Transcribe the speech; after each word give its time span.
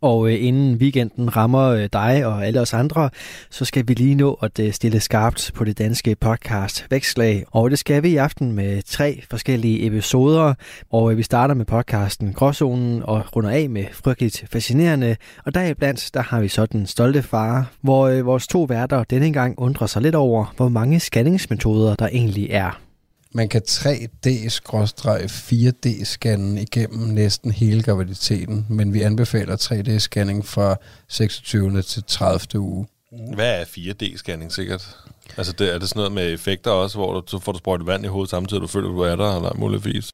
Og 0.00 0.32
øh, 0.32 0.44
inden 0.44 0.74
weekenden 0.74 1.36
rammer 1.36 1.68
øh, 1.68 1.88
dig 1.92 2.26
og 2.26 2.46
alle 2.46 2.60
os 2.60 2.74
andre, 2.74 3.10
så 3.50 3.64
skal 3.64 3.88
vi 3.88 3.94
lige 3.94 4.14
nå 4.14 4.38
at 4.42 4.58
øh, 4.58 4.72
stille 4.72 5.00
skarpt 5.00 5.50
på 5.54 5.64
det 5.64 5.78
danske 5.78 6.16
podcast 6.16 6.86
Vækslag. 6.90 7.44
Og 7.50 7.70
det 7.70 7.78
skal 7.78 8.02
vi 8.02 8.08
i 8.08 8.16
aften 8.16 8.52
med 8.52 8.82
tre 8.82 9.22
forskellige 9.30 9.86
episoder. 9.86 10.54
Og 10.90 11.12
øh, 11.12 11.18
vi 11.18 11.22
starter 11.22 11.54
med 11.54 11.64
podcasten 11.64 12.32
Gråzonen 12.32 13.02
og 13.02 13.36
runder 13.36 13.50
af 13.50 13.70
med 13.70 13.84
frygteligt 13.92 14.44
fascinerende. 14.52 15.16
Og 15.44 15.54
deriblandt, 15.54 16.10
der 16.14 16.22
har 16.22 16.40
vi 16.40 16.48
så 16.48 16.66
den 16.66 16.86
stolte 16.86 17.22
far, 17.22 17.70
hvor 17.80 18.08
øh, 18.08 18.26
vores 18.26 18.46
to 18.46 18.62
værter 18.62 19.04
denne 19.04 19.32
gang 19.32 19.54
undrer 19.58 19.86
sig 19.86 20.02
lidt 20.02 20.14
over, 20.14 20.54
hvor 20.56 20.68
mange 20.68 21.00
scanningsmetoder 21.00 21.94
der 21.94 22.08
egentlig 22.12 22.46
er. 22.50 22.89
Man 23.34 23.48
kan 23.48 23.62
3D-4D-scanne 23.68 26.60
igennem 26.60 27.08
næsten 27.08 27.50
hele 27.50 27.82
graviditeten, 27.82 28.66
men 28.68 28.94
vi 28.94 29.02
anbefaler 29.02 29.56
3D-scanning 29.56 30.46
fra 30.46 30.76
26. 31.08 31.82
til 31.82 32.04
30. 32.06 32.60
uge. 32.60 32.86
Hvad 33.34 33.60
er 33.60 33.64
4D-scanning 33.64 34.54
sikkert? 34.54 34.96
Altså, 35.36 35.52
det, 35.52 35.74
er 35.74 35.78
det 35.78 35.88
sådan 35.88 36.00
noget 36.00 36.12
med 36.12 36.32
effekter 36.32 36.70
også, 36.70 36.98
hvor 36.98 37.20
du, 37.20 37.22
så 37.26 37.38
får 37.38 37.52
du 37.52 37.58
sprøjtet 37.58 37.86
vand 37.86 38.04
i 38.04 38.08
hovedet 38.08 38.30
samtidig, 38.30 38.62
du 38.62 38.66
føler, 38.66 38.88
du 38.88 39.00
er 39.00 39.16
der, 39.16 39.36
eller 39.36 39.54
muligvis? 39.54 40.10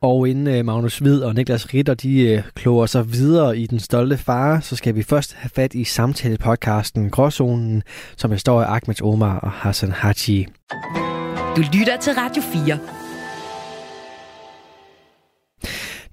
Og 0.00 0.28
inden 0.28 0.46
øh, 0.46 0.64
Magnus 0.64 0.98
Hvid 0.98 1.22
og 1.22 1.34
Niklas 1.34 1.74
Ritter, 1.74 1.94
de 1.94 2.20
øh, 2.20 2.42
kloger 2.54 2.86
sig 2.86 3.12
videre 3.12 3.58
i 3.58 3.66
Den 3.66 3.80
Stolte 3.80 4.18
Far, 4.18 4.60
så 4.60 4.76
skal 4.76 4.94
vi 4.94 5.02
først 5.02 5.34
have 5.34 5.50
fat 5.54 5.74
i 5.74 5.84
samtale-podcasten 5.84 7.10
Gråzonen, 7.10 7.82
som 8.16 8.30
består 8.30 8.62
af 8.62 8.74
Ahmed 8.74 9.02
Omar 9.02 9.38
og 9.38 9.50
Hassan 9.50 9.92
Haji. 9.92 10.46
Du 11.56 11.62
lytter 11.72 11.96
til 11.96 12.12
Radio 12.12 12.42
4. 12.42 12.78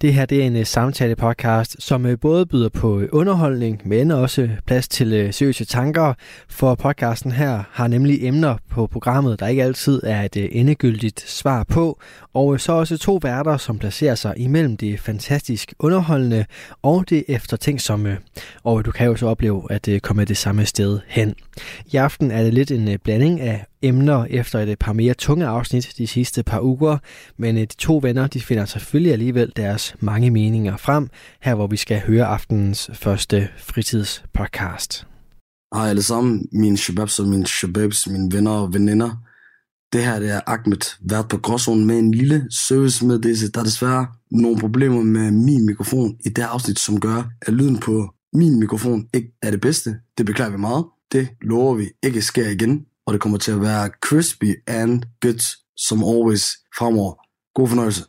Det 0.01 0.13
her 0.13 0.25
det 0.25 0.41
er 0.41 0.47
en 0.47 0.55
uh, 0.55 0.61
samtale-podcast, 0.63 1.75
som 1.79 2.05
uh, 2.05 2.11
både 2.21 2.45
byder 2.45 2.69
på 2.69 2.97
uh, 2.97 3.03
underholdning, 3.11 3.81
men 3.85 4.11
også 4.11 4.49
plads 4.67 4.87
til 4.87 5.25
uh, 5.25 5.33
seriøse 5.33 5.65
tanker. 5.65 6.13
For 6.49 6.75
podcasten 6.75 7.31
her 7.31 7.63
har 7.71 7.87
nemlig 7.87 8.23
emner 8.23 8.57
på 8.69 8.87
programmet, 8.87 9.39
der 9.39 9.47
ikke 9.47 9.63
altid 9.63 10.01
er 10.03 10.21
et 10.21 10.35
uh, 10.35 10.43
endegyldigt 10.51 11.21
svar 11.29 11.63
på. 11.63 11.99
Og 12.33 12.59
så 12.59 12.71
også 12.71 12.97
to 12.97 13.19
værter, 13.21 13.57
som 13.57 13.79
placerer 13.79 14.15
sig 14.15 14.33
imellem 14.37 14.77
det 14.77 14.99
fantastisk 14.99 15.73
underholdende 15.79 16.45
og 16.81 17.09
det 17.09 17.23
eftertænksomme. 17.27 18.17
Og 18.63 18.85
du 18.85 18.91
kan 18.91 19.07
jo 19.07 19.15
så 19.15 19.27
opleve 19.27 19.71
at 19.71 19.87
øh, 19.87 19.99
komme 19.99 20.25
det 20.25 20.37
samme 20.37 20.65
sted 20.65 20.99
hen. 21.07 21.35
I 21.85 21.95
aften 21.95 22.31
er 22.31 22.43
det 22.43 22.53
lidt 22.53 22.71
en 22.71 22.87
øh, 22.87 22.97
blanding 23.03 23.41
af 23.41 23.65
emner 23.81 24.25
efter 24.29 24.59
et 24.59 24.69
øh, 24.69 24.75
par 24.75 24.93
mere 24.93 25.13
tunge 25.13 25.45
afsnit 25.45 25.93
de 25.97 26.07
sidste 26.07 26.43
par 26.43 26.61
uger, 26.61 26.97
men 27.37 27.55
de 27.55 27.65
to 27.65 27.99
venner 28.03 28.27
de 28.27 28.41
finder 28.41 28.65
selvfølgelig 28.65 29.13
alligevel 29.13 29.51
deres 29.55 29.95
mange 29.99 30.31
meninger 30.31 30.77
frem, 30.77 31.09
her 31.41 31.55
hvor 31.55 31.67
vi 31.67 31.77
skal 31.77 31.99
høre 31.99 32.25
aftenens 32.25 32.89
første 32.93 33.47
fritidspodcast. 33.57 35.07
Hej 35.75 35.89
alle 35.89 36.03
sammen, 36.03 36.47
mine 36.51 36.77
shababs 36.77 37.19
og 37.19 37.27
mine 37.27 37.47
shababs, 37.47 38.07
mine 38.07 38.31
venner 38.31 38.51
og 38.51 38.73
veninder. 38.73 39.32
Det 39.93 40.03
her 40.03 40.19
det 40.19 40.29
er 40.29 40.41
Ahmed, 40.47 40.85
vært 41.01 41.27
på 41.29 41.37
Gråzonen 41.37 41.85
med 41.85 41.99
en 41.99 42.11
lille 42.11 42.47
servicemeddelelse. 42.51 43.51
Der 43.51 43.59
er 43.59 43.63
desværre 43.63 44.07
nogle 44.31 44.59
problemer 44.59 45.03
med 45.03 45.31
min 45.31 45.65
mikrofon 45.65 46.17
i 46.25 46.29
det 46.29 46.41
afsnit, 46.41 46.79
som 46.79 46.99
gør, 46.99 47.23
at 47.41 47.53
lyden 47.53 47.77
på 47.77 48.13
min 48.33 48.59
mikrofon 48.59 49.07
ikke 49.13 49.33
er 49.41 49.51
det 49.51 49.61
bedste. 49.61 49.95
Det 50.17 50.25
beklager 50.25 50.51
vi 50.51 50.57
meget. 50.57 50.85
Det 51.11 51.27
lover 51.41 51.75
vi 51.75 51.89
ikke 52.03 52.21
sker 52.21 52.49
igen 52.49 52.85
og 53.05 53.13
det 53.13 53.21
kommer 53.21 53.37
til 53.37 53.51
at 53.51 53.61
være 53.61 53.89
crispy 54.01 54.55
and 54.67 55.03
good, 55.21 55.57
som 55.77 56.03
always 56.03 56.45
fremover. 56.77 57.13
God 57.55 57.67
fornøjelse. 57.67 58.03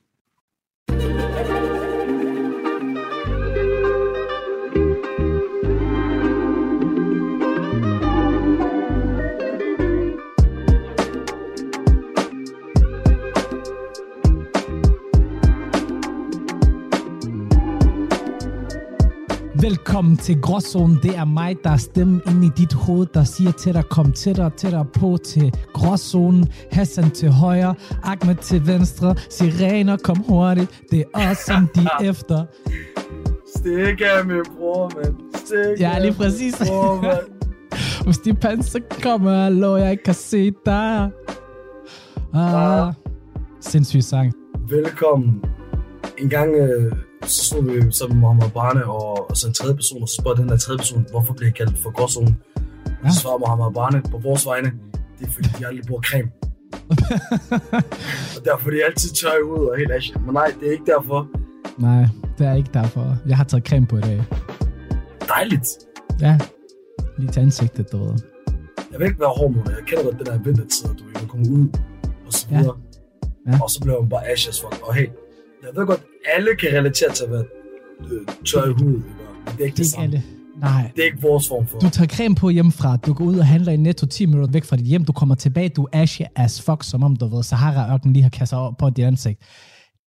Velkommen 19.65 20.17
til 20.17 20.41
Gråzonen. 20.41 20.99
Det 21.03 21.17
er 21.17 21.25
mig, 21.25 21.57
der 21.65 21.71
er 21.71 21.77
stemmen 21.77 22.23
ind 22.27 22.45
i 22.45 22.49
dit 22.57 22.73
hoved, 22.73 23.07
der 23.15 23.25
siger 23.25 23.51
til 23.53 23.75
dig, 23.75 23.85
kom 23.91 24.13
tættere, 24.13 24.51
tættere 24.51 24.85
på 24.85 25.19
til 25.25 25.55
Gråzonen. 25.73 26.49
Hassan 26.73 27.11
til 27.11 27.31
højre, 27.31 27.75
Ahmed 28.03 28.35
til 28.35 28.67
venstre. 28.67 29.15
Sirener, 29.31 29.97
kom 29.97 30.17
hurtigt. 30.17 30.83
Det 30.91 31.05
er 31.15 31.31
os, 31.31 31.39
som 31.39 31.69
de 31.75 31.81
er 31.81 32.05
efter. 32.11 32.45
Stik 33.57 34.01
af 34.01 34.27
min 34.27 34.43
bror, 34.59 34.93
mand. 34.97 35.15
Stik 35.35 35.81
Ja, 35.81 35.99
lige 35.99 36.15
præcis. 36.15 36.55
bror, 36.69 37.03
mand. 37.03 37.45
Hvis 38.05 38.19
de 38.19 38.35
panser 38.35 38.81
kommer, 39.03 39.49
lå 39.49 39.77
jeg 39.77 39.99
kan 40.05 40.15
se 40.15 40.53
dig. 40.67 41.11
Ah, 42.35 42.93
sindssyg 43.61 44.03
sang. 44.03 44.33
Velkommen. 44.69 45.43
En 46.19 46.29
gang 46.29 46.55
øh, 46.55 46.93
så 47.27 47.45
stod 47.45 47.63
vi 47.65 47.93
sammen 47.93 48.15
med 48.17 48.21
Mohammed 48.21 48.51
Barne 48.51 48.85
og, 48.85 49.31
og 49.31 49.37
så 49.37 49.47
en 49.49 49.55
tredje 49.55 49.75
person, 49.75 50.03
og 50.03 50.09
så 50.09 50.17
spurgte 50.21 50.43
den 50.43 50.49
der 50.51 50.57
tredje 50.57 50.79
person, 50.79 51.07
hvorfor 51.11 51.33
bliver 51.35 51.47
jeg 51.49 51.55
kaldt 51.55 51.79
for 51.83 51.91
gråzonen? 51.91 52.37
Og 53.05 53.13
så 53.13 53.21
svarede 53.21 53.39
Mohammed 53.41 53.75
Barne 53.75 54.03
på 54.11 54.19
vores 54.19 54.47
vegne, 54.47 54.73
det 55.19 55.27
er 55.29 55.31
fordi, 55.33 55.49
de 55.59 55.67
aldrig 55.67 55.87
bruger 55.87 56.03
creme. 56.03 56.31
og 58.37 58.41
derfor 58.45 58.67
er 58.69 58.71
de 58.75 58.85
altid 58.85 59.11
tør 59.11 59.45
hovedet 59.47 59.71
og 59.71 59.77
helt 59.79 59.93
ashen. 59.93 60.23
Men 60.27 60.35
nej, 60.35 60.53
det 60.61 60.69
er 60.69 60.73
ikke 60.73 60.87
derfor. 60.87 61.29
Nej, 61.79 62.07
det 62.39 62.47
er 62.47 62.55
ikke 62.55 62.71
derfor. 62.75 63.17
Jeg 63.27 63.37
har 63.37 63.45
taget 63.45 63.67
creme 63.69 63.87
på 63.87 63.97
i 63.97 64.01
dag. 64.01 64.25
Dejligt. 65.29 65.69
Ja, 66.21 66.39
lige 67.19 67.31
til 67.33 67.41
ansigtet, 67.41 67.93
du 67.93 67.99
ved. 68.05 68.15
Jeg 68.93 68.99
vil 69.01 69.07
ikke 69.07 69.21
være 69.21 69.33
hård 69.37 69.51
mod. 69.53 69.63
Jeg 69.67 69.85
kender 69.87 70.05
godt 70.05 70.19
det 70.19 70.27
der 70.27 70.39
vintertid, 70.39 70.89
du 70.89 71.05
ikke 71.09 71.27
kommer 71.29 71.51
ud 71.51 71.69
og 72.27 72.33
så 72.33 72.47
Ja. 72.51 72.59
videre. 72.59 72.77
Ja. 73.49 73.59
Og 73.63 73.71
så 73.71 73.81
bliver 73.81 74.01
man 74.01 74.09
bare 74.09 74.29
ashes 74.29 74.61
fuck. 74.61 74.81
Og 74.89 74.95
hey, 74.95 75.09
jeg 75.67 75.81
ved 75.81 75.87
godt, 75.87 76.01
alle 76.37 76.49
kan 76.61 76.69
relatere 76.79 77.13
til 77.15 77.25
at 77.25 77.31
være 77.31 77.45
øh, 78.13 78.27
tør 78.45 78.65
i 78.65 78.73
huden, 78.73 79.05
det 79.47 79.61
er 79.61 79.65
ikke 79.65 79.77
det, 79.77 79.77
Det 79.77 79.87
samme. 79.87 80.05
alle. 80.05 80.23
Nej, 80.61 80.91
Det 80.97 81.01
er 81.03 81.07
ikke 81.07 81.23
vores 81.23 81.49
form 81.49 81.67
for. 81.67 81.79
Du 81.79 81.91
tager 81.91 82.09
creme 82.09 82.35
på 82.35 82.49
hjemmefra, 82.51 82.97
du 82.97 83.13
går 83.13 83.25
ud 83.25 83.39
og 83.39 83.47
handler 83.47 83.73
i 83.73 83.77
netto 83.77 84.07
10 84.07 84.27
minutter 84.27 84.53
væk 84.53 84.65
fra 84.65 84.77
dit 84.77 84.87
hjem, 84.87 85.05
du 85.05 85.13
kommer 85.13 85.35
tilbage, 85.35 85.69
du 85.69 85.89
er 85.93 86.03
ashy 86.03 86.23
as 86.37 86.63
fuck, 86.63 86.83
som 86.85 87.03
om 87.03 87.17
du 87.17 87.27
ved, 87.37 87.43
Sahara-ørken 87.43 88.13
lige 88.13 88.23
har 88.23 88.31
kastet 88.31 88.59
op 88.59 88.77
på 88.79 88.91
dit 88.91 89.05
ansigt. 89.05 89.39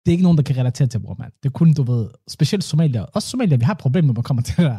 Det 0.06 0.12
er 0.12 0.14
ikke 0.14 0.24
nogen, 0.24 0.38
der 0.38 0.44
kan 0.44 0.58
relatere 0.58 0.88
til, 0.88 1.00
bror, 1.00 1.16
mand. 1.20 1.32
Det 1.44 1.50
er 1.50 1.54
kun, 1.54 1.74
du 1.74 1.84
ved, 1.84 2.08
specielt 2.30 2.64
somalier. 2.64 3.02
Også 3.02 3.30
somalier, 3.30 3.58
vi 3.58 3.64
har 3.64 3.74
problemer, 3.74 4.08
når 4.08 4.14
man 4.14 4.24
kommer 4.24 4.44
til 4.48 4.58
det 4.58 4.66
der. 4.66 4.78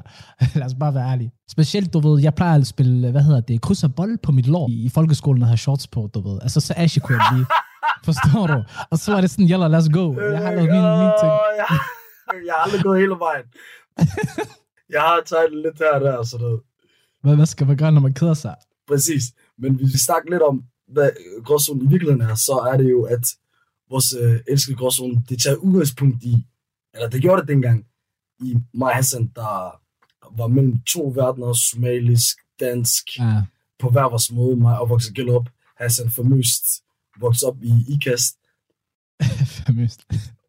Lad 0.59 0.66
os 0.66 0.75
bare 0.81 0.94
være 0.94 1.10
ærlige. 1.10 1.31
Specielt, 1.50 1.93
du 1.93 2.00
ved, 2.00 2.22
jeg 2.22 2.34
plejer 2.34 2.59
at 2.60 2.66
spille, 2.66 3.10
hvad 3.10 3.22
hedder 3.22 3.41
det, 3.41 3.60
kryds 3.60 3.84
og 3.84 3.94
bold 3.94 4.19
på 4.22 4.33
mit 4.33 4.47
lår 4.47 4.69
i, 4.71 4.72
i 4.84 4.88
folkeskolen 4.88 5.43
og 5.43 5.48
have 5.48 5.56
shorts 5.56 5.87
på, 5.87 6.10
du 6.15 6.28
ved. 6.28 6.38
Altså, 6.43 6.60
så 6.60 6.75
ashy 6.77 6.98
kunne 6.98 7.19
jeg 7.22 7.27
blive. 7.33 7.47
Forstår 8.05 8.47
du? 8.47 8.65
Og 8.91 8.99
så 8.99 9.13
var 9.13 9.21
det 9.21 9.31
sådan, 9.31 9.47
jalla, 9.47 9.79
let's 9.79 9.91
go. 9.99 10.21
Jeg 10.21 10.39
har 10.39 10.51
lavet 10.51 10.71
min, 10.77 10.87
min 11.03 11.13
ting. 11.21 11.33
Jeg, 11.61 11.67
jeg 12.47 12.55
har 12.55 12.63
aldrig 12.65 12.83
gået 12.83 13.01
hele 13.01 13.17
vejen. 13.27 13.45
jeg 14.95 15.01
har 15.01 15.23
taget 15.27 15.53
lidt 15.53 15.79
her 15.79 15.93
og 15.95 16.01
der, 16.01 16.23
så 16.23 16.39
det 16.39 16.61
Hvad, 17.23 17.37
hvad 17.37 17.47
skal 17.47 17.67
man 17.67 17.77
gøre, 17.77 17.93
når 17.93 18.01
man 18.01 18.15
keder 18.15 18.35
sig? 18.35 18.55
Præcis. 18.89 19.23
Men 19.59 19.75
hvis 19.75 19.93
vi 19.93 19.99
snakker 19.99 20.31
lidt 20.31 20.43
om, 20.43 20.65
hvad 20.89 21.11
gråzonen 21.45 21.87
i 21.87 21.89
virkeligheden 21.89 22.23
er, 22.31 22.35
så 22.35 22.69
er 22.73 22.77
det 22.77 22.91
jo, 22.91 23.03
at 23.03 23.25
vores 23.91 24.15
øh, 24.21 24.41
elskede 24.49 24.77
gråzone, 24.77 25.23
det 25.29 25.43
tager 25.43 25.57
udgangspunkt 25.57 26.23
i, 26.23 26.47
eller 26.95 27.09
det 27.09 27.23
gjorde 27.23 27.41
det 27.41 27.49
dengang, 27.49 27.87
i 28.41 28.57
og 28.81 28.95
Hassan, 28.95 29.27
der 29.35 29.81
var 30.39 30.47
mellem 30.47 30.78
to 30.87 31.13
verdener, 31.15 31.53
somalisk, 31.53 32.37
dansk, 32.60 33.19
Ja, 33.19 33.43
på 33.78 33.89
hver 33.91 34.09
vores 34.09 34.33
måde, 34.33 34.57
mig 34.57 34.78
opvokset 34.78 35.28
op, 35.28 35.49
Hassan 35.77 36.10
famøst 36.10 36.65
vokset 37.21 37.48
op 37.48 37.63
i 37.63 37.72
IKAST, 37.95 38.36
famøst. 39.47 40.01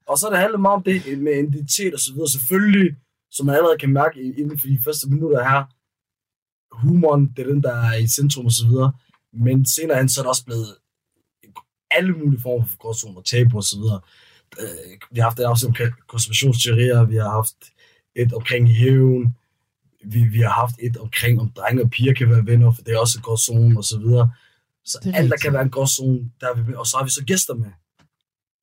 Og 0.07 0.17
så 0.17 0.27
er 0.27 0.31
det 0.31 0.39
handlet 0.39 0.61
meget 0.61 0.75
om 0.75 0.83
det 0.83 1.19
med 1.19 1.31
identitet 1.31 1.93
og 1.93 1.99
så 1.99 2.13
videre. 2.13 2.29
Selvfølgelig, 2.29 2.95
som 3.31 3.45
man 3.45 3.55
allerede 3.55 3.77
kan 3.77 3.89
mærke 3.89 4.23
inden 4.23 4.59
for 4.59 4.67
de 4.67 4.79
første 4.85 5.09
minutter 5.09 5.43
her, 5.49 5.63
humoren, 6.75 7.33
det 7.37 7.47
er 7.47 7.53
den, 7.53 7.63
der 7.63 7.75
er 7.75 7.95
i 7.95 8.07
centrum 8.07 8.45
og 8.45 8.51
så 8.51 8.67
videre. 8.67 8.93
Men 9.33 9.65
senere 9.65 9.97
hen, 9.97 10.09
så 10.09 10.21
er 10.21 10.23
det 10.23 10.29
også 10.29 10.45
blevet 10.45 10.67
alle 11.91 12.11
mulige 12.11 12.41
former 12.41 12.65
for 12.67 12.77
gråzoner, 12.77 13.21
tabu 13.21 13.57
og 13.57 13.63
så 13.63 13.77
videre. 13.79 14.01
Øh, 14.59 14.99
Vi 15.11 15.19
har 15.19 15.23
haft 15.23 15.39
et 15.39 15.43
afsnit 15.43 15.67
omkring 15.67 15.93
konspirationsteorier, 16.07 17.03
vi 17.05 17.15
har 17.15 17.29
haft 17.29 17.55
et 18.15 18.33
omkring 18.33 18.69
hævn, 18.75 19.35
vi, 20.05 20.23
vi 20.23 20.39
har 20.39 20.49
haft 20.49 20.75
et 20.79 20.97
omkring, 20.97 21.41
om 21.41 21.51
drenge 21.51 21.83
og 21.83 21.89
piger 21.89 22.13
kan 22.13 22.29
være 22.29 22.45
venner, 22.45 22.71
for 22.71 22.81
det 22.81 22.93
er 22.93 22.99
også 22.99 23.17
en 23.17 23.23
gråzone 23.23 23.77
og 23.77 23.83
så 23.83 23.99
videre. 23.99 24.31
Så 24.87 24.99
Det 25.03 25.15
alt, 25.15 25.31
der 25.31 25.37
kan 25.37 25.53
være 25.53 25.61
en 25.61 25.69
gråzone, 25.69 26.31
der 26.41 26.47
er 26.49 26.55
vi 26.55 26.63
med. 26.63 26.75
Og 26.75 26.87
så 26.87 26.97
har 26.97 27.03
vi 27.03 27.09
så 27.09 27.23
gæster 27.25 27.53
med, 27.53 27.69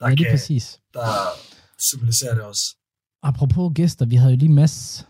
der, 0.01 0.09
Ja, 0.09 0.15
kan, 0.15 0.27
præcis. 0.31 0.81
der 0.95 1.07
symboliserer 1.79 2.35
det 2.35 2.43
også. 2.45 2.77
Apropos 3.23 3.73
gæster, 3.75 4.07
vi 4.07 4.17
havde 4.17 4.33
jo 4.33 4.39
lige 4.39 4.53
Mads 4.53 5.07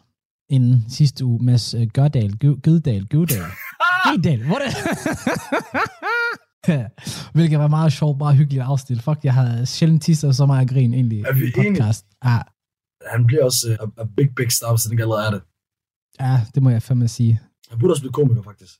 inden 0.50 0.90
sidste 0.90 1.24
uge, 1.24 1.44
Mads 1.44 1.74
øh, 1.74 1.86
Gørdal, 1.92 2.36
Gø- 2.44 2.60
Gøddal, 2.62 3.06
Gøddal, 3.08 3.42
Gøddal, 4.06 4.46
hvor 4.46 4.58
det? 4.58 4.74
Hvilket 7.34 7.58
var 7.58 7.68
meget 7.68 7.92
sjovt, 7.92 8.18
meget 8.18 8.36
hyggeligt 8.36 8.62
afsnit. 8.62 9.02
Fuck, 9.02 9.18
jeg 9.24 9.34
har 9.34 9.64
sjældent 9.64 10.02
tisset 10.02 10.36
så 10.36 10.46
meget 10.46 10.68
grin 10.68 10.94
egentlig 10.94 11.24
Er 11.24 11.32
vi 11.32 11.44
i 11.44 11.46
en 11.46 11.52
podcast. 11.74 12.06
Ja, 12.24 12.38
Han 13.10 13.26
bliver 13.26 13.44
også 13.44 13.76
uh, 13.82 13.88
a, 14.02 14.04
big, 14.16 14.28
big 14.36 14.52
star, 14.52 14.80
han 14.84 14.92
ikke 14.92 15.02
allerede 15.02 15.26
er 15.26 15.30
det. 15.30 15.42
ja, 16.20 16.40
det 16.54 16.62
må 16.62 16.70
jeg 16.70 16.82
fandme 16.82 17.08
sige. 17.08 17.40
Han 17.70 17.78
burde 17.78 17.92
også 17.92 18.02
blive 18.02 18.12
komiker, 18.12 18.42
faktisk. 18.42 18.72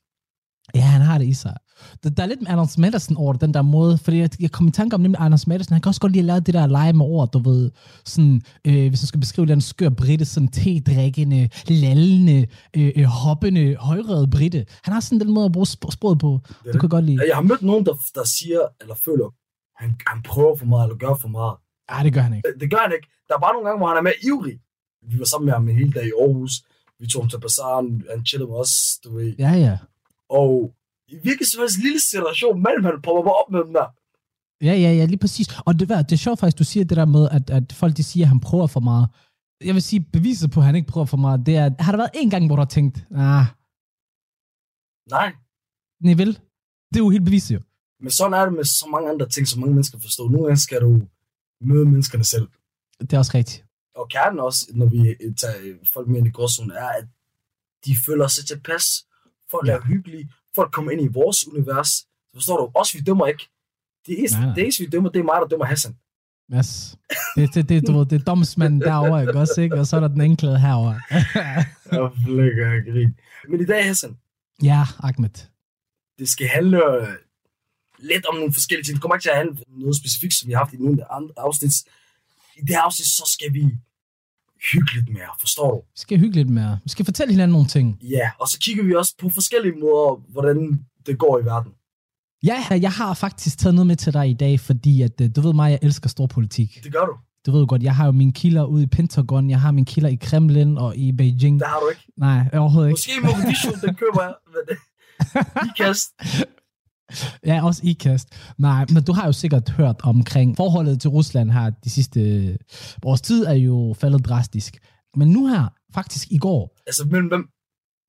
Ja, 0.75 0.81
han 0.81 1.01
har 1.01 1.17
det 1.17 1.27
i 1.27 1.33
sig. 1.33 1.57
Der, 2.03 2.09
der 2.09 2.23
er 2.23 2.27
lidt 2.27 2.41
med 2.41 2.51
Anders 2.51 2.77
Maddelsen 2.77 3.17
over 3.17 3.33
den 3.33 3.53
der 3.53 3.61
måde, 3.61 3.97
fordi 3.97 4.17
jeg, 4.17 4.29
jeg 4.39 4.51
kom 4.51 4.67
i 4.67 4.71
tanke 4.71 4.93
om 4.95 5.01
nemlig 5.01 5.21
Anders 5.21 5.47
Maddelsen, 5.47 5.73
han 5.73 5.81
kan 5.81 5.89
også 5.89 6.01
godt 6.01 6.11
lide 6.11 6.21
at 6.21 6.25
lave 6.25 6.39
det 6.39 6.53
der 6.53 6.67
lege 6.67 6.93
med 6.93 7.05
ord, 7.05 7.31
du 7.31 7.39
ved, 7.49 7.71
sådan, 8.05 8.41
øh, 8.67 8.73
hvis 8.89 9.01
jeg 9.01 9.07
skal 9.07 9.19
beskrive 9.19 9.47
den 9.47 9.61
skør 9.61 9.89
britte, 9.89 10.25
sådan 10.25 10.47
te-drikkende, 10.47 11.49
lallende, 11.67 12.47
øh, 12.77 12.91
øh, 12.95 13.03
hoppende, 13.03 13.75
højrede 13.75 14.27
britte. 14.27 14.65
Han 14.83 14.93
har 14.93 14.99
sådan 15.01 15.19
den 15.19 15.33
måde 15.33 15.45
at 15.45 15.51
bruge 15.51 15.67
sp- 15.69 15.91
sproget 15.91 16.19
på. 16.19 16.39
Det 16.47 16.71
kunne 16.71 16.83
jeg 16.83 16.89
godt 16.89 17.05
lide. 17.05 17.23
Jeg 17.27 17.35
har 17.35 17.41
mødt 17.43 17.61
nogen, 17.61 17.85
der, 17.85 17.93
der 18.15 18.23
siger, 18.23 18.59
eller 18.81 18.95
føler, 19.05 19.27
han, 19.81 19.95
han 20.07 20.23
prøver 20.23 20.55
for 20.55 20.65
meget, 20.65 20.85
eller 20.87 20.97
gør 20.97 21.15
for 21.21 21.27
meget. 21.27 21.55
Ja, 21.91 22.03
det 22.03 22.13
gør 22.13 22.21
han 22.21 22.33
ikke. 22.35 22.47
Det, 22.47 22.61
det 22.61 22.69
gør 22.69 22.81
han 22.85 22.91
ikke. 22.97 23.07
Der 23.27 23.35
er 23.35 23.39
bare 23.39 23.53
nogle 23.53 23.65
gange, 23.67 23.79
hvor 23.79 23.87
han 23.87 23.97
er 23.97 24.01
mere 24.09 24.19
ivrig. 24.29 24.57
Vi 25.11 25.19
var 25.19 25.25
sammen 25.25 25.45
med 25.45 25.53
ham 25.53 25.69
en 25.69 25.75
hel 25.75 25.91
dag 25.95 26.05
i 26.05 26.11
Aarhus. 26.21 26.53
Vi 26.99 27.07
tog 27.07 27.21
ham 27.23 27.29
til 27.29 27.39
bazaren. 27.39 28.03
Han 28.11 28.25
chillede 28.25 28.49
med 28.51 28.57
os, 28.63 28.73
du 29.03 29.09
ved. 29.17 29.35
Ja, 29.39 29.51
ja. 29.67 29.77
Og 30.29 30.51
hvilken 31.25 31.45
som 31.45 31.59
helst 31.61 31.77
lille 31.77 32.01
situation, 32.11 32.63
mellem 32.63 32.83
han 32.83 33.01
popper 33.03 33.23
bare 33.23 33.39
op 33.41 33.51
med 33.51 33.59
dem 33.65 33.73
der. 33.73 33.87
Ja, 34.67 34.73
ja, 34.83 34.91
ja, 34.99 35.05
lige 35.05 35.17
præcis. 35.17 35.47
Og 35.65 35.79
det, 35.79 35.89
det 35.89 36.11
er 36.11 36.15
sjovt 36.17 36.39
faktisk, 36.39 36.57
du 36.59 36.63
siger 36.63 36.85
det 36.85 36.97
der 36.97 37.05
med, 37.05 37.29
at, 37.31 37.49
at 37.49 37.73
folk 37.73 37.97
de 37.97 38.03
siger, 38.03 38.23
at 38.25 38.29
han 38.29 38.39
prøver 38.39 38.67
for 38.67 38.79
meget. 38.79 39.07
Jeg 39.63 39.73
vil 39.73 39.81
sige, 39.81 40.01
beviset 40.13 40.51
på, 40.51 40.59
at 40.59 40.65
han 40.65 40.75
ikke 40.75 40.87
prøver 40.87 41.05
for 41.05 41.17
meget, 41.17 41.45
det 41.45 41.55
er, 41.57 41.69
har 41.79 41.91
der 41.91 41.97
været 41.97 42.09
en 42.13 42.29
gang, 42.29 42.45
hvor 42.47 42.55
du 42.55 42.59
har 42.61 42.73
tænkt, 42.77 42.97
ah, 43.11 43.45
Nej. 45.09 45.33
nej 46.01 46.13
vel? 46.13 46.27
Det 46.89 46.95
er 46.99 47.03
jo 47.05 47.09
helt 47.09 47.25
beviset 47.25 47.55
jo. 47.55 47.61
Men 47.99 48.11
sådan 48.11 48.33
er 48.33 48.45
det 48.45 48.53
med 48.53 48.63
så 48.63 48.87
mange 48.91 49.09
andre 49.09 49.29
ting, 49.29 49.47
som 49.47 49.59
mange 49.59 49.73
mennesker 49.73 49.99
forstår. 49.99 50.29
Nogle 50.29 50.45
gange 50.47 50.61
skal 50.61 50.81
du 50.81 51.01
møde 51.61 51.85
menneskerne 51.85 52.23
selv. 52.23 52.47
Det 52.99 53.13
er 53.13 53.17
også 53.17 53.31
rigtigt. 53.37 53.65
Og 53.95 54.09
kernen 54.09 54.39
også, 54.39 54.71
når 54.73 54.85
vi 54.85 55.15
tager 55.41 55.77
folk 55.93 56.07
med 56.07 56.17
ind 56.17 56.27
i 56.27 56.31
gråzonen, 56.31 56.71
er, 56.71 56.87
at 56.99 57.05
de 57.85 57.95
føler 58.05 58.27
sig 58.27 58.45
tilpas. 58.47 58.85
Folk 59.51 59.67
Ja. 59.67 59.73
er 59.75 59.81
hyggelige. 59.81 60.29
Folk 60.55 60.71
kommer 60.71 60.91
ind 60.91 61.01
i 61.01 61.07
vores 61.07 61.47
univers. 61.47 61.89
Forstår 62.33 62.57
du? 62.57 62.71
Også 62.79 62.97
vi 62.97 63.03
dømmer 63.03 63.27
ikke. 63.27 63.49
Det 64.07 64.19
eneste, 64.19 64.37
Nej, 64.37 64.45
nej. 64.45 64.55
det 64.55 64.63
eneste 64.63 64.83
vi 64.83 64.89
dømmer, 64.89 65.09
det 65.09 65.19
er 65.19 65.23
mig, 65.23 65.37
der 65.41 65.47
dømmer 65.47 65.65
Hassan. 65.65 65.95
Yes. 66.55 66.97
Det, 67.35 67.53
det, 67.53 67.69
det, 67.69 67.87
du 67.87 67.97
ved, 67.97 68.05
det 68.05 68.21
er 68.21 68.25
domsmanden 68.25 68.81
derovre, 68.81 69.21
ikke 69.21 69.39
også, 69.39 69.61
ikke? 69.61 69.75
Og 69.75 69.87
så 69.87 69.95
er 69.95 69.99
der 69.99 70.07
den 70.07 70.21
enklede 70.21 70.59
herovre. 70.59 70.99
Jeg 71.91 72.11
flækker 72.25 72.71
af 72.71 72.81
grin. 72.91 73.15
Men 73.49 73.61
i 73.61 73.65
dag, 73.65 73.85
Hassan, 73.85 74.17
ja, 74.63 74.83
Ahmed. 74.99 75.29
det 76.19 76.29
skal 76.29 76.47
handle 76.47 77.01
øh, 77.01 77.07
lidt 77.99 78.25
om 78.25 78.35
nogle 78.35 78.53
forskellige 78.53 78.83
ting. 78.83 78.95
Det 78.95 79.01
kommer 79.01 79.15
ikke 79.15 79.23
til 79.23 79.29
at 79.29 79.37
handle 79.37 79.57
om 79.67 79.79
noget 79.79 79.95
specifikt, 79.95 80.33
som 80.33 80.47
vi 80.47 80.53
har 80.53 80.59
haft 80.59 80.73
i 80.73 80.77
nogle 80.77 81.11
andre 81.11 81.33
afsnit. 81.37 81.73
I 82.55 82.61
det 82.61 82.69
her 82.69 82.81
afsnit, 82.81 83.07
så 83.07 83.23
skal 83.35 83.53
vi 83.53 83.61
hygge 84.71 84.93
lidt 84.95 85.09
mere, 85.09 85.31
forstår 85.39 85.71
du? 85.71 85.77
Vi 85.77 85.99
skal 85.99 86.19
hygge 86.19 86.35
lidt 86.35 86.49
mere. 86.49 86.79
Vi 86.83 86.89
skal 86.89 87.05
fortælle 87.05 87.31
hinanden 87.31 87.51
nogle 87.51 87.67
ting. 87.67 87.99
Ja, 88.01 88.29
og 88.39 88.47
så 88.47 88.59
kigger 88.59 88.83
vi 88.83 88.95
også 88.95 89.13
på 89.21 89.29
forskellige 89.29 89.75
måder, 89.79 90.31
hvordan 90.31 90.79
det 91.05 91.17
går 91.17 91.39
i 91.39 91.45
verden. 91.45 91.71
Ja, 92.43 92.79
jeg 92.81 92.91
har 92.91 93.13
faktisk 93.13 93.57
taget 93.57 93.75
noget 93.75 93.87
med 93.87 93.95
til 93.95 94.13
dig 94.13 94.29
i 94.29 94.33
dag, 94.33 94.59
fordi 94.59 95.01
at, 95.01 95.21
øh, 95.21 95.29
du 95.35 95.41
ved 95.41 95.53
mig, 95.53 95.71
jeg 95.71 95.79
elsker 95.81 96.09
stor 96.09 96.27
politik. 96.27 96.79
Det 96.83 96.93
gør 96.93 97.05
du. 97.05 97.15
Du 97.45 97.51
ved 97.51 97.59
jo 97.59 97.65
godt, 97.69 97.83
jeg 97.83 97.95
har 97.95 98.05
jo 98.05 98.11
mine 98.11 98.33
kilder 98.33 98.63
ude 98.63 98.83
i 98.83 98.87
Pentagon, 98.87 99.49
jeg 99.49 99.61
har 99.61 99.71
mine 99.71 99.85
kilder 99.85 100.09
i 100.09 100.15
Kremlin 100.15 100.77
og 100.77 100.97
i 100.97 101.11
Beijing. 101.11 101.59
Det 101.59 101.67
har 101.67 101.79
du 101.79 101.89
ikke. 101.89 102.05
Nej, 102.17 102.49
overhovedet 102.53 102.89
ikke. 102.89 102.93
Måske 102.93 103.11
i 103.17 103.25
Mogadishu, 103.25 103.71
den 103.87 103.95
køber 103.95 104.21
jeg. 104.23 104.33
Men 104.47 104.61
det, 104.69 104.77
i 105.65 105.69
kast. 105.83 106.09
Ja, 107.45 107.65
også 107.65 107.81
ikast. 107.83 108.27
Nej, 108.57 108.85
men 108.93 109.03
du 109.03 109.13
har 109.13 109.25
jo 109.25 109.31
sikkert 109.31 109.69
hørt 109.69 110.01
omkring 110.03 110.57
forholdet 110.57 111.01
til 111.01 111.09
Rusland 111.09 111.51
her 111.51 111.69
de 111.69 111.89
sidste 111.89 112.19
års 113.03 113.21
tid 113.21 113.45
er 113.45 113.53
jo 113.53 113.95
faldet 113.97 114.25
drastisk. 114.25 114.77
Men 115.15 115.27
nu 115.27 115.47
her, 115.47 115.67
faktisk 115.93 116.31
i 116.31 116.37
går, 116.37 116.75
Altså, 116.87 117.05
mellem 117.11 117.27
hvem? 117.27 117.49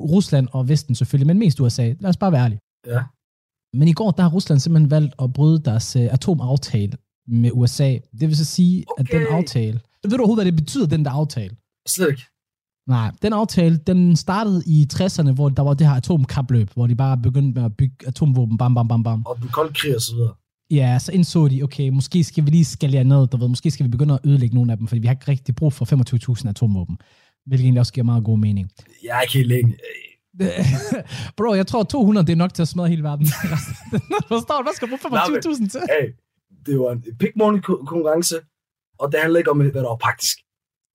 Rusland 0.00 0.48
og 0.52 0.68
Vesten 0.68 0.94
selvfølgelig, 0.94 1.26
men 1.26 1.38
mest 1.38 1.60
USA. 1.60 1.94
Lad 2.00 2.10
os 2.10 2.16
bare 2.16 2.32
være 2.32 2.44
ærlige. 2.44 2.60
Ja. 2.86 3.02
Men 3.78 3.88
i 3.88 3.92
går, 3.92 4.10
der 4.10 4.22
har 4.22 4.30
Rusland 4.30 4.60
simpelthen 4.60 4.90
valgt 4.90 5.14
at 5.22 5.32
bryde 5.32 5.62
deres 5.62 5.96
uh, 5.96 6.02
atomaftale 6.02 6.92
med 7.26 7.50
USA. 7.52 7.98
Det 8.20 8.28
vil 8.28 8.36
så 8.36 8.44
sige, 8.44 8.84
okay. 8.88 9.04
at 9.04 9.20
den 9.20 9.26
aftale... 9.36 9.80
Ved 10.02 10.10
du 10.10 10.16
overhovedet, 10.16 10.44
hvad 10.44 10.52
det 10.52 10.60
betyder, 10.62 10.86
den 10.86 11.04
der 11.04 11.10
aftale? 11.10 11.56
Slet 11.88 12.08
ikke. 12.10 12.22
Nej, 12.86 13.10
den 13.22 13.32
aftale, 13.32 13.76
den 13.76 14.16
startede 14.16 14.62
i 14.66 14.86
60'erne, 14.92 15.32
hvor 15.32 15.48
der 15.48 15.62
var 15.62 15.74
det 15.74 15.86
her 15.86 15.94
atomkapløb, 15.94 16.70
hvor 16.74 16.86
de 16.86 16.94
bare 16.94 17.18
begyndte 17.18 17.60
med 17.60 17.64
at 17.64 17.76
bygge 17.76 17.96
atomvåben, 18.06 18.58
bam, 18.58 18.74
bam, 18.74 18.88
bam, 18.88 19.02
bam. 19.02 19.22
Og 19.26 19.36
den 19.40 19.48
kolde 19.48 19.74
krig 19.74 19.94
og 19.96 20.02
så 20.02 20.14
videre. 20.14 20.34
Ja, 20.70 20.98
så 20.98 21.12
indså 21.12 21.48
de, 21.48 21.62
okay, 21.62 21.88
måske 21.88 22.24
skal 22.24 22.44
vi 22.46 22.50
lige 22.50 22.64
skalere 22.64 23.04
ned, 23.04 23.26
du 23.26 23.36
ved, 23.36 23.48
måske 23.48 23.70
skal 23.70 23.86
vi 23.86 23.90
begynde 23.90 24.14
at 24.14 24.20
ødelægge 24.24 24.54
nogle 24.54 24.72
af 24.72 24.78
dem, 24.78 24.86
fordi 24.86 25.00
vi 25.00 25.06
har 25.06 25.14
ikke 25.14 25.28
rigtig 25.28 25.56
brug 25.56 25.72
for 25.72 25.84
25.000 26.40 26.48
atomvåben, 26.48 26.98
hvilket 27.46 27.64
egentlig 27.64 27.80
også 27.80 27.92
giver 27.92 28.04
meget 28.04 28.24
god 28.24 28.38
mening. 28.38 28.70
Jeg 29.04 29.16
er 29.16 29.20
ikke 29.20 29.34
helt 29.34 29.48
længe. 29.48 29.76
Bro, 31.36 31.54
jeg 31.54 31.66
tror 31.66 31.82
200, 31.82 32.26
det 32.26 32.32
er 32.32 32.36
nok 32.36 32.54
til 32.54 32.62
at 32.62 32.68
smadre 32.68 32.88
hele 32.88 33.02
verden. 33.02 33.26
Forstår 34.32 34.56
du? 34.56 34.62
Hvad 34.62 34.74
skal 34.76 34.88
du 34.88 34.96
bruge 35.02 35.18
25.000 35.18 35.68
til? 35.68 35.80
Hey, 35.80 36.06
det 36.66 36.78
var 36.78 36.92
en 36.92 37.02
pick 37.18 37.32
konkurrence, 37.64 38.36
og 38.98 39.12
det 39.12 39.20
handler 39.20 39.38
ikke 39.38 39.50
om, 39.50 39.60
hvad 39.60 39.72
der 39.72 39.88
var 39.88 39.96
praktisk. 39.96 40.38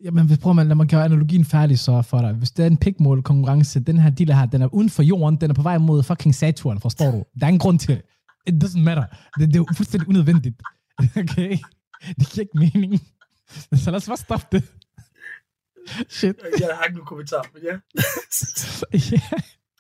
Jamen, 0.04 0.28
hvis 0.28 0.38
prøver 0.38 0.54
man, 0.54 0.68
lad 0.68 0.76
mig 0.76 0.88
gøre 0.88 1.06
analogien 1.06 1.46
færdig 1.46 1.80
så 1.80 2.02
for 2.02 2.18
dig. 2.22 2.34
Hvis 2.34 2.52
det 2.52 2.64
er 2.64 2.68
en 2.68 2.78
pikmål 2.78 3.24
konkurrence, 3.24 3.80
den 3.80 3.98
her 3.98 4.10
dealer 4.10 4.36
her, 4.36 4.46
den 4.46 4.62
er 4.62 4.74
uden 4.74 4.90
for 4.90 5.04
jorden, 5.04 5.42
den 5.42 5.50
er 5.50 5.54
på 5.54 5.62
vej 5.62 5.78
mod 5.78 6.04
fucking 6.04 6.36
Saturn, 6.36 6.80
forstår 6.80 7.12
du? 7.12 7.24
Der 7.40 7.46
er 7.46 7.48
ingen 7.48 7.60
grund 7.60 7.80
til 7.80 7.90
det. 7.90 8.02
It 8.48 8.64
doesn't 8.64 8.80
matter. 8.80 9.06
Det, 9.40 9.54
det 9.54 9.60
er 9.60 9.74
fuldstændig 9.76 10.10
unødvendigt. 10.10 10.62
Okay? 11.18 11.58
Det 12.20 12.30
giver 12.30 12.42
ikke 12.42 12.80
mening. 12.80 13.02
Så 13.74 13.92
lad 13.92 13.96
os 13.96 14.08
bare 14.08 14.18
stoppe 14.18 14.48
det. 14.52 14.64
Shit. 16.10 16.36
Jeg 16.60 16.70
har 16.76 16.84
ikke 16.84 16.96
nogen 16.96 17.06
kommentar, 17.06 17.46
men 17.54 17.64
ja. 17.70 17.76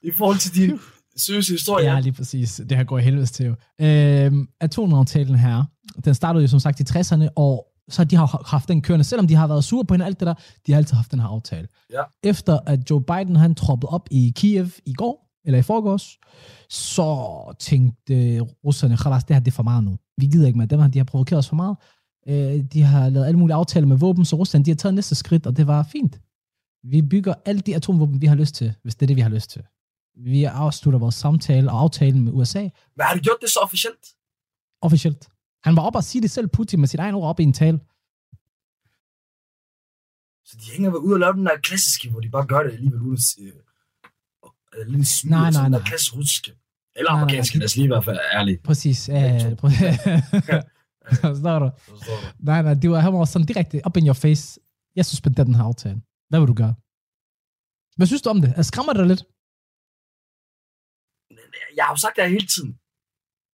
I 0.03 0.11
forhold 0.11 0.37
til 0.37 0.55
din 0.55 0.79
seriøse 1.17 1.53
historie. 1.53 1.93
Ja, 1.93 1.99
lige 1.99 2.13
præcis. 2.13 2.61
Det 2.69 2.77
her 2.77 2.83
går 2.83 2.97
i 2.97 3.01
helvedes 3.01 3.31
til 3.31 3.45
jo. 3.45 3.55
Øhm, 3.81 4.47
atomaftalen 4.61 5.35
her, 5.35 5.63
den 6.05 6.15
startede 6.15 6.43
jo 6.43 6.47
som 6.47 6.59
sagt 6.59 6.79
i 6.79 6.83
60'erne, 6.83 7.27
og 7.35 7.70
så 7.89 8.03
de 8.03 8.15
har 8.15 8.43
haft 8.47 8.67
den 8.67 8.81
kørende, 8.81 9.03
selvom 9.03 9.27
de 9.27 9.35
har 9.35 9.47
været 9.47 9.63
sure 9.63 9.85
på 9.85 9.93
hende 9.93 10.03
og 10.03 10.07
alt 10.07 10.19
det 10.19 10.25
der, 10.25 10.33
de 10.67 10.71
har 10.71 10.77
altid 10.77 10.95
haft 10.95 11.11
den 11.11 11.19
her 11.19 11.27
aftale. 11.27 11.67
Ja. 11.93 12.01
Efter 12.23 12.59
at 12.65 12.89
Joe 12.89 13.03
Biden 13.03 13.35
han 13.35 13.55
troppede 13.55 13.89
op 13.89 14.07
i 14.11 14.33
Kiev 14.35 14.67
i 14.85 14.93
går, 14.93 15.27
eller 15.45 15.59
i 15.59 15.61
forgårs, 15.61 16.17
så 16.69 17.55
tænkte 17.59 18.39
russerne, 18.39 18.97
"Khalas, 18.97 19.23
det 19.23 19.35
her 19.35 19.39
det 19.43 19.51
er 19.51 19.55
for 19.55 19.63
meget 19.63 19.83
nu. 19.83 19.97
Vi 20.17 20.25
gider 20.25 20.47
ikke 20.47 20.57
med 20.59 20.67
dem 20.67 20.91
de 20.91 20.99
har 20.99 21.03
provokeret 21.05 21.37
os 21.39 21.49
for 21.49 21.55
meget. 21.55 21.77
Øh, 22.27 22.63
de 22.73 22.81
har 22.81 23.09
lavet 23.09 23.25
alle 23.25 23.39
mulige 23.39 23.55
aftaler 23.55 23.87
med 23.87 23.97
våben, 23.97 24.25
så 24.25 24.35
Rusland 24.35 24.65
de 24.65 24.71
har 24.71 24.75
taget 24.75 24.93
næste 24.93 25.15
skridt, 25.15 25.47
og 25.47 25.57
det 25.57 25.67
var 25.67 25.83
fint. 25.83 26.19
Vi 26.83 27.01
bygger 27.01 27.33
alle 27.45 27.61
de 27.61 27.75
atomvåben, 27.75 28.21
vi 28.21 28.27
har 28.27 28.35
lyst 28.35 28.55
til, 28.55 28.73
hvis 28.83 28.95
det 28.95 29.01
er 29.01 29.07
det, 29.07 29.15
vi 29.15 29.21
har 29.21 29.29
lyst 29.29 29.49
til. 29.49 29.63
Vi 30.17 30.43
afslutter 30.43 30.99
vores 30.99 31.15
samtale 31.15 31.71
og 31.71 31.79
aftalen 31.81 32.21
med 32.21 32.31
USA 32.33 32.61
Men 32.61 32.71
har 32.99 33.15
du 33.15 33.19
gjort 33.21 33.37
det 33.41 33.49
så 33.49 33.59
officielt? 33.63 34.05
officielt. 34.81 35.29
Han 35.63 35.75
var 35.75 35.81
oppe 35.81 35.97
og 35.99 36.03
sige 36.03 36.21
det 36.21 36.31
selv, 36.31 36.47
Putin, 36.47 36.79
med 36.79 36.87
sit 36.87 36.99
egen 36.99 37.15
ord 37.15 37.29
op 37.29 37.39
i 37.39 37.43
en 37.43 37.53
tale. 37.53 37.79
Så 40.45 40.57
de 40.61 40.71
hænger 40.71 40.91
ud 41.07 41.13
og 41.13 41.19
laver 41.19 41.33
den 41.33 41.45
der 41.45 41.57
klassiske, 41.57 42.09
hvor 42.09 42.19
de 42.19 42.29
bare 42.29 42.45
gør 42.47 42.63
det 42.63 42.71
alligevel 42.71 43.01
uden 43.01 43.13
at 43.13 43.19
sige... 43.21 43.51
Øh, 44.77 44.87
lidt 44.87 45.07
smid, 45.07 45.31
Nej, 45.31 45.51
nej, 45.51 45.69
nej. 45.69 45.81
Klassisk 45.85 46.15
russiske. 46.15 46.51
Eller 46.95 47.11
amerikanske, 47.11 47.57
lad 47.57 47.65
os 47.65 47.75
lige 47.75 47.85
i 47.85 47.87
hvert 47.87 48.05
fald 48.05 48.15
være 48.15 48.39
ærlige. 48.39 48.57
Præcis. 48.63 49.09
Ja, 49.09 49.39
to. 49.39 49.55
Forstår 51.21 51.59
du? 51.63 51.71
Nej, 52.39 52.61
nej, 52.61 52.73
det 52.73 52.89
var, 52.91 52.99
han 52.99 53.13
var 53.13 53.25
sådan 53.25 53.45
direkte 53.45 53.81
up 53.85 53.97
in 53.97 54.07
your 54.07 54.13
face. 54.13 54.59
Jeg 54.95 55.05
suspenderer 55.05 55.45
den 55.45 55.55
her 55.55 55.63
aftale. 55.63 56.01
Hvad 56.29 56.39
vil 56.39 56.47
du 56.47 56.53
gøre? 56.53 56.75
Hvad 57.97 58.07
synes 58.07 58.21
du 58.21 58.29
om 58.29 58.41
det? 58.41 58.65
Skræmmer 58.65 58.93
det 58.93 58.99
dig 58.99 59.07
lidt? 59.07 59.23
Jeg 61.75 61.85
har 61.85 61.93
jo 61.93 61.97
sagt 61.97 62.15
det 62.15 62.29
hele 62.29 62.47
tiden. 62.47 62.71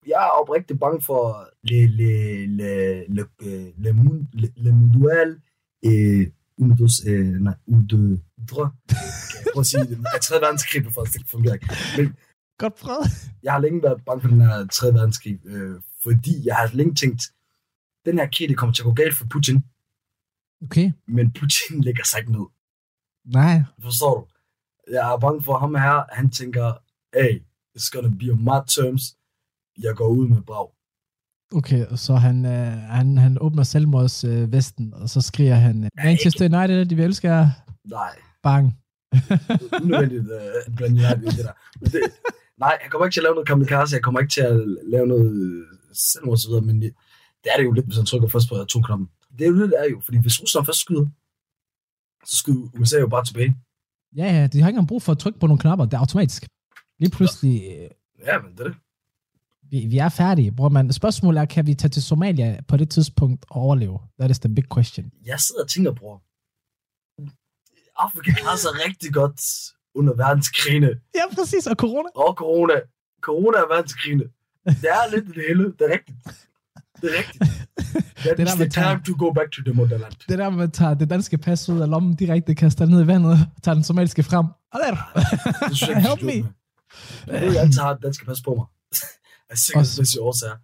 Jeg 0.07 0.21
er 0.27 0.29
oprigtigt 0.41 0.79
bange 0.79 1.01
for 1.01 1.49
le, 1.63 1.87
le, 1.87 2.45
le, 2.45 3.05
le, 3.07 3.23
le, 3.37 3.73
le, 3.77 3.91
le, 4.33 4.47
le 4.55 4.71
mundial 4.71 5.41
eh, 5.83 6.31
undos, 6.57 6.99
eh, 7.07 7.41
nej, 7.45 7.55
udø, 7.65 8.15
drø. 8.49 8.63
Okay, 8.63 9.43
prøv 9.53 9.59
at 9.59 9.65
sige 9.65 9.83
det. 9.83 9.97
Jeg 10.13 10.21
3. 10.21 10.35
verdenskrig 10.41 10.83
på 10.83 10.91
første, 10.91 11.19
fungerer. 11.27 11.57
Men 11.97 12.15
Godt 12.57 12.75
prøvet. 12.75 13.05
jeg 13.43 13.53
har 13.53 13.59
længe 13.59 13.83
været 13.83 14.05
bange 14.05 14.21
for 14.21 14.27
den 14.27 14.41
her 14.41 14.67
3. 14.67 14.87
verdenskrig, 14.93 15.39
øh, 15.45 15.81
fordi 16.03 16.33
jeg 16.47 16.55
har 16.55 16.69
længe 16.73 16.95
tænkt, 16.95 17.21
den 18.05 18.17
her 18.19 18.27
krig, 18.33 18.49
det 18.49 18.57
kommer 18.57 18.73
til 18.73 18.81
at 18.81 18.85
gå 18.85 18.93
galt 18.93 19.15
for 19.15 19.25
Putin, 19.29 19.63
Okay. 20.63 20.91
men 21.07 21.31
Putin 21.31 21.81
lægger 21.87 22.03
sig 22.03 22.19
ikke 22.19 22.31
ned. 22.31 22.45
Nej. 23.25 23.63
Forstår 23.83 24.13
du? 24.19 24.25
Jeg 24.93 25.13
er 25.13 25.17
bange 25.17 25.43
for 25.43 25.57
ham 25.57 25.75
her, 25.75 26.03
han 26.15 26.29
tænker, 26.31 26.73
hey, 27.17 27.41
it's 27.77 27.89
gonna 27.93 28.09
be 28.19 28.31
on 28.31 28.41
my 28.43 28.59
terms. 28.75 29.16
Jeg 29.81 29.95
går 29.95 30.07
ud 30.07 30.27
med 30.27 30.41
brag. 30.41 30.69
Okay, 31.55 31.85
så 31.95 32.15
han, 32.15 32.45
øh, 32.45 32.71
han, 32.97 33.17
han 33.17 33.37
åbner 33.41 33.63
selvmords 33.63 34.23
øh, 34.23 34.51
vesten, 34.51 34.93
og 34.93 35.09
så 35.09 35.21
skriger 35.21 35.55
han, 35.55 35.83
øh, 35.83 35.89
Manchester 36.03 36.45
United, 36.45 36.85
de 36.85 36.95
vil 36.95 37.05
elske 37.05 37.27
jer. 37.27 37.49
Nej, 37.85 38.15
Bang. 38.43 38.73
unødvendigt 39.83 40.21
uh, 40.21 40.75
blande 40.75 41.01
United 41.01 41.31
det 41.37 41.45
der. 41.45 41.51
Men 41.81 41.91
det, 41.91 42.01
nej, 42.57 42.77
jeg 42.83 42.91
kommer 42.91 43.05
ikke 43.05 43.15
til 43.15 43.19
at 43.19 43.23
lave 43.23 43.35
noget 43.35 43.47
kamikaze, 43.47 43.95
jeg 43.95 44.03
kommer 44.03 44.19
ikke 44.19 44.33
til 44.33 44.41
at 44.41 44.59
lave 44.93 45.07
noget 45.07 45.31
øh, 45.45 45.65
selvmord 45.93 46.63
men 46.63 46.81
det 46.81 46.93
det 47.43 47.53
er 47.53 47.57
det 47.57 47.65
jo 47.65 47.71
lidt, 47.71 47.85
hvis 47.85 47.97
han 47.97 48.05
trykker 48.05 48.27
først 48.27 48.49
på 48.49 48.55
atomknappen. 48.55 49.07
Det 49.37 49.41
er 49.45 49.49
jo 49.51 49.61
det, 49.61 49.69
det 49.69 49.79
er 49.79 49.89
jo, 49.93 49.99
fordi 50.05 50.17
hvis 50.17 50.41
Rusland 50.41 50.65
først 50.65 50.79
skyder, 50.79 51.05
så 52.29 52.35
skyder 52.41 52.65
USA 52.79 52.97
jo 52.99 53.07
bare 53.07 53.25
tilbage. 53.25 53.51
Ja, 54.15 54.27
ja, 54.37 54.47
de 54.47 54.61
har 54.61 54.67
ikke 54.67 54.77
engang 54.77 54.87
brug 54.87 55.01
for 55.01 55.11
at 55.11 55.19
trykke 55.19 55.39
på 55.39 55.47
nogle 55.47 55.59
knapper. 55.59 55.85
Det 55.85 55.93
er 55.93 55.99
automatisk. 56.05 56.47
Lige 56.99 57.11
pludselig, 57.17 57.55
øh, 57.71 57.89
Ja, 58.27 58.41
men 58.41 58.51
det 58.51 58.59
er 58.59 58.69
det. 58.69 58.77
Vi, 59.71 59.85
vi 59.89 59.97
er 59.97 60.09
færdige, 60.09 60.51
bror 60.51 60.69
man. 60.69 60.93
Spørgsmålet 60.93 61.41
er, 61.41 61.45
kan 61.45 61.67
vi 61.67 61.73
tage 61.73 61.89
til 61.89 62.03
Somalia 62.03 62.59
på 62.67 62.77
det 62.77 62.89
tidspunkt 62.89 63.45
og 63.49 63.61
overleve? 63.61 63.99
That 64.19 64.31
is 64.31 64.39
the 64.39 64.55
big 64.55 64.63
question. 64.73 65.11
Jeg 65.25 65.39
sidder 65.39 65.61
og 65.63 65.69
tænker, 65.69 65.91
bror. 65.93 66.21
Afrika 68.05 68.31
klarer 68.31 68.57
sig 68.57 68.69
rigtig 68.87 69.13
godt 69.13 69.41
under 69.95 70.13
verdenskrigene. 70.15 70.89
Ja, 71.15 71.21
præcis. 71.35 71.67
Og 71.67 71.75
corona? 71.75 72.09
Og 72.15 72.33
corona. 72.33 72.73
Corona 73.21 73.57
er 73.57 73.67
verdenskrigene. 73.73 74.23
Det 74.65 74.89
er 74.97 75.11
lidt 75.15 75.25
det 75.27 75.43
hele. 75.47 75.63
Det 75.63 75.81
er 75.81 75.93
rigtigt. 75.93 76.17
Det 77.01 77.09
er 77.13 77.17
rigtigt. 77.17 77.43
That 78.15 78.37
Det 78.37 78.47
der, 78.47 78.55
the 78.55 78.69
tager- 78.69 78.89
time 78.89 79.03
to 79.07 79.25
go 79.25 79.33
back 79.33 79.51
to 79.51 79.61
the 79.65 79.73
motherland. 79.73 80.13
Det 80.29 80.37
der, 80.37 80.49
man 80.49 80.71
tager 80.71 80.93
det 80.93 81.09
danske 81.09 81.37
pas 81.37 81.69
ud 81.69 81.79
af 81.81 81.89
lommen 81.89 82.15
direkte, 82.15 82.55
kaster 82.55 82.85
det 82.85 82.93
ned 82.93 83.03
i 83.03 83.07
vandet, 83.07 83.37
tager 83.63 83.75
den 83.75 83.83
somaliske 83.83 84.23
frem. 84.23 84.45
Og 84.73 84.79
der. 84.83 84.95
Det 85.69 85.77
synes 85.77 85.89
jeg 85.89 86.01
Help 86.01 86.21
me. 86.21 86.31
Jeg 87.27 87.53
jeg 87.53 87.61
altid 87.61 87.81
har 87.81 87.91
et 87.91 87.99
dansk 88.03 88.25
pas 88.25 88.41
på 88.41 88.55
mig. 88.55 88.65
Af 89.49 89.57
sikkerhedsmæssige 89.57 90.21
årsager. 90.21 90.55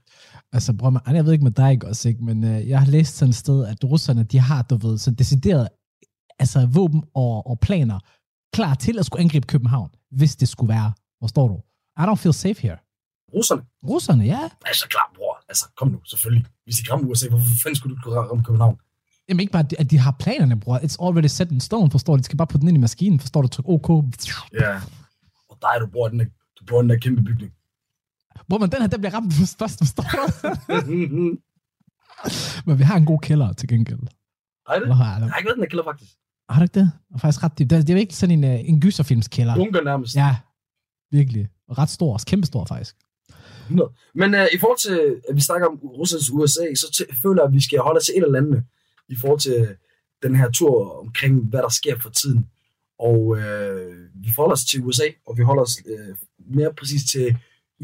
Altså, 0.54 0.74
bror, 0.74 0.90
man, 0.90 1.02
jeg 1.08 1.26
ved 1.26 1.32
ikke 1.34 1.44
med 1.44 1.52
dig, 1.52 1.80
også, 1.86 2.10
ikke? 2.10 2.24
men 2.24 2.44
øh, 2.44 2.70
jeg 2.70 2.80
har 2.80 2.88
læst 2.88 3.16
sådan 3.16 3.30
et 3.30 3.36
sted, 3.36 3.66
at 3.66 3.84
russerne, 3.84 4.24
de 4.24 4.40
har, 4.40 4.62
du 4.62 4.76
ved, 4.76 4.98
så 4.98 5.12
decideret 5.12 5.68
altså, 6.40 6.66
våben 6.66 7.04
og, 7.14 7.48
og 7.48 7.60
planer 7.60 8.00
klar 8.54 8.74
til 8.76 9.00
at 9.00 9.06
skulle 9.06 9.22
angribe 9.22 9.48
København, 9.48 9.90
hvis 10.12 10.36
det 10.36 10.50
skulle 10.50 10.74
være. 10.74 10.94
Hvor 11.20 11.28
står 11.28 11.48
du? 11.48 11.58
I 12.02 12.04
don't 12.08 12.16
feel 12.24 12.34
safe 12.34 12.62
here. 12.62 12.78
Russerne 13.36 13.64
Russerne, 13.90 14.24
ja. 14.24 14.50
er 14.66 14.74
så 14.74 14.88
klar, 14.90 15.12
bror. 15.16 15.44
Altså, 15.50 15.66
kom 15.78 15.88
nu, 15.88 16.00
selvfølgelig. 16.06 16.46
Hvis 16.64 16.76
de 16.76 16.92
rammer 16.92 17.12
USA, 17.12 17.30
hvorfor 17.30 17.54
fanden 17.64 17.76
skulle 17.76 17.96
du 17.96 18.10
ikke 18.10 18.20
ramme 18.20 18.44
København? 18.44 18.78
Jamen 19.30 19.40
ikke 19.40 19.52
bare, 19.52 19.66
at 19.80 19.92
de 19.92 19.98
har 19.98 20.16
planerne, 20.20 20.60
bror. 20.60 20.78
It's 20.78 20.98
already 21.06 21.26
set 21.28 21.52
in 21.52 21.60
stone, 21.60 21.92
forstår 21.92 22.16
du? 22.16 22.18
De 22.18 22.24
skal 22.24 22.38
bare 22.38 22.48
putte 22.48 22.62
den 22.62 22.68
ind 22.68 22.78
i 22.78 22.82
maskinen, 22.82 23.20
forstår 23.20 23.42
du? 23.42 23.48
Tryk 23.48 23.70
OK. 23.70 23.90
Ja. 24.54 24.74
Og 25.50 25.58
dig, 25.62 25.74
du 25.82 25.86
i 26.08 26.10
den 26.12 26.20
der, 26.20 26.26
du 26.60 26.66
bor 26.68 26.80
i 26.80 26.82
den 26.82 26.90
der 26.90 26.98
kæmpe 26.98 27.22
bygning. 27.22 27.52
Bror, 28.50 28.58
men 28.58 28.72
den 28.72 28.82
her, 28.82 28.88
den 28.88 29.02
bliver 29.02 29.14
ramt 29.14 29.34
først, 29.60 29.78
forstår 29.78 30.04
du? 30.04 31.38
men 32.66 32.80
vi 32.80 32.84
har 32.84 32.98
en 32.98 33.06
god 33.06 33.20
kælder 33.20 33.54
til 33.54 33.68
gengæld. 33.68 34.00
Ej, 34.70 34.80
det? 34.80 34.96
Har 34.96 35.20
Jeg 35.20 35.30
har 35.30 35.38
ikke 35.38 35.48
været 35.48 35.56
den 35.56 35.64
der 35.64 35.70
kælder, 35.70 35.84
faktisk. 35.84 36.12
Har 36.50 36.60
du 36.60 36.64
ikke 36.64 36.80
det? 36.80 36.92
Det 37.10 37.16
er 37.16 37.20
faktisk 37.20 37.44
ret 37.44 37.60
dybt. 37.60 37.70
Det 37.70 37.90
er, 37.90 37.96
ikke 37.96 38.16
sådan 38.16 38.44
en, 38.44 38.44
øh, 38.44 38.70
en 38.70 38.82
gyserfilmskælder. 38.82 39.56
Bunker 39.56 39.82
nærmest. 39.82 40.16
Ja, 40.16 40.36
virkelig. 41.12 41.50
Ret 41.70 41.90
stor, 41.90 42.14
også 42.14 42.26
kæmpe 42.26 42.48
stor 42.48 42.66
faktisk. 42.66 42.96
100. 43.64 43.92
Men 44.16 44.34
uh, 44.34 44.46
i 44.54 44.58
forhold 44.60 44.80
til, 44.80 45.22
at 45.30 45.36
vi 45.36 45.42
snakker 45.42 45.68
om 45.68 45.76
Ruslands 45.84 46.30
USA, 46.32 46.74
så 46.76 46.88
t- 46.96 47.22
føler 47.22 47.42
jeg, 47.42 47.48
at 47.48 47.54
vi 47.54 47.62
skal 47.64 47.80
holde 47.80 47.98
os 47.98 48.06
til 48.06 48.14
et 48.18 48.24
eller 48.24 48.40
andet 48.40 48.64
i 49.10 49.16
forhold 49.16 49.40
til 49.40 49.68
den 50.24 50.36
her 50.36 50.52
tur 50.52 51.00
omkring, 51.00 51.46
hvad 51.50 51.62
der 51.62 51.70
sker 51.70 52.00
for 52.00 52.10
tiden. 52.10 52.48
Og 53.00 53.20
uh, 53.20 54.24
vi 54.24 54.30
forholder 54.36 54.54
os 54.54 54.66
til 54.66 54.84
USA, 54.84 55.08
og 55.28 55.38
vi 55.38 55.44
holder 55.44 55.64
os 55.64 55.78
uh, 55.86 56.16
mere 56.56 56.74
præcis 56.74 57.04
til 57.12 57.38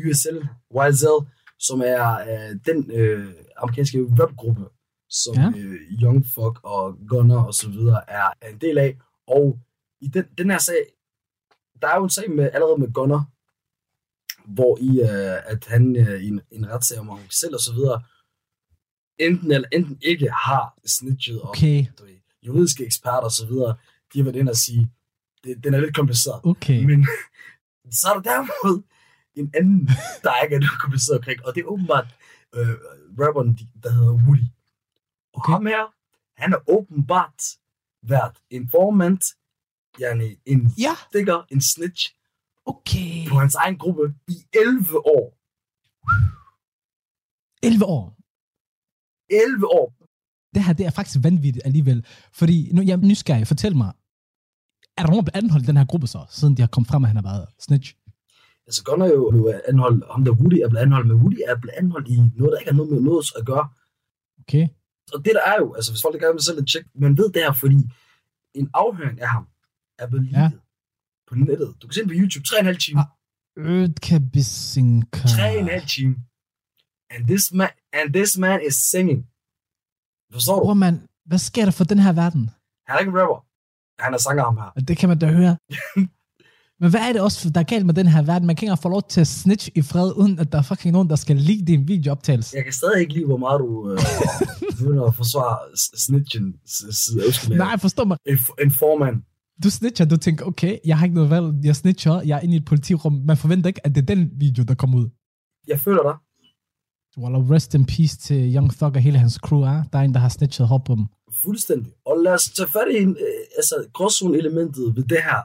USL, 0.06 0.38
YSL, 0.76 1.18
som 1.60 1.82
er 1.82 2.04
uh, 2.22 2.56
den 2.66 2.80
uh, 2.92 3.26
amerikanske 3.58 3.98
rapgruppe, 4.20 4.66
som 5.10 5.36
Ja. 5.36 5.48
uh, 5.48 5.76
Young 6.02 6.26
Fuck 6.26 6.60
og 6.64 6.98
Gunner 7.08 7.44
og 7.44 7.54
så 7.54 7.70
videre 7.70 8.10
er, 8.10 8.30
er 8.42 8.50
en 8.50 8.58
del 8.62 8.78
af. 8.78 8.98
Og 9.28 9.60
i 10.02 10.08
den, 10.08 10.26
den 10.38 10.50
her 10.52 10.58
sag, 10.60 10.84
der 11.82 11.88
er 11.88 11.98
jo 11.98 12.04
en 12.04 12.10
sag 12.10 12.32
med, 12.32 12.50
allerede 12.54 12.78
med 12.78 12.94
Gunner, 12.94 13.22
hvor 14.46 14.78
i, 14.82 15.02
uh, 15.02 15.52
at 15.52 15.66
han 15.68 15.96
uh, 15.98 16.22
i 16.24 16.28
en, 16.28 16.42
en 16.52 16.70
retssag 16.70 17.00
om 17.00 17.08
ham 17.10 17.20
selv 17.30 17.54
og 17.54 17.60
så 17.60 17.74
videre, 17.74 18.04
enten 19.20 19.52
eller 19.52 19.68
enten 19.72 19.98
ikke 20.02 20.30
har 20.32 20.80
snitchet 20.86 21.42
og 21.42 21.50
Okay, 21.50 21.86
du 22.00 22.04
ved, 22.04 22.16
juridiske 22.44 22.86
eksperter 22.86 23.26
og 23.26 23.32
så 23.32 23.46
videre, 23.48 23.76
de 24.14 24.20
har 24.20 24.24
været 24.24 24.36
inde 24.36 24.50
og 24.50 24.56
sige, 24.56 24.92
det, 25.44 25.64
den 25.64 25.74
er 25.74 25.80
lidt 25.80 25.96
kompliceret. 25.96 26.40
okay. 26.44 26.84
Men 26.84 27.08
så 28.00 28.08
er 28.10 28.14
der 28.14 28.22
derimod 28.22 28.82
en 29.36 29.52
anden, 29.56 29.88
der 30.24 30.42
ikke 30.44 30.56
er 30.56 30.78
kompliceret 30.80 31.18
omkring, 31.18 31.46
og 31.46 31.56
det 31.56 31.62
er 31.62 31.66
åbenbart 31.66 32.08
øh, 32.56 32.76
rapperen, 33.20 33.60
der 33.84 33.92
hedder 33.92 34.14
Woody. 34.14 34.46
Og 35.34 35.40
Okay. 35.40 35.52
ham 35.54 35.66
her, 35.66 35.84
han 36.42 36.54
er 36.54 36.62
åbenbart 36.70 37.42
været 38.04 38.38
informant, 38.50 39.24
yani 40.02 40.30
en 40.46 40.74
Ja, 40.78 40.94
stikker, 41.10 41.46
en 41.52 41.62
snitch, 41.62 42.16
okay. 42.66 43.30
på 43.30 43.36
hans 43.36 43.56
egen 43.56 43.78
gruppe 43.78 44.16
i 44.28 44.36
11 44.54 45.08
år. 45.08 45.26
11 47.64 47.86
år. 47.86 48.16
11 49.30 49.68
år. 49.68 49.94
Det 50.56 50.64
her, 50.64 50.74
det 50.74 50.86
er 50.86 50.90
faktisk 50.92 51.24
vanvittigt 51.24 51.66
alligevel. 51.66 52.06
Fordi, 52.34 52.70
nu 52.74 52.82
jeg 52.82 52.92
er 52.94 52.98
nysgerrig, 52.98 53.48
fortæl 53.48 53.76
mig, 53.76 53.94
er 54.98 55.02
der 55.04 55.10
nogen, 55.10 55.26
der 55.26 55.32
anholdt 55.34 55.68
den 55.68 55.78
her 55.78 55.86
gruppe 55.86 56.08
så, 56.08 56.26
siden 56.30 56.58
de 56.58 56.62
har 56.62 56.68
kommet 56.68 56.88
frem, 56.88 57.04
at 57.04 57.10
han 57.10 57.16
har 57.16 57.24
været 57.24 57.48
snitch? 57.60 57.96
Altså 58.70 58.82
Gunner 58.88 59.06
er 59.06 59.14
jo 59.22 59.30
blevet 59.32 59.62
anholdt, 59.72 60.02
ham 60.14 60.22
der 60.26 60.32
Woody 60.40 60.58
er 60.66 60.70
blevet 60.70 60.84
anholdt, 60.86 61.08
men 61.08 61.18
Woody 61.24 61.40
er 61.50 61.56
blevet 61.62 61.76
anholdt 61.82 62.08
i 62.08 62.18
noget, 62.40 62.52
der 62.52 62.60
ikke 62.60 62.72
har 62.72 62.78
noget 62.78 62.92
med 62.94 63.02
noget 63.10 63.26
at 63.40 63.44
gøre. 63.52 63.66
Okay. 64.42 64.66
Og 65.14 65.18
det 65.26 65.32
der 65.38 65.44
er 65.52 65.58
jo, 65.62 65.68
altså 65.78 65.90
hvis 65.92 66.02
folk 66.04 66.14
der 66.16 66.20
gerne 66.26 66.38
vil 66.38 66.44
selv 66.50 66.58
et 66.62 66.68
tjek, 66.72 66.86
man 67.06 67.18
ved 67.20 67.28
det 67.34 67.42
her, 67.46 67.54
fordi 67.64 67.80
en 68.60 68.68
afhøring 68.74 69.18
af 69.26 69.30
ham 69.36 69.46
er 70.02 70.08
blevet 70.08 70.28
Ja. 70.32 70.48
på 71.28 71.34
nettet. 71.36 71.70
Du 71.80 71.84
kan 71.88 71.94
se 71.94 72.00
den 72.04 72.10
på 72.14 72.18
YouTube, 72.22 72.46
3,5 72.48 72.78
timer. 72.86 73.04
Ah. 73.04 73.72
Ødka 73.72 74.16
Bisinka. 74.34 75.20
3,5 75.28 75.88
timer. 75.96 76.16
And 77.14 77.22
this 77.32 77.44
man, 77.60 77.70
and 77.94 78.08
this 78.14 78.38
man 78.38 78.58
is 78.68 78.76
singing. 78.92 79.22
Forstår 80.34 80.56
du? 80.60 80.64
Bror, 80.66 80.74
man, 80.74 80.96
hvad 81.30 81.38
sker 81.50 81.66
der 81.66 81.72
for 81.80 81.84
den 81.84 82.00
her 82.06 82.14
verden? 82.14 82.44
Han 82.88 82.92
er 82.96 83.00
ikke 83.00 83.10
en 83.14 83.18
rapper. 83.22 83.40
Han 84.04 84.14
er 84.14 84.18
sanger 84.18 84.44
ham 84.44 84.58
her. 84.58 84.70
Og 84.78 84.82
det 84.88 84.98
kan 84.98 85.10
man 85.10 85.20
da 85.20 85.28
høre. 85.40 85.58
Men 86.82 86.90
hvad 86.90 87.00
er 87.00 87.14
det 87.14 87.22
også, 87.22 87.50
der 87.50 87.60
er 87.60 87.64
galt 87.64 87.86
med 87.86 87.94
den 87.94 88.08
her 88.08 88.22
verden? 88.22 88.48
Man 88.48 88.56
kan 88.56 88.68
ikke 88.68 88.82
få 88.82 88.90
lov 88.90 89.04
til 89.10 89.22
at 89.22 89.28
snitch 89.28 89.70
i 89.76 89.82
fred, 89.82 90.12
uden 90.18 90.40
at 90.40 90.52
der 90.52 90.58
er 90.58 90.62
fucking 90.62 90.92
nogen, 90.94 91.10
der 91.10 91.16
skal 91.16 91.36
lide 91.36 91.66
din 91.66 91.88
videooptagelse. 91.88 92.56
Jeg 92.56 92.64
kan 92.64 92.74
stadig 92.74 93.02
ikke 93.02 93.14
lide, 93.14 93.26
hvor 93.26 93.38
meget 93.38 93.60
du 93.60 93.92
øh, 93.92 94.00
begynder 94.78 95.04
at 95.04 95.16
forsvare 95.16 95.58
snitchen 95.98 96.56
Nej, 97.58 97.78
forstå 97.78 98.04
mig. 98.04 98.18
En, 98.26 98.38
en 98.62 98.72
formand. 98.72 99.16
Du 99.64 99.70
snitcher, 99.70 100.06
du 100.06 100.18
tænker, 100.18 100.46
okay, 100.46 100.78
jeg 100.86 100.98
har 100.98 101.06
ikke 101.06 101.16
noget 101.16 101.30
valg. 101.30 101.46
Jeg 101.64 101.76
snitcher, 101.76 102.22
jeg 102.22 102.36
er 102.38 102.42
inde 102.42 102.54
i 102.54 102.58
et 102.58 102.66
politirum. 102.66 103.14
Man 103.14 103.38
forventer 103.38 103.68
ikke, 103.68 103.86
at 103.86 103.96
det 103.96 104.02
er 104.02 104.16
den 104.16 104.30
video, 104.34 104.64
der 104.64 104.76
kommer 104.76 104.98
ud. 104.98 105.10
Jeg 105.68 105.80
føler 105.80 106.04
dig. 106.04 106.16
Well, 107.18 107.36
rest 107.54 107.74
in 107.74 107.86
peace 107.86 108.18
til 108.18 108.56
Young 108.56 108.72
Thug 108.78 108.96
og 108.96 109.02
hele 109.02 109.18
hans 109.18 109.34
crew, 109.34 109.62
er. 109.62 109.84
Der 109.94 110.00
er 110.00 110.04
en, 110.04 110.14
der 110.14 110.20
har 110.20 110.30
snitchet 110.30 110.68
hårdt 110.68 110.86
på 110.86 110.96
dem. 110.96 111.06
Fuldstændig. 111.44 111.94
Og 112.06 112.18
lad 112.24 112.34
os 112.34 112.44
tage 112.58 112.68
fat 112.68 112.88
i 112.92 112.98
en, 113.04 113.10
øh, 113.10 113.58
altså, 113.58 113.76
gråzone-elementet 113.94 114.96
ved 114.96 115.04
det 115.04 115.18
her. 115.24 115.42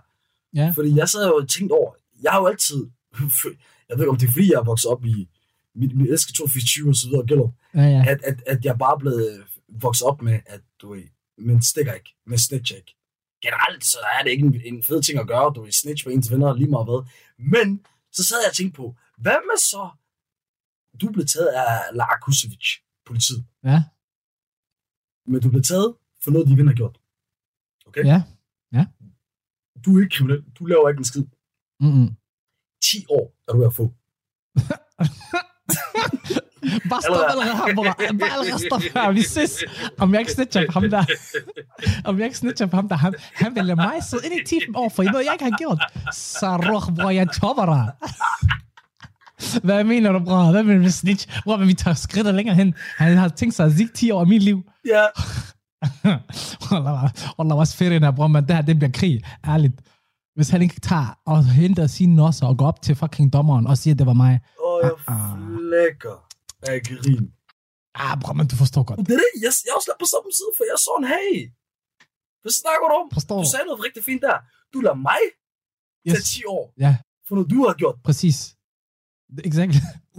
Ja. 0.54 0.73
Fordi 0.76 0.96
jeg 0.96 1.08
sad 1.08 1.26
jo 1.26 1.37
og 1.37 1.49
tænkte 1.49 1.73
over, 1.73 1.92
jeg 2.23 2.32
har 2.32 2.40
jo 2.40 2.46
altid, 2.46 2.90
jeg 3.88 3.96
ved 3.96 4.04
ikke 4.04 4.11
om 4.11 4.18
det 4.18 4.28
er 4.28 4.32
fordi, 4.32 4.52
jeg 4.52 4.58
er 4.58 4.64
vokset 4.64 4.90
op 4.90 5.04
i 5.04 5.28
mit, 5.75 5.96
mit 5.96 6.11
elsker 6.11 6.32
224 6.32 6.88
og 6.90 6.96
så 6.96 7.08
videre, 7.08 7.26
Gellup, 7.26 7.52
Ja, 7.75 7.80
ja. 7.80 8.04
at, 8.08 8.23
at, 8.25 8.42
at 8.46 8.64
jeg 8.64 8.78
bare 8.78 8.99
blevet 8.99 9.44
vokset 9.68 10.06
op 10.06 10.23
med, 10.23 10.40
at 10.46 10.61
du 10.80 10.94
ved, 10.94 11.02
men 11.38 11.62
stikker 11.62 11.92
ikke, 11.92 12.14
men 12.26 12.38
snitch 12.38 12.75
ikke. 12.76 12.96
Generelt 13.42 13.84
så 13.84 13.99
er 14.18 14.23
det 14.23 14.30
ikke 14.30 14.46
en, 14.46 14.61
en 14.64 14.82
fed 14.82 15.02
ting 15.02 15.18
at 15.18 15.26
gøre, 15.26 15.52
du 15.54 15.62
ved, 15.62 15.73
snitch 15.73 16.04
på 16.04 16.11
ens 16.11 16.30
venner 16.30 16.54
lige 16.54 16.70
meget 16.70 16.87
hvad. 16.87 17.06
Men 17.38 17.87
så 18.12 18.25
sad 18.25 18.37
jeg 18.44 18.50
og 18.50 18.56
tænkte 18.56 18.76
på, 18.76 18.96
hvad 19.18 19.37
med 19.49 19.58
så, 19.58 19.88
du 21.00 21.12
blev 21.12 21.26
taget 21.26 21.46
af 21.46 21.68
Larakusevic, 21.92 22.66
politiet, 23.06 23.44
Ja, 23.64 23.82
men 25.26 25.40
du 25.40 25.50
blev 25.50 25.62
taget 25.62 25.94
for 26.25 26.30
noget, 26.30 26.49
de 26.49 26.56
venner 26.56 26.73
har 26.73 26.76
gjort. 26.76 26.99
Okay? 27.87 28.04
ja. 28.04 28.23
Du 29.85 29.97
er 29.97 30.03
ikke 30.03 30.17
kriminel, 30.17 30.43
du 30.59 30.64
laver 30.64 30.88
ikke 30.88 30.99
en 30.99 31.05
skid. 31.05 31.25
Mm-mm. 31.81 32.09
10 32.85 33.05
år 33.11 33.35
er 33.49 33.53
du 33.53 33.59
ved 33.59 33.67
at 33.67 33.75
få. 33.75 33.87
Bare 36.91 37.03
stop 37.03 37.17
allerede 37.31 37.57
her, 37.57 37.75
bror. 37.75 37.85
Bare 38.19 38.33
allerede 38.33 38.67
stop 38.67 38.83
her. 38.95 39.12
Vi 39.12 39.23
ses. 39.23 39.64
Om 39.99 40.12
jeg 40.12 40.21
ikke 40.21 40.33
snitcher 40.33 40.67
på 40.67 40.73
ham 40.81 40.91
der. 40.91 41.05
Om 42.09 42.19
jeg 42.19 42.25
ikke 42.26 42.38
snitcher 42.38 42.67
på 42.67 42.76
ham 42.76 42.88
der. 42.88 42.97
Han, 42.97 43.14
han 43.35 43.55
vil 43.55 43.64
lade 43.64 43.76
mig 43.76 44.03
sidde 44.03 44.26
ind 44.26 44.41
i 44.41 44.45
10 44.45 44.61
år, 44.75 44.88
for 44.88 45.03
I 45.03 45.07
noget, 45.07 45.25
jeg 45.25 45.33
ikke 45.33 45.45
har 45.45 45.59
gjort. 45.59 45.83
Så 46.12 46.57
roh, 46.57 46.97
bror, 46.97 47.11
jeg 47.11 47.29
topper 47.33 47.67
dig. 47.67 47.93
Hvad 49.62 49.85
mener 49.85 50.12
du, 50.12 50.19
bror? 50.19 50.50
Hvad 50.50 50.62
vil 50.62 50.85
du 50.85 50.91
snitch? 50.91 51.43
Bror, 51.45 51.57
men 51.57 51.69
vi 51.69 51.75
tager 51.75 51.95
skridtet 51.95 52.35
længere 52.35 52.57
hen. 52.57 52.75
Han 52.97 53.17
har 53.17 53.29
tænkt 53.29 53.55
sig 53.55 53.67
at 53.67 53.73
zig 53.73 53.93
10 53.93 54.11
år 54.11 54.21
af 54.21 54.26
mit 54.26 54.43
liv. 54.43 54.62
Ja, 54.87 55.05
Wallah, 57.38 57.57
også 57.59 57.76
fedt, 57.76 58.03
her, 58.05 58.11
bror, 58.11 58.26
men 58.26 58.45
det 58.47 58.55
her, 58.57 58.62
det 58.62 58.76
bliver 58.79 58.93
krig. 58.93 59.25
Ærligt. 59.47 59.76
Hvis 60.37 60.49
han 60.50 60.62
ikke 60.62 60.81
tager 60.81 61.19
og 61.26 61.45
henter 61.61 61.87
sine 61.87 62.14
nosser 62.14 62.47
og 62.47 62.59
går 62.59 62.67
op 62.67 62.83
til 62.83 62.95
fucking 62.97 63.33
dommeren 63.33 63.67
og 63.67 63.79
siger, 63.79 63.95
at 63.95 63.99
det 63.99 64.07
var 64.07 64.12
mig. 64.25 64.35
og 64.67 64.81
jeg 64.85 64.93
Ah, 65.07 65.33
ah. 65.33 65.38
flækker 65.59 66.17
af 66.71 66.83
grin. 66.88 67.31
Ah, 67.95 68.21
bror, 68.21 68.33
men 68.33 68.47
du 68.53 68.57
forstår 68.57 68.83
godt. 68.83 68.99
Det 68.99 69.12
er 69.19 69.23
det, 69.25 69.31
jeg, 69.45 69.53
jeg 69.64 69.71
er 69.73 69.76
også 69.79 69.88
lidt 69.91 70.00
på 70.05 70.09
samme 70.14 70.31
side, 70.38 70.50
for 70.57 70.64
jeg 70.71 70.79
så 70.87 70.93
en, 71.00 71.07
hey, 71.14 71.35
Hvad 72.43 72.53
snakker 72.62 72.87
du 72.91 72.95
om? 73.03 73.07
Forstår 73.17 73.37
Du 73.43 73.49
sagde 73.55 73.67
noget 73.71 73.81
rigtig 73.87 74.03
fint 74.09 74.23
der. 74.29 74.37
Du 74.73 74.79
lader 74.87 75.00
mig 75.11 75.23
Yes. 76.09 76.25
10 76.31 76.45
år 76.57 76.64
Ja, 76.85 76.93
for 77.26 77.35
noget, 77.35 77.50
du 77.50 77.59
har 77.67 77.75
gjort. 77.83 77.97
præcis. 78.09 78.37
Exakt. 79.45 79.73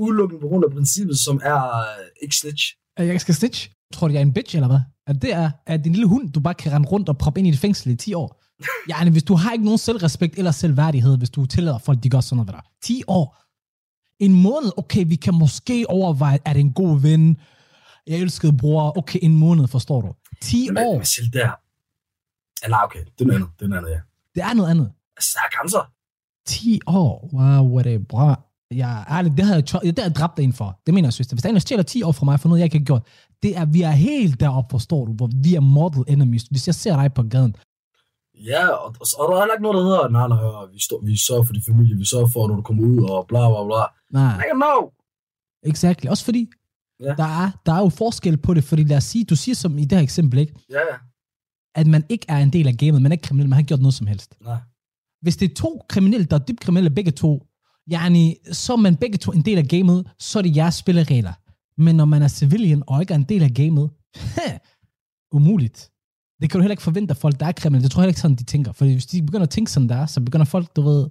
Udelukkende 0.03 0.41
på 0.41 0.47
grund 0.47 0.63
af 0.67 0.71
princippet, 0.71 1.17
som 1.25 1.35
er 1.43 1.61
øh, 1.79 2.05
ikke 2.23 2.35
snitch. 2.41 2.63
At 2.97 3.07
jeg 3.07 3.21
skal 3.21 3.35
snitch. 3.35 3.59
Tror 3.95 4.07
du, 4.07 4.13
jeg 4.13 4.19
er 4.19 4.25
en 4.25 4.33
bitch, 4.33 4.55
eller 4.55 4.67
hvad? 4.67 4.79
At 5.07 5.21
det 5.21 5.33
er, 5.33 5.51
at 5.65 5.83
din 5.83 5.91
lille 5.91 6.07
hund, 6.07 6.31
du 6.31 6.39
bare 6.39 6.53
kan 6.53 6.71
rende 6.71 6.87
rundt 6.87 7.09
og 7.09 7.17
proppe 7.17 7.39
ind 7.39 7.47
i 7.47 7.49
et 7.49 7.59
fængsel 7.59 7.91
i 7.91 7.95
10 7.95 8.13
år. 8.13 8.41
Ja, 8.89 9.09
hvis 9.09 9.23
du 9.23 9.35
har 9.35 9.51
ikke 9.51 9.65
nogen 9.65 9.77
selvrespekt 9.77 10.37
eller 10.37 10.51
selvværdighed, 10.51 11.17
hvis 11.17 11.29
du 11.29 11.45
tillader 11.45 11.77
folk, 11.77 12.03
de 12.03 12.09
gør 12.09 12.19
sådan 12.19 12.35
noget 12.35 12.47
ved 12.47 12.53
dig. 12.53 12.63
10 12.83 13.03
år. 13.07 13.37
En 14.19 14.33
måned, 14.33 14.71
okay, 14.77 15.03
vi 15.07 15.15
kan 15.15 15.33
måske 15.33 15.85
overveje, 15.89 16.39
er 16.45 16.53
det 16.53 16.59
en 16.59 16.73
god 16.73 17.01
ven? 17.01 17.37
Jeg 18.07 18.17
elskede 18.19 18.57
bror. 18.57 18.97
Okay, 18.97 19.19
en 19.21 19.35
måned, 19.35 19.67
forstår 19.67 20.01
du. 20.01 20.13
10 20.41 20.67
Men, 20.69 20.77
år, 20.77 20.93
men 20.93 21.31
der. 21.33 21.51
Ja, 22.63 22.67
nej, 22.69 22.79
okay. 22.83 22.99
Det 22.99 23.21
er 23.21 23.25
noget 23.25 23.39
andet. 23.39 23.49
Det 23.59 23.65
er 23.65 23.69
noget 23.69 23.81
andet, 23.81 23.91
ja. 23.91 23.99
det 24.35 24.43
er 24.49 24.53
noget 24.53 24.69
andet. 24.69 24.91
Altså, 25.17 25.29
der 25.33 25.39
er 25.47 25.59
grænser. 25.59 25.91
10 26.47 26.79
år. 26.87 27.29
Wow, 27.33 27.75
what 27.75 27.87
a 27.87 27.97
bra. 27.97 28.41
Ja, 28.71 29.03
ærligt, 29.09 29.37
det 29.37 29.45
havde 29.45 29.55
jeg, 29.55 29.67
det 29.67 29.99
havde 29.99 30.09
jeg 30.09 30.15
dræbt 30.15 30.39
en 30.39 30.53
for. 30.53 30.79
Det 30.85 30.93
mener 30.93 31.07
jeg, 31.07 31.13
søster. 31.13 31.35
Hvis 31.35 31.41
der 31.41 31.49
er 31.49 31.51
en, 31.51 31.55
der 31.55 31.59
stjæler 31.59 31.83
10 31.83 32.03
år 32.03 32.11
fra 32.11 32.25
mig 32.25 32.39
for 32.39 32.49
noget, 32.49 32.59
jeg 32.59 32.65
ikke 32.65 32.77
har 32.77 32.85
gjort, 32.85 33.03
det 33.45 33.51
er, 33.57 33.65
vi 33.65 33.81
er 33.81 33.91
helt 34.09 34.39
deroppe, 34.39 34.73
forstår 34.75 35.05
du, 35.05 35.11
hvor 35.13 35.29
vi 35.43 35.51
er 35.55 35.59
mortal 35.59 36.03
enemies. 36.13 36.43
Hvis 36.43 36.67
jeg 36.67 36.75
ser 36.75 36.95
dig 37.01 37.13
på 37.13 37.23
gaden, 37.23 37.55
Ja, 38.51 38.67
og, 38.67 38.87
og, 39.01 39.05
og 39.19 39.23
der 39.29 39.35
er 39.35 39.41
heller 39.41 39.53
ikke 39.55 39.63
noget, 39.67 39.77
der 39.77 39.83
hedder, 39.89 40.09
nej, 40.17 40.27
nej, 40.27 40.65
vi, 40.73 40.79
står, 40.79 40.99
vi 41.05 41.17
sørger 41.17 41.43
for 41.43 41.53
din 41.53 41.63
familie, 41.69 41.95
vi 41.97 42.05
sørger 42.05 42.27
for, 42.33 42.47
når 42.47 42.55
du 42.55 42.61
kommer 42.61 42.83
ud, 42.83 43.09
og 43.09 43.25
bla, 43.27 43.39
bla, 43.51 43.61
bla. 43.69 43.83
nej, 44.19 44.43
don't 44.51 44.61
know. 44.63 44.79
exakt. 45.71 46.05
Også 46.05 46.25
fordi, 46.25 46.43
Ja. 46.99 47.13
der, 47.21 47.29
er, 47.43 47.47
der 47.65 47.73
er 47.73 47.79
jo 47.79 47.89
forskel 47.89 48.37
på 48.37 48.53
det, 48.53 48.63
fordi 48.63 48.83
lad 48.83 48.97
os 48.97 49.03
sige, 49.03 49.25
du 49.25 49.35
siger 49.35 49.55
som 49.55 49.77
i 49.77 49.81
det 49.85 49.91
her 49.97 50.03
eksempel, 50.03 50.39
ikke, 50.39 50.53
Ja, 50.69 50.79
ja. 50.91 50.95
at 51.75 51.87
man 51.87 52.03
ikke 52.09 52.25
er 52.29 52.37
en 52.37 52.53
del 52.53 52.67
af 52.67 52.77
gamet, 52.77 53.01
man 53.01 53.11
er 53.11 53.13
ikke 53.13 53.21
kriminel, 53.27 53.47
man 53.49 53.53
har 53.53 53.59
ikke 53.59 53.67
gjort 53.67 53.79
noget 53.81 53.93
som 53.93 54.07
helst. 54.07 54.35
Nej. 54.41 54.57
Hvis 55.21 55.37
det 55.37 55.51
er 55.51 55.55
to 55.55 55.81
kriminelle, 55.89 56.25
der 56.25 56.35
er 56.39 56.43
dybt 56.43 56.59
kriminelle 56.59 56.89
begge 56.89 57.11
to, 57.11 57.45
yani, 57.93 58.35
så 58.51 58.73
er 58.73 58.77
man 58.77 58.95
begge 58.95 59.17
to 59.17 59.31
en 59.31 59.41
del 59.41 59.57
af 59.57 59.67
gamet, 59.67 60.07
så 60.19 60.39
er 60.39 60.43
det 60.43 60.55
jeres 60.55 60.75
spilleregler. 60.75 61.33
Men 61.77 61.95
når 61.95 62.05
man 62.05 62.21
er 62.21 62.27
civilian 62.27 62.83
og 62.87 63.01
ikke 63.01 63.13
er 63.13 63.17
en 63.17 63.23
del 63.23 63.43
af 63.43 63.53
gamet, 63.53 63.89
umuligt. 65.37 65.91
Det 66.41 66.49
kan 66.49 66.57
du 66.57 66.61
heller 66.61 66.73
ikke 66.73 66.83
forvente 66.83 67.11
af 67.11 67.17
folk, 67.17 67.39
der 67.39 67.45
er 67.45 67.51
kriminelle. 67.51 67.83
Det 67.83 67.91
tror 67.91 68.01
jeg 68.01 68.03
heller 68.03 68.11
ikke 68.11 68.21
sådan, 68.21 68.35
de 68.35 68.43
tænker. 68.43 68.71
For 68.71 68.85
hvis 68.85 69.05
de 69.05 69.21
begynder 69.21 69.43
at 69.43 69.49
tænke 69.49 69.71
sådan 69.71 69.89
der, 69.89 70.05
så 70.05 70.21
begynder 70.21 70.45
folk, 70.45 70.75
du 70.75 70.81
ved, 70.81 71.09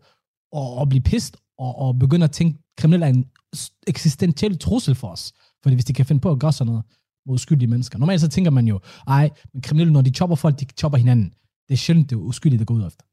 at, 0.57 0.83
at 0.83 0.89
blive 0.89 1.03
pist 1.03 1.37
og, 1.59 1.79
og 1.79 1.99
begynder 1.99 2.27
at 2.27 2.33
tænke, 2.33 2.59
kriminelle 2.79 3.07
er 3.07 3.11
en 3.11 3.31
eksistentiel 3.87 4.59
trussel 4.59 4.95
for 4.95 5.09
os. 5.09 5.33
Fordi 5.63 5.75
hvis 5.75 5.85
de 5.85 5.93
kan 5.93 6.07
finde 6.07 6.21
på 6.21 6.31
at 6.31 6.41
gøre 6.41 6.53
sådan 6.53 6.71
noget 6.71 6.85
mod 7.27 7.35
uskyldige 7.35 7.69
mennesker. 7.69 7.99
Normalt 7.99 8.21
så 8.21 8.29
tænker 8.29 8.51
man 8.51 8.69
jo, 8.69 8.81
ej, 9.07 9.31
men 9.53 9.63
kriminelle, 9.63 9.93
når 9.93 10.03
de 10.03 10.11
chopper 10.11 10.37
folk, 10.37 10.61
de 10.61 10.67
chopper 10.79 10.99
hinanden. 10.99 11.35
Det 11.69 11.75
er 11.75 11.77
sjældent, 11.77 12.11
det 12.11 12.17
er 12.17 12.21
uskyldige, 12.21 12.59
der 12.59 12.65
går 12.65 12.75
ud 12.75 12.87
efter. 12.87 13.05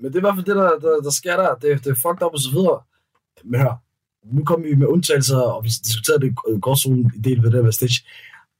Men 0.00 0.12
det 0.12 0.14
er 0.14 0.20
i 0.20 0.26
hvert 0.26 0.34
fald 0.34 0.46
det, 0.46 0.56
der, 0.56 0.78
der, 0.84 1.02
der 1.02 1.10
sker 1.10 1.36
der. 1.36 1.54
Det, 1.54 1.84
det 1.84 1.90
er 1.90 2.00
fucked 2.04 2.22
up 2.26 2.32
og 2.32 2.40
så 2.40 2.50
videre. 2.50 2.80
Men 3.44 3.60
hør, 3.60 3.74
nu 4.24 4.44
kommer 4.44 4.68
vi 4.68 4.74
med 4.74 4.86
undtagelser, 4.86 5.38
og 5.38 5.64
vi 5.64 5.68
diskuterede 5.68 6.20
det 6.20 6.30
i 6.56 6.60
gårdzonen 6.60 7.12
en 7.16 7.24
del 7.24 7.42
ved 7.42 7.50
det 7.50 7.64
med 7.64 7.72
Stitch. 7.72 8.04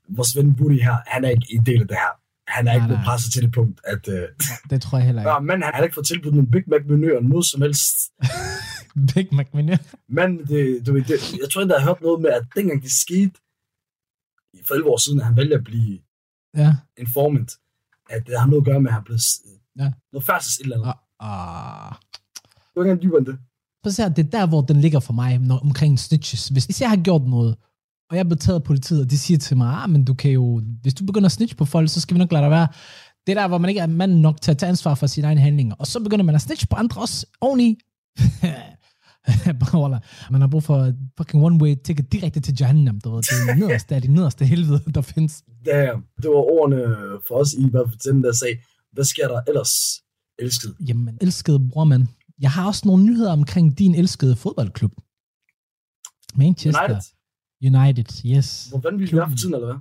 Vores 0.08 0.36
ven 0.36 0.54
Buddy 0.54 0.82
her, 0.82 0.96
han 1.06 1.24
er 1.24 1.28
ikke 1.28 1.46
en 1.50 1.66
del 1.66 1.80
af 1.80 1.88
det 1.88 1.96
her. 1.96 2.12
Han 2.48 2.66
er 2.66 2.70
Nej, 2.72 2.74
ikke 2.74 2.86
blevet 2.86 3.02
presset 3.04 3.32
til 3.32 3.42
det 3.42 3.52
punkt, 3.52 3.80
at... 3.84 4.08
Øh, 4.08 4.28
Det 4.70 4.82
tror 4.82 4.98
jeg 4.98 5.06
heller 5.06 5.22
ikke. 5.22 5.30
ja, 5.34 5.38
men 5.38 5.62
han 5.62 5.74
har 5.74 5.82
ikke 5.82 5.94
fået 5.94 6.06
tilbudt 6.06 6.34
en 6.34 6.50
Big 6.50 6.62
Mac-menu 6.66 7.16
og 7.16 7.24
noget 7.24 7.46
som 7.46 7.62
helst. 7.62 7.96
Big 9.14 9.28
Mac 9.34 9.46
menu. 9.54 9.72
Men 10.08 10.38
det, 10.46 10.86
du 10.86 10.92
ved, 10.92 11.02
det, 11.04 11.32
jeg 11.42 11.50
tror 11.50 11.62
ikke, 11.62 11.74
jeg 11.74 11.82
har 11.82 11.88
hørt 11.90 12.00
noget 12.02 12.20
med, 12.20 12.30
at 12.30 12.44
dengang 12.56 12.82
det 12.82 12.90
skete, 12.92 13.32
for 14.68 14.74
11 14.74 14.90
år 14.90 14.96
siden, 14.96 15.20
at 15.20 15.26
han 15.26 15.36
vælger 15.36 15.58
at 15.58 15.64
blive 15.64 15.98
Ja. 16.56 16.74
informant, 16.96 17.52
at 18.10 18.26
det 18.26 18.40
har 18.40 18.46
noget 18.46 18.62
at 18.62 18.66
gøre 18.66 18.80
med, 18.80 18.90
at 18.90 18.94
han 18.94 19.04
blev 19.04 19.18
Ja. 19.78 19.92
noget 20.12 20.26
færdsels 20.26 20.56
et 20.58 20.62
eller 20.64 20.76
andet. 20.76 20.94
Ah, 21.20 21.86
ah. 21.86 21.92
Det 22.74 22.76
var 22.76 22.84
ikke 22.84 23.02
dybere 23.02 23.18
end 23.18 23.26
det. 23.26 23.38
Her, 23.84 24.08
det 24.08 24.26
er 24.26 24.30
der, 24.30 24.46
hvor 24.46 24.60
den 24.60 24.80
ligger 24.80 25.00
for 25.00 25.12
mig, 25.12 25.38
når, 25.38 25.58
omkring 25.58 25.98
snitches. 25.98 26.48
Hvis, 26.48 26.64
hvis 26.64 26.80
jeg 26.80 26.88
har 26.88 26.96
gjort 26.96 27.22
noget, 27.22 27.56
og 28.10 28.16
jeg 28.16 28.18
er 28.18 28.24
blevet 28.24 28.40
taget 28.40 28.58
af 28.58 28.64
politiet, 28.64 29.00
og 29.00 29.10
de 29.10 29.18
siger 29.18 29.38
til 29.38 29.56
mig, 29.56 29.82
ah, 29.82 29.90
men 29.90 30.04
du 30.04 30.14
kan 30.14 30.30
jo, 30.30 30.62
hvis 30.82 30.94
du 30.94 31.04
begynder 31.04 31.26
at 31.26 31.32
snitche 31.32 31.56
på 31.56 31.64
folk, 31.64 31.90
så 31.90 32.00
skal 32.00 32.14
vi 32.14 32.18
nok 32.18 32.32
lade 32.32 32.42
dig 32.42 32.50
være. 32.50 32.68
Det 33.26 33.36
er 33.36 33.40
der, 33.40 33.48
hvor 33.48 33.58
man 33.58 33.68
ikke 33.68 33.80
er 33.80 33.86
mand 33.86 34.12
nok 34.12 34.40
til 34.40 34.50
at 34.50 34.58
tage 34.58 34.68
ansvar 34.68 34.94
for 34.94 35.06
sine 35.06 35.26
egne 35.26 35.40
handlinger. 35.40 35.74
Og 35.78 35.86
så 35.86 36.00
begynder 36.00 36.24
man 36.24 36.34
at 36.34 36.40
snitche 36.40 36.66
på 36.70 36.76
andre 36.76 37.00
også 37.00 37.26
oveni. 37.40 37.78
Man 40.30 40.40
har 40.40 40.48
brug 40.48 40.62
for 40.62 40.92
fucking 41.18 41.44
one-way 41.46 41.82
ticket 41.84 42.12
direkte 42.12 42.40
til 42.40 42.56
Jahannam, 42.60 43.00
du 43.00 43.10
ved. 43.10 43.22
Det 43.22 43.50
er 43.50 43.54
nederste 43.54 43.94
af 43.94 44.02
de 44.02 44.08
nederste 44.08 44.44
helvede, 44.44 44.80
der 44.94 45.00
findes. 45.00 45.42
Damn. 45.66 46.04
Det 46.22 46.30
var 46.30 46.42
ordene 46.56 46.82
for 47.28 47.34
os 47.34 47.52
i 47.52 47.70
hvert 47.70 47.88
fald 47.88 47.98
til 47.98 48.12
den, 48.12 48.22
der 48.22 48.32
sagde, 48.32 48.56
hvad 48.92 49.04
sker 49.04 49.28
der 49.28 49.40
ellers, 49.48 49.72
elsket? 50.38 50.74
Jamen, 50.88 51.18
elskede 51.20 51.68
bror, 51.70 51.84
man. 51.84 52.08
Jeg 52.40 52.50
har 52.50 52.66
også 52.66 52.82
nogle 52.88 53.04
nyheder 53.04 53.32
omkring 53.32 53.78
din 53.78 53.94
elskede 53.94 54.36
fodboldklub. 54.36 54.92
Manchester 56.34 56.82
United. 56.82 57.80
United, 57.80 58.24
yes. 58.26 58.66
Hvor 58.70 58.78
vanvittigt 58.78 59.12
vi 59.12 59.18
er 59.18 59.28
for 59.28 59.36
tiden, 59.36 59.54
eller 59.54 59.66
hvad? 59.66 59.76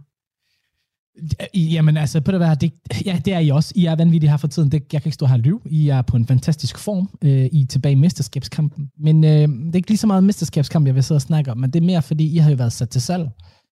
Jamen 1.54 1.98
altså, 1.98 2.22
på 2.22 2.32
det 2.32 2.40
være, 2.40 2.56
det, 2.56 2.74
ja, 3.06 3.22
det 3.26 3.34
er 3.34 3.40
I 3.40 3.50
også. 3.50 3.74
I 3.76 3.86
er 3.86 3.96
vanvittige 3.96 4.30
her 4.30 4.38
for 4.38 4.48
tiden. 4.48 4.72
Det, 4.72 4.94
jeg 4.94 5.02
kan 5.02 5.10
ikke 5.10 5.14
stå 5.14 5.26
her 5.26 5.34
og 5.34 5.40
lyve. 5.40 5.62
I 5.66 5.90
er 5.90 6.02
på 6.02 6.18
en 6.18 6.28
fantastisk 6.28 6.78
form. 6.78 7.10
Øh, 7.22 7.46
I 7.52 7.62
er 7.62 7.66
tilbage 7.68 7.92
i 7.92 7.96
mesterskabskampen. 7.96 8.92
Men 8.98 9.24
øh, 9.24 9.30
det 9.30 9.72
er 9.72 9.76
ikke 9.76 9.90
lige 9.90 9.98
så 9.98 10.08
meget 10.08 10.24
mesterskabskamp, 10.24 10.88
jeg 10.88 10.96
vil 10.96 11.04
sidde 11.04 11.18
og 11.18 11.22
snakke 11.22 11.52
om, 11.52 11.58
men 11.58 11.72
det 11.72 11.80
er 11.82 11.86
mere, 11.86 12.02
fordi 12.02 12.36
I 12.36 12.38
har 12.38 12.50
jo 12.50 12.56
været 12.56 12.74
sat 12.74 12.90
til 12.90 13.02
salg, 13.02 13.30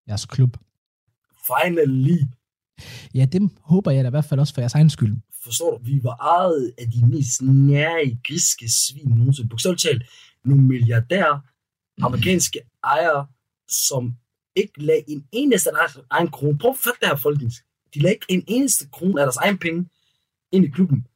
jeres 0.07 0.25
klub. 0.25 0.57
Finally. 1.47 2.17
Ja, 3.13 3.25
det 3.25 3.49
håber 3.61 3.91
jeg 3.91 4.03
da 4.03 4.07
i 4.09 4.09
hvert 4.09 4.25
fald 4.25 4.39
også 4.39 4.53
for 4.53 4.61
jeres 4.61 4.73
egen 4.73 4.89
skyld. 4.89 5.17
Forstår 5.43 5.77
du, 5.77 5.83
vi 5.83 5.99
var 6.03 6.15
ejet 6.15 6.73
af 6.77 6.91
de 6.91 7.05
mest 7.05 7.41
nære 7.41 8.17
griske 8.27 8.69
svin 8.69 9.07
nogensinde. 9.07 9.49
Bogstaveligt 9.49 9.81
talt, 9.81 10.03
nogle 10.45 10.63
milliardærer, 10.63 11.39
amerikanske 12.01 12.59
ejere, 12.83 13.27
som 13.69 14.15
ikke 14.55 14.83
lagde 14.83 15.03
en 15.07 15.25
eneste 15.31 15.69
af 15.69 15.75
deres 15.79 16.05
egen 16.09 16.27
krone. 16.27 16.57
Prøv 16.57 16.71
at 16.71 16.77
fatte 16.77 16.99
det 17.01 17.07
her, 17.07 17.15
folkens. 17.15 17.55
De 17.93 17.99
lagde 17.99 18.13
ikke 18.13 18.25
en 18.29 18.43
eneste 18.47 18.87
krone 18.91 19.21
af 19.21 19.25
deres 19.25 19.37
egen 19.37 19.57
penge 19.57 19.89
ind 20.51 20.65
i 20.65 20.69
klubben. 20.69 21.07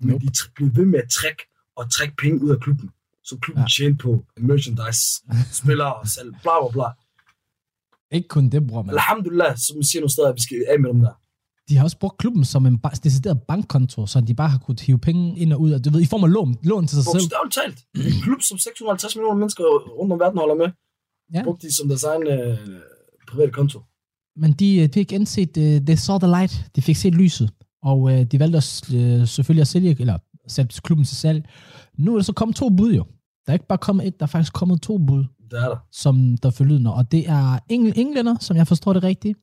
Men 0.00 0.10
Nope. 0.10 0.26
de 0.26 0.30
blev 0.54 0.76
ved 0.76 0.84
med 0.84 0.98
at 0.98 1.10
trække 1.10 1.42
og 1.76 1.90
trække 1.90 2.16
penge 2.16 2.42
ud 2.44 2.50
af 2.50 2.60
klubben. 2.60 2.90
Så 3.24 3.38
klubben 3.42 3.62
ja. 3.62 3.68
tjente 3.68 4.02
på 4.02 4.24
merchandise, 4.36 5.02
spillere 5.62 5.94
og 5.94 6.08
salg, 6.08 6.30
bla 6.42 6.52
bla 6.60 6.70
bla. 6.72 6.88
Ikke 8.12 8.28
kun 8.28 8.48
det, 8.48 8.66
bror, 8.66 8.82
men 8.82 8.90
Alhamdulillah, 8.90 9.56
som 9.56 9.76
man 9.76 9.84
siger 9.84 10.00
nogle 10.00 10.12
steder, 10.12 10.28
at 10.28 10.34
vi 10.34 10.40
skal 10.40 10.64
af 10.68 10.80
med 10.80 10.90
dem 10.90 11.00
der. 11.00 11.12
de 11.68 11.76
har 11.76 11.84
også 11.84 11.98
brugt 11.98 12.18
klubben 12.18 12.44
som 12.44 12.66
en 12.66 12.78
ba- 12.86 13.00
decideret 13.04 13.42
bankkonto, 13.48 14.06
så 14.06 14.20
de 14.20 14.34
bare 14.34 14.48
har 14.48 14.58
kunnet 14.58 14.80
hive 14.80 14.98
penge 14.98 15.38
ind 15.38 15.52
og 15.52 15.60
ud, 15.60 15.72
og 15.72 15.84
du 15.84 15.90
ved, 15.90 16.00
i 16.00 16.06
form 16.06 16.24
af 16.24 16.32
lån, 16.32 16.56
lån 16.62 16.86
til 16.86 16.94
sig 16.96 17.04
selv. 17.04 17.14
Bogstaveligt 17.14 17.54
talt. 17.94 18.06
En 18.16 18.22
klub, 18.22 18.40
som 18.42 18.58
650 18.58 19.16
millioner 19.16 19.38
mennesker 19.38 19.64
rundt 19.98 20.12
om 20.12 20.20
verden 20.20 20.38
holder 20.38 20.54
med, 20.54 20.68
Ja. 21.34 21.42
brugte 21.44 21.66
de 21.66 21.74
som 21.76 21.88
deres 21.88 22.04
egen 22.04 22.26
øh, 22.26 22.58
private 23.30 23.52
konto. 23.52 23.78
Men 24.36 24.52
de 24.52 24.76
øh, 24.82 24.88
fik 24.94 25.12
indset, 25.12 25.56
uh, 25.56 25.62
they 25.86 25.96
saw 25.96 26.18
the 26.18 26.26
light, 26.26 26.64
de 26.76 26.82
fik 26.82 26.96
set 26.96 27.14
lyset, 27.14 27.50
og 27.82 28.00
uh, 28.00 28.22
de 28.22 28.38
valgte 28.40 28.56
også, 28.56 28.84
uh, 28.96 29.28
selvfølgelig 29.28 29.60
at 29.60 29.68
sælge, 29.68 29.96
eller 30.00 30.18
sætte 30.48 30.80
klubben 30.82 31.04
til 31.04 31.16
salg. 31.16 31.48
Nu 31.98 32.12
er 32.12 32.16
der 32.16 32.22
så 32.24 32.32
kommet 32.32 32.56
to 32.56 32.68
bud 32.70 32.92
jo. 32.94 33.04
Der 33.48 33.52
er 33.52 33.54
ikke 33.54 33.66
bare 33.66 33.78
kommet 33.78 34.06
et, 34.06 34.20
der 34.20 34.26
er 34.26 34.28
faktisk 34.28 34.52
kommet 34.52 34.82
to 34.82 34.98
bud, 34.98 35.24
Det 35.50 35.58
er 35.58 35.68
der. 35.68 35.76
som 35.92 36.36
der 36.42 36.50
forlydende, 36.50 36.94
og 36.94 37.12
det 37.12 37.28
er 37.28 37.58
engl- 37.72 37.92
englænder, 37.96 38.36
som 38.40 38.56
jeg 38.56 38.66
forstår 38.66 38.92
det 38.92 39.02
rigtigt. 39.02 39.38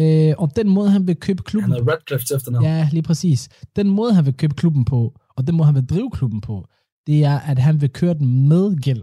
Uh, 0.00 0.42
og 0.42 0.56
den 0.56 0.68
måde, 0.68 0.90
han 0.90 1.06
vil 1.06 1.16
købe 1.16 1.42
klubben 1.42 1.72
Han 1.72 1.80
er 1.88 1.92
Radcliffe 1.92 2.26
til 2.26 2.36
efternavn. 2.36 2.64
Ja. 2.64 2.88
Lige 2.92 3.02
præcis. 3.02 3.48
Den 3.76 3.88
måde, 3.88 4.14
han 4.14 4.24
vil 4.26 4.34
købe 4.36 4.54
klubben 4.54 4.84
på, 4.84 5.20
og 5.36 5.46
den 5.46 5.56
måde, 5.56 5.66
han 5.66 5.74
vil 5.74 5.86
drive 5.86 6.10
klubben 6.10 6.40
på, 6.40 6.66
det 7.06 7.24
er, 7.24 7.38
at 7.40 7.58
han 7.58 7.80
vil 7.80 7.90
køre 7.92 8.14
den 8.14 8.48
med 8.48 8.76
gæld. 8.82 9.02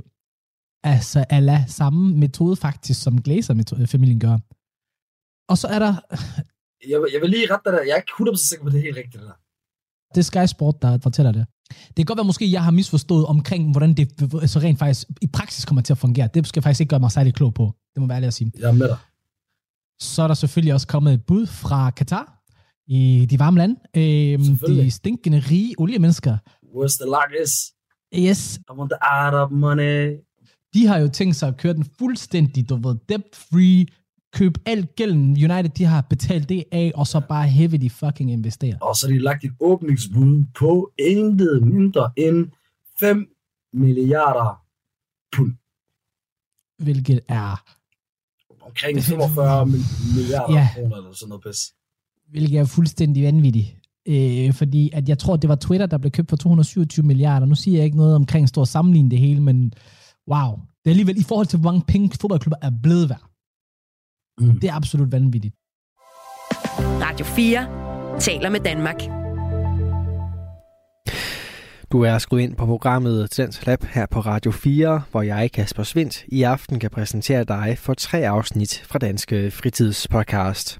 Altså, 0.83 1.25
ala 1.29 1.65
samme 1.67 2.15
metode 2.17 2.55
faktisk, 2.55 3.01
som 3.03 3.21
Glazer-familien 3.21 4.19
gør. 4.19 4.37
Og 5.51 5.57
så 5.57 5.67
er 5.67 5.79
der, 5.79 5.93
Jeg, 6.89 7.01
vil- 7.01 7.09
jeg 7.13 7.21
vil 7.21 7.29
lige 7.29 7.53
rette 7.53 7.69
dig 7.69 7.73
der. 7.77 7.83
Jeg 7.83 7.91
er 7.91 7.95
ikke 7.95 8.11
100% 8.31 8.49
sikker 8.49 8.63
på, 8.65 8.69
det 8.69 8.77
er 8.77 8.81
helt 8.81 8.97
rigtigt, 8.97 9.13
det 9.13 9.21
der. 9.21 9.33
det 10.13 10.17
er 10.17 10.23
Sky 10.31 10.45
Sport, 10.53 10.81
der 10.81 10.97
fortæller 10.97 11.31
det. 11.31 11.45
Det 11.69 11.95
kan 11.95 12.05
godt 12.05 12.17
være, 12.17 12.25
måske 12.25 12.51
jeg 12.51 12.63
har 12.63 12.71
misforstået 12.71 13.25
omkring, 13.25 13.71
hvordan 13.71 13.93
det 13.93 14.09
så 14.49 14.59
rent 14.59 14.79
faktisk 14.79 15.07
i 15.21 15.27
praksis 15.27 15.65
kommer 15.65 15.81
til 15.81 15.93
at 15.93 15.97
fungere. 15.97 16.29
Det 16.33 16.47
skal 16.47 16.59
jeg 16.59 16.63
faktisk 16.63 16.81
ikke 16.81 16.89
gøre 16.89 16.99
mig 16.99 17.11
særlig 17.11 17.33
klog 17.33 17.53
på. 17.53 17.73
Det 17.93 18.01
må 18.01 18.07
være 18.07 18.15
ærligt 18.15 18.27
at 18.27 18.33
sige. 18.33 18.51
Jeg 18.59 18.67
er 18.67 18.71
med 18.71 18.87
dig. 18.87 18.97
Så 19.99 20.23
er 20.23 20.27
der 20.27 20.35
selvfølgelig 20.35 20.73
også 20.73 20.87
kommet 20.87 21.13
et 21.13 21.25
bud 21.25 21.45
fra 21.45 21.89
Katar 21.91 22.39
i 22.87 23.27
de 23.29 23.39
varme 23.39 23.57
lande. 23.57 23.75
Øhm, 23.95 24.57
de 24.67 24.91
stinkende 24.91 25.39
rige 25.39 25.75
oliemennesker. 25.77 26.37
Where's 26.75 26.97
the 27.01 27.43
is? 27.43 27.73
Yes, 28.15 28.57
I 28.57 28.73
want 28.77 28.91
the 28.91 29.03
Arab 29.03 29.51
money. 29.51 30.17
de 30.73 30.87
har 30.87 30.97
jo 30.97 31.07
tænkt 31.07 31.35
sig 31.35 31.47
at 31.47 31.57
køre 31.57 31.73
den 31.73 31.85
fuldstændig, 31.99 32.69
du 32.69 32.75
ved, 32.75 32.95
debt-free, 33.09 33.85
køb 34.33 34.57
alt 34.65 34.95
gælden. 34.95 35.29
United, 35.31 35.69
de 35.69 35.83
har 35.85 36.01
betalt 36.01 36.49
det 36.49 36.63
af, 36.71 36.91
og 36.95 37.07
så 37.07 37.21
bare 37.29 37.47
heavily 37.47 37.89
fucking 37.89 38.31
investere. 38.31 38.77
Og 38.81 38.95
så 38.95 39.07
har 39.07 39.13
de 39.13 39.19
lagt 39.19 39.43
et 39.43 39.51
åbningsbud 39.59 40.43
på 40.59 40.91
intet 40.99 41.67
mindre 41.67 42.11
end 42.17 42.47
5 42.99 43.27
milliarder 43.73 44.61
pund. 45.35 45.53
Hvilket 46.83 47.19
er, 47.27 47.63
Omkring 48.65 49.03
45 49.03 49.65
mil- 49.65 49.79
milliarder 50.15 50.53
Ja. 50.53 50.69
kroner 50.75 50.95
eller 50.95 51.13
sådan 51.13 51.29
noget 51.29 51.43
pis. 51.43 51.73
hvilket 52.31 52.59
er 52.59 52.65
fuldstændig 52.65 53.23
vanvittigt. 53.23 53.75
Øh, 54.05 54.53
fordi 54.53 54.89
at 54.93 55.09
jeg 55.09 55.17
tror, 55.19 55.35
det 55.35 55.47
var 55.49 55.55
Twitter, 55.55 55.85
der 55.85 55.97
blev 55.97 56.11
købt 56.11 56.29
for 56.29 56.37
227 56.37 57.05
milliarder. 57.05 57.45
Nu 57.45 57.55
siger 57.55 57.77
jeg 57.77 57.85
ikke 57.85 57.97
noget 57.97 58.15
omkring 58.15 58.57
og 58.57 58.67
sammenligne 58.67 59.11
det 59.11 59.19
hele, 59.19 59.41
men 59.41 59.73
wow. 60.31 60.51
Det 60.55 60.85
er 60.85 60.89
alligevel 60.89 61.19
i 61.19 61.23
forhold 61.23 61.47
til, 61.47 61.59
hvor 61.59 61.71
mange 61.71 61.85
penge 61.87 62.09
fodboldklubber 62.21 62.57
er 62.61 62.71
blevet 62.83 63.09
værd. 63.09 63.28
Mm. 64.39 64.59
Det 64.59 64.69
er 64.69 64.73
absolut 64.73 65.11
vanvittigt. 65.11 65.55
Radio 66.79 67.25
4 67.25 68.19
taler 68.19 68.49
med 68.49 68.59
Danmark. 68.59 69.18
Du 71.91 72.01
er 72.01 72.17
skruet 72.17 72.41
ind 72.41 72.55
på 72.55 72.65
programmet 72.65 73.37
Dansk 73.37 73.65
Lab 73.65 73.83
her 73.83 74.05
på 74.05 74.19
Radio 74.19 74.51
4, 74.51 75.01
hvor 75.11 75.21
jeg, 75.21 75.51
Kasper 75.51 75.83
Svindt, 75.83 76.25
i 76.27 76.43
aften 76.43 76.79
kan 76.79 76.89
præsentere 76.89 77.43
dig 77.43 77.77
for 77.79 77.93
tre 77.93 78.27
afsnit 78.27 78.83
fra 78.85 78.99
Danske 78.99 79.51
Fritidspodcast. 79.51 80.79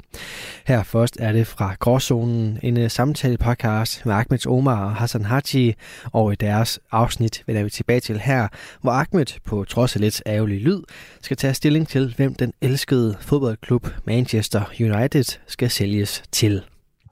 Her 0.66 0.84
først 0.84 1.18
er 1.20 1.32
det 1.32 1.48
fra 1.48 1.76
Gråzonen, 1.80 2.60
en 2.64 2.78
øh, 2.78 2.90
samtale-podcast 2.90 4.06
med 4.06 4.14
Ahmed 4.16 4.48
Omar 4.48 4.86
og 4.86 4.96
Hassan 4.96 5.26
Haji, 5.26 5.74
og 6.06 6.34
i 6.34 6.36
deres 6.36 6.80
afsnit 6.92 7.44
vender 7.48 7.64
vi 7.64 7.70
tilbage 7.70 8.00
til 8.00 8.20
her, 8.20 8.48
hvor 8.82 8.92
Ahmed 8.92 9.40
på 9.46 9.64
trods 9.64 9.96
af 9.96 10.02
lidt 10.02 10.24
ærgerlig 10.26 10.62
lyd 10.62 10.82
skal 11.22 11.38
tage 11.38 11.54
stilling 11.54 11.88
til, 11.88 12.14
hvem 12.18 12.36
den 12.36 12.54
elskede 12.62 13.18
fodboldklub 13.22 13.88
Manchester 14.06 14.62
United 14.80 15.40
skal 15.48 15.70
sælges 15.70 16.24
til. 16.32 16.64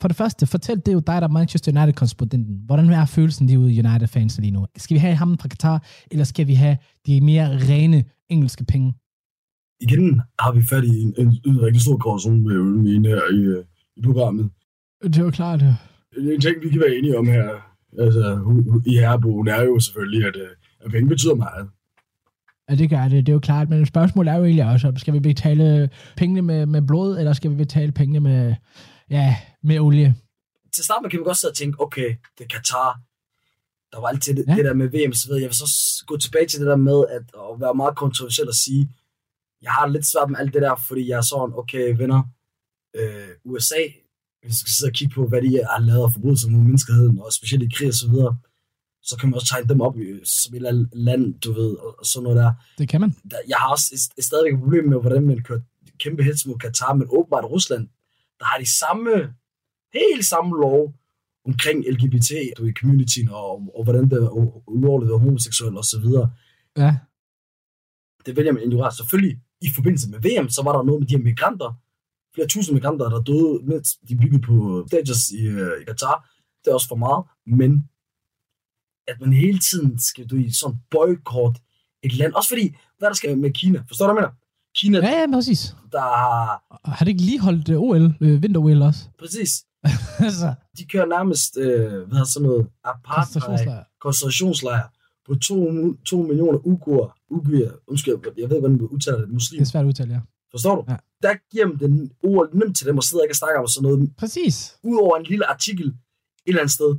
For 0.02 0.08
det 0.08 0.18
første, 0.18 0.48
fortæl, 0.48 0.82
det 0.86 0.94
jo 0.94 1.00
dig, 1.00 1.22
der 1.22 1.28
er 1.28 1.32
Manchester 1.32 1.72
United-korrespondenten. 1.72 2.62
Hvordan 2.66 2.90
er 2.90 3.06
følelsen 3.06 3.48
lige 3.48 3.60
ude 3.60 3.74
i 3.74 3.80
United-fans 3.80 4.40
lige 4.40 4.52
nu? 4.52 4.66
Skal 4.78 4.96
vi 4.96 5.00
have 5.00 5.16
ham 5.16 5.38
fra 5.38 5.48
Qatar, 5.48 5.86
eller 6.12 6.24
skal 6.24 6.48
vi 6.48 6.54
have 6.54 6.78
de 7.08 7.22
mere 7.22 7.48
rene 7.70 8.04
engelske 8.30 8.66
penge? 8.66 8.94
Igen 9.82 10.22
har 10.40 10.52
vi 10.52 10.62
fat 10.62 10.84
i 10.84 11.02
en, 11.02 11.14
en, 11.18 11.28
en 11.46 11.62
rigtig 11.62 11.82
stor 11.82 11.98
gråzone 11.98 12.42
med 12.42 12.52
økonomien 12.52 13.06
her 13.06 13.22
i, 13.34 13.64
i 13.98 14.02
programmet. 14.02 14.50
Det 15.04 15.18
er 15.18 15.24
jo 15.24 15.32
klart, 15.32 15.60
det. 15.60 15.78
En 16.18 16.42
ting, 16.42 16.56
vi 16.64 16.70
kan 16.70 16.80
være 16.80 16.96
enige 16.98 17.18
om 17.18 17.28
her, 17.28 17.50
altså 18.00 18.24
i 18.86 18.94
herrebogen, 18.98 19.48
er 19.48 19.64
jo 19.64 19.80
selvfølgelig, 19.80 20.26
at, 20.28 20.36
øh, 20.36 20.50
at 20.86 20.92
penge 20.92 21.10
betyder 21.10 21.36
meget. 21.36 21.68
Ja, 22.70 22.76
det 22.76 22.90
gør 22.90 23.04
det. 23.04 23.26
Det 23.26 23.30
er 23.30 23.34
jo 23.34 23.40
klart, 23.40 23.70
men 23.70 23.86
spørgsmålet 23.86 24.32
er 24.32 24.38
jo 24.38 24.44
egentlig 24.44 24.66
også, 24.66 24.94
skal 24.96 25.14
vi 25.14 25.20
betale 25.20 25.90
pengene 26.18 26.42
med, 26.42 26.66
med 26.66 26.82
blod, 26.82 27.20
eller 27.20 27.34
skal 27.34 27.52
vi 27.52 27.56
betale 27.56 27.92
pengene 27.92 28.20
med, 28.20 28.56
ja, 29.10 29.38
med 29.64 29.80
olie? 29.80 30.16
Til 30.74 30.84
start 30.84 31.00
med 31.02 31.10
kan 31.10 31.20
man 31.20 31.26
godt 31.26 31.38
sidde 31.38 31.52
og 31.52 31.56
tænke, 31.56 31.82
okay, 31.82 32.16
det 32.38 32.44
er 32.44 32.48
Katar. 32.48 33.00
Der 33.92 34.00
var 34.00 34.08
altid 34.08 34.36
det, 34.36 34.46
Ja. 34.48 34.56
det 34.56 34.66
der 34.66 34.74
med 34.74 34.88
VM, 34.88 35.14
så 35.14 35.28
ved 35.28 35.36
jeg. 35.36 35.42
Jeg 35.42 35.50
vil 35.50 35.56
så 35.56 36.04
gå 36.08 36.18
tilbage 36.18 36.48
til 36.48 36.60
det 36.60 36.68
der 36.68 36.76
med 36.76 37.06
at, 37.10 37.22
at 37.22 37.62
være 37.62 37.76
meget 37.76 37.96
kontroversiel 37.98 38.48
og 38.48 38.54
sige, 38.56 38.90
jeg 39.62 39.72
har 39.72 39.88
lidt 39.88 40.06
svært 40.06 40.30
med 40.30 40.40
alt 40.40 40.54
det 40.54 40.62
der, 40.62 40.76
fordi 40.88 41.10
jeg 41.10 41.18
er 41.18 41.22
sådan, 41.22 41.56
okay, 41.56 41.98
venner, 41.98 42.24
øh, 42.96 43.30
USA, 43.46 43.82
hvis 44.42 44.52
vi 44.54 44.58
skal 44.58 44.72
sidde 44.72 44.90
og 44.90 44.94
kigge 44.94 45.14
på, 45.16 45.28
hvad 45.28 45.42
de 45.42 45.50
har 45.72 45.80
lavet 45.80 46.04
af 46.04 46.12
forbrydelser 46.14 46.50
mod 46.50 46.60
menneskeheden, 46.62 47.20
og 47.20 47.34
specielt 47.34 47.64
i 47.64 47.70
krig 47.76 47.88
og 47.88 47.94
så 47.94 48.10
videre, 48.10 48.38
så 49.04 49.18
kan 49.18 49.30
man 49.30 49.34
også 49.36 49.48
tegne 49.48 49.70
dem 49.70 49.82
op 49.82 49.98
i, 50.00 50.06
som 50.24 50.54
et 50.54 50.56
eller 50.56 50.70
andet 50.70 50.90
land, 50.94 51.40
du 51.40 51.52
ved, 51.54 51.72
og, 51.76 51.96
og 52.00 52.06
sådan 52.06 52.24
noget 52.24 52.38
der. 52.38 52.52
Det 52.78 52.90
kan 52.90 53.02
man. 53.02 53.16
jeg 53.48 53.58
har 53.58 53.70
også 53.72 53.88
et, 53.94 54.04
et 54.18 54.24
stadigvæk 54.24 54.54
et 54.54 54.60
problem 54.60 54.86
med, 54.90 54.98
hvordan 55.02 55.24
man 55.28 55.44
kører 55.44 55.62
kæmpe 56.00 56.24
hets 56.24 56.46
mod 56.46 56.58
Katar, 56.58 56.94
men 56.94 57.08
åbenbart 57.10 57.46
Rusland, 57.46 57.88
der 58.40 58.46
har 58.46 58.58
de 58.58 58.78
samme, 58.82 59.34
helt 59.94 60.26
samme 60.26 60.52
lov 60.66 60.94
omkring 61.46 61.78
LGBT 61.94 62.30
du, 62.58 62.66
i 62.66 62.74
communityen, 62.74 63.30
og, 63.30 63.52
og 63.76 63.84
hvordan 63.84 64.10
det 64.10 64.24
er 64.24 64.30
ulovligt 64.70 65.08
at 65.08 65.12
være 65.12 65.20
homoseksuel 65.20 65.78
og 65.78 65.84
så 65.84 66.00
videre. 66.00 66.32
Ja. 66.78 66.98
Det 68.26 68.36
vælger 68.38 68.52
man 68.52 68.64
ignorere. 68.64 68.92
Selvfølgelig, 68.92 69.42
i 69.62 69.70
forbindelse 69.76 70.10
med 70.10 70.20
VM, 70.20 70.50
så 70.50 70.62
var 70.64 70.74
der 70.76 70.84
noget 70.84 71.00
med 71.02 71.08
de 71.08 71.18
her 71.18 71.24
migranter, 71.24 71.70
flere 72.36 72.48
tusind 72.48 72.74
migranter, 72.74 73.10
der 73.10 73.22
døde, 73.22 73.54
mens 73.64 73.88
de 74.10 74.18
byggede 74.18 74.42
på 74.42 74.86
stages 74.88 75.32
i, 75.32 75.44
øh, 75.48 75.82
i 75.82 75.84
Katar. 75.84 76.30
Det 76.62 76.70
er 76.70 76.74
også 76.74 76.88
for 76.88 76.96
meget, 77.06 77.24
men 77.46 77.90
at 79.08 79.22
man 79.22 79.34
hele 79.34 79.60
tiden 79.60 80.00
skal 80.00 80.28
du 80.28 80.36
i 80.36 80.52
sådan 80.52 80.78
boykot 80.92 81.56
et 82.04 82.14
land, 82.14 82.34
også 82.34 82.50
fordi, 82.50 82.76
hvad 82.98 83.08
der 83.10 83.16
skal 83.16 83.38
med 83.38 83.54
Kina, 83.54 83.84
forstår 83.88 84.08
du, 84.08 84.14
hvad 84.14 84.24
jeg 84.24 84.30
mener? 84.30 84.47
Kina, 84.78 84.98
Ja, 85.00 85.20
ja, 85.20 85.26
præcis. 85.34 85.76
der 85.92 86.00
har, 86.02 87.00
det 87.00 87.08
ikke 87.08 87.22
lige 87.22 87.40
holdt 87.40 87.70
uh, 87.70 87.82
OL, 87.82 88.06
uh, 88.06 88.44
vinter-OL 88.44 88.82
også? 88.82 89.02
præcis, 89.20 89.52
altså, 90.28 90.54
de 90.78 90.86
kører 90.86 91.06
nærmest, 91.06 91.58
øh, 91.58 91.92
hvad 92.08 92.18
hedder 92.18 92.24
sådan 92.26 92.48
noget, 92.48 92.68
apartheid, 92.84 93.42
koncentrationslejr. 94.02 94.84
på 95.28 95.36
2, 95.36 95.94
2 96.06 96.22
millioner 96.22 96.60
uguer, 96.68 97.08
uguer, 97.30 97.72
undskyld, 97.88 98.14
jeg 98.24 98.34
ved 98.34 98.38
ikke, 98.38 98.48
hvordan 98.60 98.72
man 98.78 98.82
udtaler 98.82 99.18
det, 99.18 99.28
Det 99.28 99.34
muslim. 99.34 99.62
er 99.62 99.66
svært 99.66 99.84
at 99.84 99.88
udtale, 99.88 100.14
ja. 100.14 100.20
Forstår 100.52 100.76
du? 100.76 100.84
Ja. 100.92 100.96
Der 101.22 101.34
giver 101.52 101.68
man 101.68 101.78
den 101.80 102.12
ord 102.24 102.48
nemt 102.54 102.78
til 102.78 102.88
dem 102.88 102.98
og 102.98 103.04
sidder 103.04 103.24
ikke 103.24 103.32
og 103.32 103.36
snakker 103.36 103.60
om 103.62 103.68
sådan 103.68 103.90
noget, 103.90 104.12
Præcis. 104.18 104.78
udover 104.84 105.18
en 105.18 105.24
lille 105.24 105.46
artikel 105.50 105.88
et 105.88 105.94
eller 106.46 106.62
andet 106.62 106.74
sted. 106.74 106.96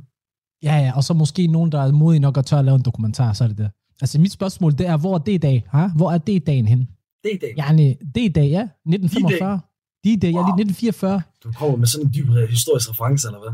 Ja, 0.63 0.75
ja, 0.85 0.91
og 0.95 1.03
så 1.03 1.13
måske 1.13 1.47
nogen, 1.47 1.71
der 1.71 1.79
er 1.81 1.91
modige 1.91 2.19
nok 2.19 2.37
at 2.37 2.45
tør 2.45 2.57
at 2.59 2.65
lave 2.65 2.75
en 2.75 2.81
dokumentar, 2.81 3.33
så 3.33 3.43
er 3.43 3.47
det 3.47 3.57
det. 3.57 3.69
Altså, 4.01 4.19
mit 4.19 4.31
spørgsmål, 4.31 4.71
det 4.77 4.87
er, 4.87 4.97
hvor 4.97 5.13
er 5.15 5.17
det 5.19 5.31
i 5.31 5.37
dag? 5.37 5.67
Ha? 5.71 5.87
Hvor 5.95 6.11
er 6.11 6.17
det 6.17 6.33
i 6.33 6.39
dagen 6.39 6.67
hen? 6.67 6.87
Det 7.23 7.31
er 7.31 7.35
i 7.35 7.37
dag. 7.37 7.53
Ja, 7.57 7.71
nej, 7.71 7.97
det 8.15 8.21
er 8.21 8.25
i 8.25 8.33
dag, 8.39 8.49
ja. 8.49 8.61
1945. 8.85 9.59
Det 10.03 10.09
er 10.09 10.13
i 10.13 10.19
dag, 10.19 10.31
ja, 10.31 10.37
Wow. 10.37 10.45
lige 10.45 10.61
1944. 10.71 11.21
Du 11.43 11.51
kommer 11.51 11.77
med 11.77 11.87
sådan 11.87 12.05
en 12.07 12.13
dyb 12.13 12.29
øh, 12.29 12.49
historisk 12.49 12.89
reference, 12.91 13.27
eller 13.27 13.39
hvad? 13.39 13.53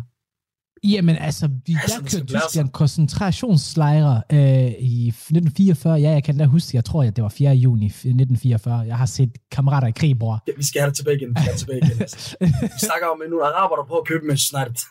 Jamen 0.84 1.16
altså, 1.16 1.48
vi 1.66 1.76
Altså, 1.82 2.02
der 2.02 2.20
kørte. 2.20 2.48
Tyskland 2.48 2.70
koncentrationslejre 2.70 4.22
øh, 4.32 4.72
i 4.80 5.08
1944. 5.08 5.94
Ja, 6.02 6.10
jeg 6.12 6.24
kan 6.24 6.38
da 6.38 6.46
huske, 6.46 6.76
jeg 6.78 6.86
tror, 6.86 7.04
at 7.04 7.16
det 7.16 7.24
var 7.24 7.30
4. 7.30 7.52
juni 7.56 7.86
1944. 7.86 8.80
Jeg 8.80 8.98
har 8.98 9.06
set 9.06 9.38
kammerater 9.52 9.88
i 9.88 9.92
krig, 9.92 10.20
bror. 10.20 10.44
Ja, 10.48 10.52
vi 10.58 10.64
skal 10.64 10.82
have 10.82 10.90
det 10.90 10.98
tilbage 10.98 11.16
igen. 11.18 11.30
Vi 11.30 11.34
skal 11.36 11.44
have 11.44 11.52
det 11.54 11.60
tilbage 11.60 11.78
igen. 11.86 12.02
Altså. 12.02 12.36
Vi 12.62 12.80
snakker 12.88 13.08
om 13.08 13.22
nogle 13.30 13.46
araber, 13.46 13.76
der 13.76 13.84
prøver 13.84 14.02
at 14.02 14.08
købe 14.08 14.26
Manchester 14.26 14.58
United. 14.66 14.86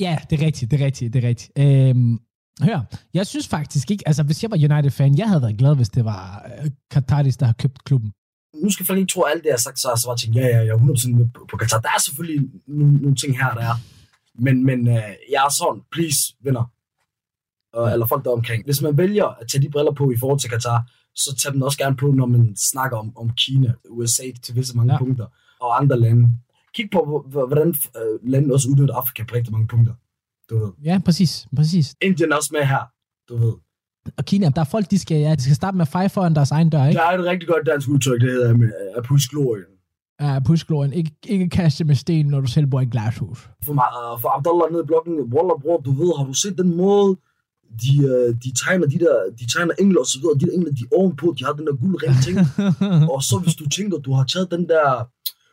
Ja, 0.00 0.18
det 0.30 0.40
er 0.42 0.46
rigtigt, 0.46 0.70
det 0.70 0.80
er 0.80 0.84
rigtigt, 0.86 1.12
det 1.12 1.24
er 1.24 1.28
rigtigt. 1.28 1.50
Øhm, 1.58 2.18
hør, 2.62 2.80
jeg 3.14 3.26
synes 3.26 3.48
faktisk 3.48 3.90
ikke, 3.90 4.08
altså 4.08 4.22
hvis 4.22 4.42
jeg 4.42 4.50
var 4.50 4.56
United-fan, 4.56 5.18
jeg 5.18 5.28
havde 5.28 5.42
været 5.42 5.58
glad, 5.58 5.76
hvis 5.76 5.88
det 5.88 6.04
var 6.04 6.46
øh, 6.64 6.70
Qataris, 6.92 7.36
der 7.36 7.46
har 7.46 7.52
købt 7.52 7.84
klubben. 7.84 8.12
Nu 8.62 8.70
skal 8.70 8.86
folk 8.86 8.98
ikke 8.98 9.12
tro, 9.12 9.20
at 9.22 9.32
alt 9.32 9.42
det, 9.42 9.46
jeg 9.48 9.52
har 9.54 9.58
sagt, 9.68 9.78
så, 9.78 9.88
så 9.96 10.06
var 10.06 10.14
jeg 10.14 10.18
tænkt, 10.18 10.36
ja, 10.36 10.46
ja, 10.46 10.56
jeg 10.58 10.68
er 10.68 10.78
100% 10.78 11.14
med 11.16 11.28
på, 11.34 11.46
på 11.50 11.56
Qatar. 11.56 11.80
Der 11.80 11.88
er 11.88 12.00
selvfølgelig 12.00 12.50
nogle, 12.68 12.92
nogle 12.94 13.16
ting 13.16 13.36
her, 13.38 13.54
der 13.54 13.60
er. 13.60 13.74
Men, 14.38 14.64
men 14.64 14.88
øh, 14.88 14.94
jeg 15.32 15.40
er 15.46 15.52
sådan, 15.58 15.82
please, 15.92 16.18
venner. 16.44 16.64
Eller 17.92 18.06
folk 18.06 18.24
der 18.24 18.30
er 18.30 18.34
omkring. 18.34 18.64
Hvis 18.64 18.82
man 18.82 18.96
vælger 18.98 19.24
at 19.26 19.48
tage 19.48 19.62
de 19.62 19.70
briller 19.70 19.92
på 19.92 20.10
i 20.10 20.16
forhold 20.16 20.40
til 20.40 20.50
Qatar, 20.50 20.90
så 21.14 21.36
tag 21.36 21.52
dem 21.52 21.62
også 21.62 21.78
gerne 21.78 21.96
på, 21.96 22.06
når 22.10 22.26
man 22.26 22.56
snakker 22.56 22.96
om, 22.96 23.16
om 23.16 23.30
Kina, 23.30 23.72
USA 23.90 24.22
til 24.42 24.54
visse 24.56 24.76
mange 24.76 24.92
Ja. 24.92 24.98
punkter, 24.98 25.26
og 25.60 25.80
andre 25.80 26.00
lande. 26.00 26.28
Kig 26.74 26.88
på, 26.92 27.04
hvor- 27.06 27.26
hvor- 27.30 27.46
hvordan 27.46 27.68
øh, 28.00 28.30
landet 28.32 28.52
også 28.52 28.68
udnytter 28.68 28.94
Afrika 28.94 29.24
på 29.28 29.34
rigtig 29.34 29.52
mange 29.52 29.68
punkter. 29.68 29.94
Du 30.50 30.58
ved. 30.58 30.72
Ja, 30.84 31.00
præcis, 31.04 31.46
præcis. 31.56 31.94
Indien 32.00 32.32
også 32.32 32.50
med 32.52 32.64
her, 32.66 32.82
du 33.28 33.36
ved. 33.36 33.52
Og 34.18 34.24
Kina, 34.24 34.48
der 34.48 34.60
er 34.60 34.64
folk, 34.64 34.90
de 34.90 34.98
skal, 34.98 35.16
ja, 35.16 35.34
de 35.34 35.42
skal 35.42 35.56
starte 35.56 35.76
med 35.76 35.82
at 35.82 35.88
feje 35.88 36.08
foran 36.08 36.34
deres 36.34 36.50
egen 36.50 36.70
dør, 36.70 36.86
ikke? 36.86 36.98
Der 36.98 37.04
er 37.04 37.18
et 37.18 37.24
rigtig 37.24 37.48
godt 37.48 37.66
dansk 37.66 37.88
udtryk, 37.88 38.20
det 38.20 38.30
hedder 38.32 38.56
med 38.56 38.72
at 38.96 39.04
glorien. 39.30 39.76
Ja, 40.20 40.40
pushglorien. 40.46 40.92
Ikke, 40.92 41.10
ikke 41.26 41.48
kaste 41.48 41.84
med 41.84 41.94
sten, 41.94 42.26
når 42.26 42.40
du 42.40 42.46
selv 42.46 42.66
bor 42.66 42.80
i 42.80 42.82
et 42.82 42.90
glashus. 42.90 43.48
For, 43.64 43.72
mig, 43.72 43.88
øh, 44.00 44.20
for 44.22 44.28
Abdallah 44.36 44.72
nede 44.72 44.82
i 44.84 44.86
blokken, 44.86 45.14
Wallah 45.34 45.58
bror, 45.62 45.78
du 45.86 45.92
ved, 46.00 46.10
har 46.18 46.24
du 46.24 46.34
set 46.34 46.58
den 46.58 46.76
måde, 46.76 47.16
de, 47.82 47.92
øh, 48.10 48.28
de 48.44 48.50
tegner 48.62 48.86
de 48.86 48.98
der, 48.98 49.16
de 49.40 49.46
tegner 49.54 49.74
engler 49.82 50.00
og 50.00 50.06
så 50.06 50.18
videre, 50.18 50.34
og 50.34 50.40
de 50.40 50.46
der 50.46 50.52
engler, 50.52 50.72
de 50.78 50.82
er 50.84 50.96
ovenpå, 50.98 51.26
de 51.38 51.44
har 51.44 51.52
den 51.52 51.66
der 51.66 51.76
guld 51.82 51.96
ring 52.02 52.16
ting. 52.26 52.36
og 53.14 53.20
så 53.28 53.34
hvis 53.44 53.56
du 53.60 53.68
tænker, 53.68 53.96
du 53.98 54.12
har 54.18 54.24
taget 54.24 54.50
den 54.50 54.64
der, 54.72 54.86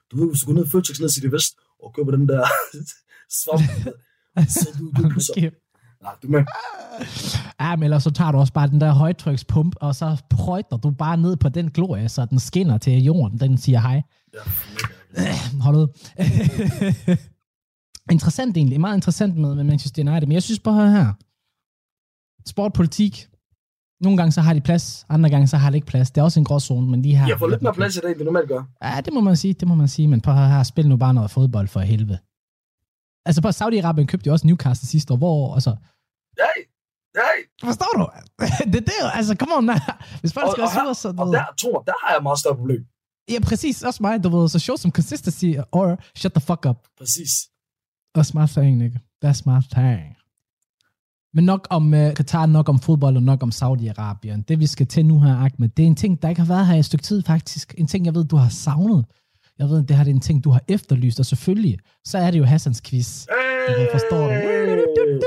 du 0.10 0.14
ved, 0.20 0.28
hvis 0.32 0.42
du 0.42 0.46
går 0.48 0.54
ned 0.54 0.66
i 0.66 0.70
Føtex 0.70 1.00
ned 1.00 1.10
i 1.10 1.14
City 1.14 1.30
Vest, 1.36 1.52
og 1.84 1.88
køber 1.96 2.12
den 2.18 2.28
der 2.32 2.44
svamp, 3.42 3.64
så 4.48 4.70
du, 4.80 4.92
du 5.04 5.10
pusser. 5.10 5.34
okay. 5.38 5.52
Nej, 6.04 6.14
du 6.24 6.28
med. 6.28 6.44
Ja, 7.60 7.76
men 7.76 7.84
ellers 7.84 8.04
så 8.04 8.12
tager 8.12 8.32
du 8.32 8.38
også 8.38 8.54
bare 8.54 8.68
den 8.68 8.82
der 8.82 8.92
højtrykspump, 8.92 9.76
og 9.82 9.96
så 9.96 10.22
prøjter 10.30 10.78
du 10.78 10.92
bare 10.92 11.18
ned 11.18 11.36
på 11.36 11.50
den 11.50 11.72
glorie, 11.72 12.10
så 12.10 12.26
den 12.26 12.40
skinner 12.40 12.78
til 12.78 13.04
jorden. 13.04 13.40
Den 13.40 13.58
siger 13.58 13.80
hej. 13.80 14.02
Ja. 14.34 14.40
Hold 15.66 15.76
ud. 15.76 15.88
interessant 18.12 18.58
egentlig. 18.58 18.82
Meget 18.82 18.96
interessant 18.96 19.38
med, 19.38 19.56
med 19.56 19.64
Manchester 19.64 20.02
United. 20.02 20.28
Men 20.28 20.32
jeg 20.32 20.44
synes 20.44 20.60
bare 20.60 20.92
her. 20.92 21.14
Sport, 22.50 22.74
politik. 22.74 23.28
Nogle 24.02 24.18
gange 24.18 24.32
så 24.32 24.42
har 24.42 24.54
de 24.54 24.62
plads, 24.62 25.06
andre 25.10 25.30
gange 25.30 25.48
så 25.48 25.58
har 25.58 25.70
de 25.70 25.78
ikke 25.78 25.88
plads. 25.88 26.12
Det 26.12 26.22
er 26.22 26.26
også 26.26 26.40
en 26.40 26.46
gråzone, 26.46 26.90
men 26.92 27.02
lige 27.02 27.16
her... 27.18 27.28
Jeg 27.28 27.40
får 27.40 27.48
lidt 27.48 27.62
mere 27.62 27.74
plads 27.74 27.98
i 27.98 28.00
dag, 28.00 28.10
end 28.10 28.18
det 28.18 28.26
normalt 28.26 28.48
gør. 28.48 28.64
Ja, 28.84 29.02
det 29.06 29.14
må 29.14 29.22
man 29.22 29.36
sige, 29.36 29.54
det 29.54 29.68
må 29.68 29.76
man 29.76 29.88
sige. 29.88 30.08
Men 30.08 30.22
på 30.22 30.32
her, 30.32 30.48
her 30.48 30.64
spil 30.64 30.90
nu 30.90 30.98
bare 30.98 31.14
noget 31.14 31.32
fodbold 31.32 31.68
for 31.68 31.80
helvede. 31.80 32.18
Altså 33.26 33.42
på 33.42 33.48
Saudi-Arabien 33.48 34.06
købte 34.06 34.28
jo 34.28 34.32
også 34.34 34.48
Newcastle 34.48 34.88
sidste 34.88 35.14
år, 35.14 35.18
hvor, 35.18 35.54
altså, 35.54 35.76
Hey, 36.44 36.60
hey. 37.16 37.40
forstår 37.68 37.92
du? 38.00 38.06
det 38.72 38.76
er 38.76 38.86
det 38.92 38.94
altså, 39.14 39.36
come 39.36 39.54
on, 39.58 39.70
hvis 40.22 40.34
folk 40.34 40.48
Og, 40.48 40.52
skal 40.52 40.64
og, 40.64 40.72
her, 40.74 40.94
så... 40.94 41.08
og 41.18 41.34
der, 41.34 41.46
Thor, 41.58 41.84
der 41.88 41.94
har 42.02 42.10
jeg 42.12 42.18
et 42.18 42.24
meget 42.24 42.40
større 42.40 42.56
problem. 42.56 42.86
Ja, 43.32 43.40
præcis, 43.50 43.84
også 43.84 44.04
mig, 44.04 44.24
du 44.24 44.30
ved, 44.30 44.50
så 44.50 44.60
show 44.60 44.76
some 44.78 44.92
consistency, 44.92 45.50
or 45.72 45.86
shut 46.16 46.34
the 46.34 46.42
fuck 46.42 46.66
up. 46.70 46.80
Præcis. 46.98 47.32
That's 48.18 48.32
my 48.40 48.48
thing, 48.48 48.78
nigga. 48.78 49.00
That's 49.26 49.42
my 49.52 49.60
thing. 49.76 50.18
Men 51.36 51.46
nok 51.46 51.68
om 51.70 51.94
uh, 51.94 52.14
Katar, 52.14 52.46
nok 52.46 52.70
om 52.70 52.80
fodbold 52.80 53.16
og 53.16 53.24
nok 53.24 53.44
om 53.44 53.50
Saudi-Arabien. 53.50 54.44
Det 54.48 54.60
vi 54.60 54.68
skal 54.68 54.88
til 54.88 55.06
nu 55.06 55.20
her, 55.20 55.36
Ahmed, 55.36 55.70
det 55.70 55.84
er 55.84 55.88
en 55.88 55.96
ting, 55.96 56.22
der 56.22 56.30
ikke 56.30 56.42
har 56.42 56.48
været 56.48 56.68
her 56.68 56.76
i 56.76 56.80
et 56.80 56.86
stykke 56.86 57.04
tid 57.04 57.24
faktisk. 57.24 57.76
En 57.78 57.88
ting, 57.88 58.06
jeg 58.06 58.16
ved, 58.16 58.26
du 58.26 58.36
har 58.36 58.50
savnet. 58.50 59.06
Jeg 59.60 59.68
ved, 59.70 59.84
det 59.84 59.96
her 59.98 60.04
det 60.04 60.12
er 60.12 60.16
en 60.16 60.22
ting, 60.22 60.44
du 60.44 60.50
har 60.50 60.62
efterlyst, 60.68 61.20
og 61.20 61.26
selvfølgelig, 61.26 61.78
så 62.06 62.18
er 62.18 62.32
det 62.32 62.40
jo 62.40 62.44
Hassans 62.46 62.82
quiz. 62.82 63.26
Du 63.68 63.86
forstår 63.92 64.28
det. 64.28 65.24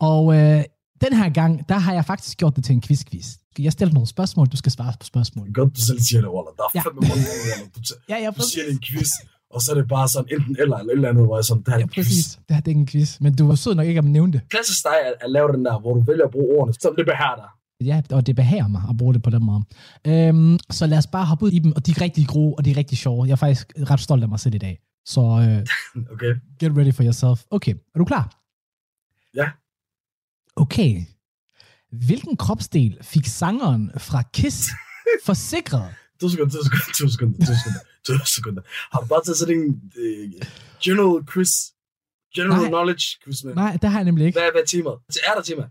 Og 0.00 0.34
øh, 0.36 0.64
den 1.04 1.12
her 1.20 1.28
gang, 1.28 1.68
der 1.68 1.74
har 1.78 1.92
jeg 1.94 2.04
faktisk 2.04 2.38
gjort 2.38 2.56
det 2.56 2.64
til 2.64 2.74
en 2.74 2.82
quiz-quiz. 2.86 3.26
Jeg 3.58 3.72
stiller 3.72 3.94
nogle 3.94 4.06
spørgsmål, 4.08 4.46
du 4.46 4.56
skal 4.56 4.72
svare 4.72 4.92
på 5.00 5.06
spørgsmål. 5.06 5.52
Godt, 5.52 5.76
du 5.76 5.80
selv 5.80 6.00
siger 6.00 6.20
det, 6.20 6.30
Waller. 6.30 6.52
Der 6.56 6.62
er 6.62 6.68
Ja. 6.74 6.80
fandme 6.80 7.00
mange 7.00 7.24
gange. 7.50 7.70
Du, 7.76 7.80
Ja, 8.08 8.16
ja, 8.24 8.30
du 8.30 8.42
siger 8.52 8.64
det 8.66 8.72
en 8.72 8.82
quiz, 8.88 9.10
og 9.50 9.60
så 9.62 9.72
er 9.72 9.76
det 9.80 9.88
bare 9.88 10.08
sådan 10.08 10.28
enten 10.36 10.56
eller, 10.62 10.76
eller 10.76 10.92
et 10.92 10.96
eller 10.96 11.08
andet, 11.08 11.24
hvor 11.26 11.36
jeg 11.38 11.44
sådan, 11.44 11.62
det 11.62 11.68
her 11.68 11.74
er 11.74 11.78
Ja, 11.78 11.84
en 11.84 11.88
quiz. 11.96 12.06
præcis. 12.06 12.26
Det 12.48 12.54
her 12.56 12.60
det 12.60 12.68
er 12.68 12.74
ikke 12.74 12.80
en 12.80 12.86
quiz, 12.94 13.10
men 13.20 13.30
du 13.38 13.46
var 13.46 13.54
sød 13.54 13.74
nok 13.74 13.86
ikke 13.86 13.98
at 13.98 14.04
nævne 14.04 14.32
det. 14.32 14.40
Klassisk 14.54 14.82
dig 14.88 14.96
at, 15.08 15.14
at 15.24 15.30
lave 15.36 15.48
den 15.54 15.64
der, 15.66 15.74
hvor 15.82 15.92
du 15.94 16.00
vælger 16.10 16.24
at 16.24 16.32
bruge 16.36 16.48
ordene, 16.58 16.74
som 16.84 16.92
det 16.98 17.04
behager 17.12 17.36
dig. 17.42 17.50
Ja, 17.80 18.02
og 18.10 18.26
det 18.26 18.36
behager 18.36 18.68
mig 18.68 18.82
at 18.90 18.96
bruge 18.96 19.14
det 19.14 19.22
på 19.22 19.30
den 19.30 19.44
måde. 19.44 19.62
Øhm, 20.06 20.58
så 20.70 20.86
lad 20.86 20.98
os 20.98 21.06
bare 21.06 21.24
hoppe 21.26 21.44
ud 21.44 21.50
i 21.50 21.58
dem, 21.58 21.72
og 21.76 21.86
de 21.86 21.90
er 21.90 22.00
rigtig 22.00 22.26
gode, 22.28 22.54
og 22.58 22.64
de 22.64 22.70
er 22.70 22.76
rigtig 22.76 22.98
sjove. 22.98 23.26
Jeg 23.26 23.32
er 23.32 23.36
faktisk 23.36 23.72
ret 23.90 24.00
stolt 24.00 24.22
af 24.22 24.28
mig 24.28 24.40
selv 24.40 24.54
i 24.54 24.58
dag. 24.58 24.80
Så 25.06 25.20
øh, 25.20 25.66
Okay. 26.14 26.34
get 26.60 26.76
ready 26.78 26.92
for 26.94 27.02
yourself. 27.04 27.42
Okay, 27.50 27.74
er 27.94 27.98
du 27.98 28.04
klar? 28.04 28.40
Ja. 29.34 29.48
Okay. 30.56 31.02
Hvilken 32.06 32.36
kropsdel 32.36 32.98
fik 33.02 33.26
sangeren 33.26 33.90
fra 33.98 34.22
Kiss 34.22 34.70
forsikret? 35.26 35.94
To 36.20 36.28
sekunder, 36.28 36.52
to 36.52 36.62
sekunder, 36.62 36.84
to 36.98 37.08
sekunder, 37.08 37.38
to 37.46 37.54
sekunder, 37.54 37.80
to 38.06 38.24
sekunder. 38.26 38.62
Har 38.92 39.06
bare 39.08 39.24
taget 39.24 39.36
sådan 39.38 39.54
en 39.58 39.68
uh, 39.68 40.32
general 40.84 41.26
quiz, 41.32 41.50
general 42.36 42.60
Nej. 42.60 42.68
knowledge 42.68 43.04
quiz 43.24 43.44
med? 43.44 43.54
Nej, 43.54 43.76
det 43.82 43.90
har 43.90 43.98
jeg 43.98 44.04
nemlig 44.04 44.26
ikke. 44.26 44.38
Hvad, 44.38 44.50
hvad 44.52 44.62
er 44.62 44.66
temaet? 44.66 44.98
Er 45.28 45.34
der 45.36 45.42
tema? 45.42 45.64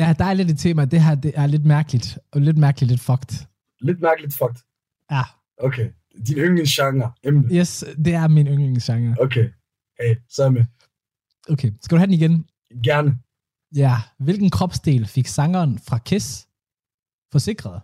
Ja, 0.00 0.12
der 0.18 0.24
er 0.24 0.34
lidt 0.34 0.50
et 0.50 0.58
tema. 0.58 0.84
Det 0.84 1.02
her 1.04 1.14
det 1.14 1.32
er 1.34 1.46
lidt 1.46 1.64
mærkeligt. 1.64 2.18
Og 2.32 2.40
lidt 2.40 2.58
mærkeligt, 2.58 2.90
lidt 2.90 3.00
fucked. 3.00 3.46
Lidt 3.80 4.00
mærkeligt 4.00 4.34
fucked. 4.34 4.62
Ja, 5.10 5.22
Okay. 5.58 5.90
Din 6.26 6.36
yndlingsgenre, 6.38 7.12
emne. 7.22 7.54
yes, 7.54 7.84
det 8.04 8.14
er 8.14 8.28
min 8.28 8.46
yndlingsgenre. 8.46 9.16
Okay. 9.20 9.48
Hey, 10.00 10.16
så 10.28 10.44
er 10.44 10.50
med. 10.50 10.64
Okay, 11.48 11.72
skal 11.82 11.96
du 11.96 11.98
have 11.98 12.06
den 12.06 12.14
igen? 12.14 12.46
Gerne. 12.84 13.18
Ja. 13.74 13.94
Hvilken 14.18 14.50
kropsdel 14.50 15.06
fik 15.06 15.26
sangeren 15.26 15.78
fra 15.78 15.98
Kiss 15.98 16.48
forsikret? 17.32 17.82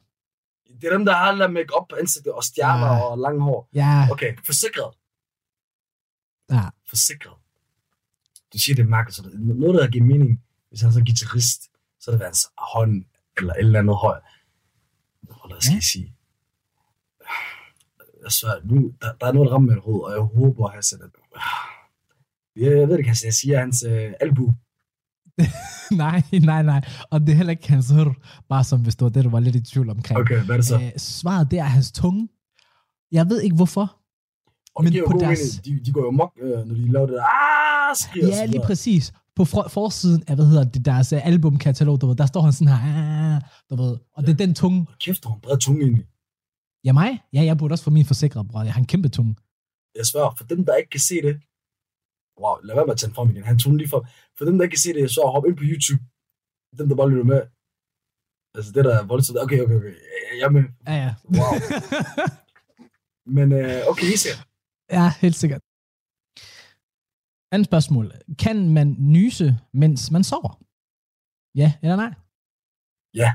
Det 0.81 0.85
er 0.85 0.92
dem, 0.96 1.05
der 1.05 1.12
har 1.14 1.33
lavet 1.33 1.52
make 1.52 1.74
op 1.74 1.88
på 1.88 1.96
ansigtet 2.00 2.33
og 2.33 2.44
stjerner 2.44 2.87
Ja. 2.87 3.00
og 3.00 3.18
lange 3.18 3.42
hår. 3.42 3.68
Ja, 3.74 4.09
Okay, 4.12 4.37
forsikret. 4.46 4.90
ja. 6.50 6.62
Forsikret. 6.88 7.35
Du 8.52 8.59
siger, 8.59 8.76
det 8.76 8.83
er 8.83 8.88
mærkeligt. 8.88 9.18
Er 9.35 9.38
noget, 9.38 9.74
der 9.83 9.88
giver 9.90 10.05
mening, 10.05 10.42
hvis 10.68 10.81
han 10.81 10.88
er 10.88 10.92
så 10.92 11.00
guitarist, 11.07 11.62
så 12.07 12.11
er 12.12 12.16
det 12.16 12.25
hans 12.25 12.47
hånd 12.73 13.05
eller 13.38 13.53
et 13.53 13.59
eller 13.59 13.79
andet 13.79 13.97
høj. 13.97 14.19
Hvad 15.23 15.61
skal 15.61 15.75
jeg 15.75 15.83
sige? 15.83 16.12
Jeg 18.23 18.33
svær, 18.33 18.51
nu, 18.64 18.92
der, 19.03 19.12
der 19.21 19.27
er 19.27 19.33
noget, 19.33 19.47
der 19.49 19.55
rammer 19.55 19.75
mit 19.75 19.83
hoved, 19.83 20.03
og 20.03 20.12
jeg 20.12 20.21
håber, 20.21 20.66
at 20.66 20.73
han 20.75 20.83
sætter 20.83 21.07
det. 21.07 21.14
Jeg, 22.57 22.79
jeg 22.79 22.88
ved 22.88 22.99
ikke, 22.99 23.11
jeg 23.25 23.35
siger, 23.35 23.59
hans 23.59 23.85
øh, 23.88 24.12
albu. 24.21 24.53
nej, 26.05 26.23
nej, 26.33 26.62
nej. 26.62 26.81
Og 27.11 27.21
det 27.21 27.29
er 27.29 27.35
heller 27.37 27.51
ikke 27.51 27.69
hans 27.69 27.90
hør, 27.90 28.14
bare 28.49 28.64
som 28.64 28.81
hvis 28.83 28.97
det 28.97 29.03
var 29.05 29.09
det, 29.09 29.25
du 29.25 29.31
var 29.31 29.40
lidt 29.40 29.57
i 29.57 29.64
tvivl 29.64 29.90
omkring. 29.90 30.21
Okay, 30.21 30.40
hvad 30.45 30.55
er 30.55 30.59
det 30.59 30.66
så? 30.66 30.77
Øh, 30.77 30.92
svaret, 30.99 31.51
det 31.51 31.59
er 31.59 31.64
hans 31.64 31.92
tunge. 31.92 32.29
Jeg 33.12 33.29
ved 33.31 33.40
ikke 33.42 33.57
hvorfor. 33.57 33.97
og 34.75 34.85
men 34.85 34.92
på 35.07 35.19
deres- 35.21 35.61
mening. 35.66 35.81
De, 35.81 35.85
de 35.87 35.92
går 35.92 36.05
jo 36.05 36.11
mok, 36.11 36.33
øh, 36.42 36.51
når 36.66 36.75
de 36.75 36.92
laver 36.92 37.07
det 37.07 37.14
der. 37.14 37.25
Ah, 37.25 37.97
Ja, 38.38 38.45
lige 38.47 38.62
præcis. 38.66 39.12
På 39.37 39.44
for, 39.44 39.68
forsiden 39.68 40.22
af, 40.29 40.35
hvad 40.37 40.46
hedder 40.46 40.64
det, 40.64 40.85
deres 40.85 41.12
uh, 41.12 41.27
albumkatalog, 41.27 42.01
du 42.01 42.07
ved, 42.07 42.16
der 42.16 42.27
står 42.27 42.40
han 42.40 42.53
sådan 42.53 42.72
her, 42.72 43.40
du 43.70 43.77
ved, 43.83 43.99
og 44.14 44.22
det 44.27 44.33
er 44.33 44.37
den 44.37 44.55
tunge. 44.55 44.87
Kæft, 45.01 45.25
har 45.25 45.31
han 45.31 45.40
bred 45.40 45.59
tunge 45.59 45.83
egentlig. 45.83 46.07
Ja, 46.85 46.92
mig? 46.92 47.11
Ja, 47.33 47.42
jeg 47.44 47.59
burde 47.59 47.72
også 47.72 47.85
få 47.85 47.90
min 47.90 48.05
forsikret, 48.05 48.49
bror. 48.49 48.62
Jeg 48.62 48.72
har 48.72 48.81
en 48.81 48.87
kæmpe 48.87 49.09
tunge. 49.09 49.37
Jeg 49.96 50.07
svær, 50.07 50.35
for 50.38 50.44
dem, 50.44 50.64
der 50.64 50.75
ikke 50.75 50.90
kan 50.90 51.01
se 51.01 51.14
det, 51.22 51.35
wow, 52.42 52.57
lad 52.66 52.75
være 52.75 52.87
med 52.87 52.94
at 52.94 52.99
tage 52.99 53.09
den 53.09 53.14
frem 53.14 53.31
igen. 53.31 53.44
Han 53.44 53.59
tog 53.59 53.75
lige 53.75 53.88
for. 53.88 54.01
For 54.38 54.44
dem, 54.44 54.55
der 54.57 54.64
ikke 54.64 54.75
kan 54.77 54.87
se 54.87 54.92
det, 54.94 55.11
så 55.11 55.20
hop 55.35 55.46
ind 55.46 55.57
på 55.57 55.66
YouTube. 55.70 56.03
Dem, 56.79 56.88
der 56.88 56.96
bare 56.96 57.11
lytter 57.11 57.25
med. 57.25 57.40
Altså, 58.57 58.70
det 58.75 58.85
der 58.85 58.94
er 58.99 59.05
voldsomt. 59.07 59.38
Okay, 59.44 59.61
okay, 59.64 59.77
okay. 59.81 59.94
Jeg 60.38 60.46
er 60.51 60.55
med. 60.59 60.64
Ja, 60.87 60.94
ja. 61.05 61.12
Wow. 61.37 61.53
Men 63.37 63.53
øh, 63.61 63.81
okay, 63.90 64.07
I 64.14 64.16
ser. 64.25 64.37
ja, 64.99 65.07
helt 65.20 65.37
sikkert. 65.42 65.62
Andet 67.53 67.67
spørgsmål. 67.67 68.13
Kan 68.39 68.69
man 68.69 68.97
nyse, 68.99 69.59
mens 69.73 70.11
man 70.11 70.25
sover? 70.25 70.63
Ja 71.55 71.73
eller 71.83 71.97
nej? 71.97 72.13
Ja. 73.15 73.33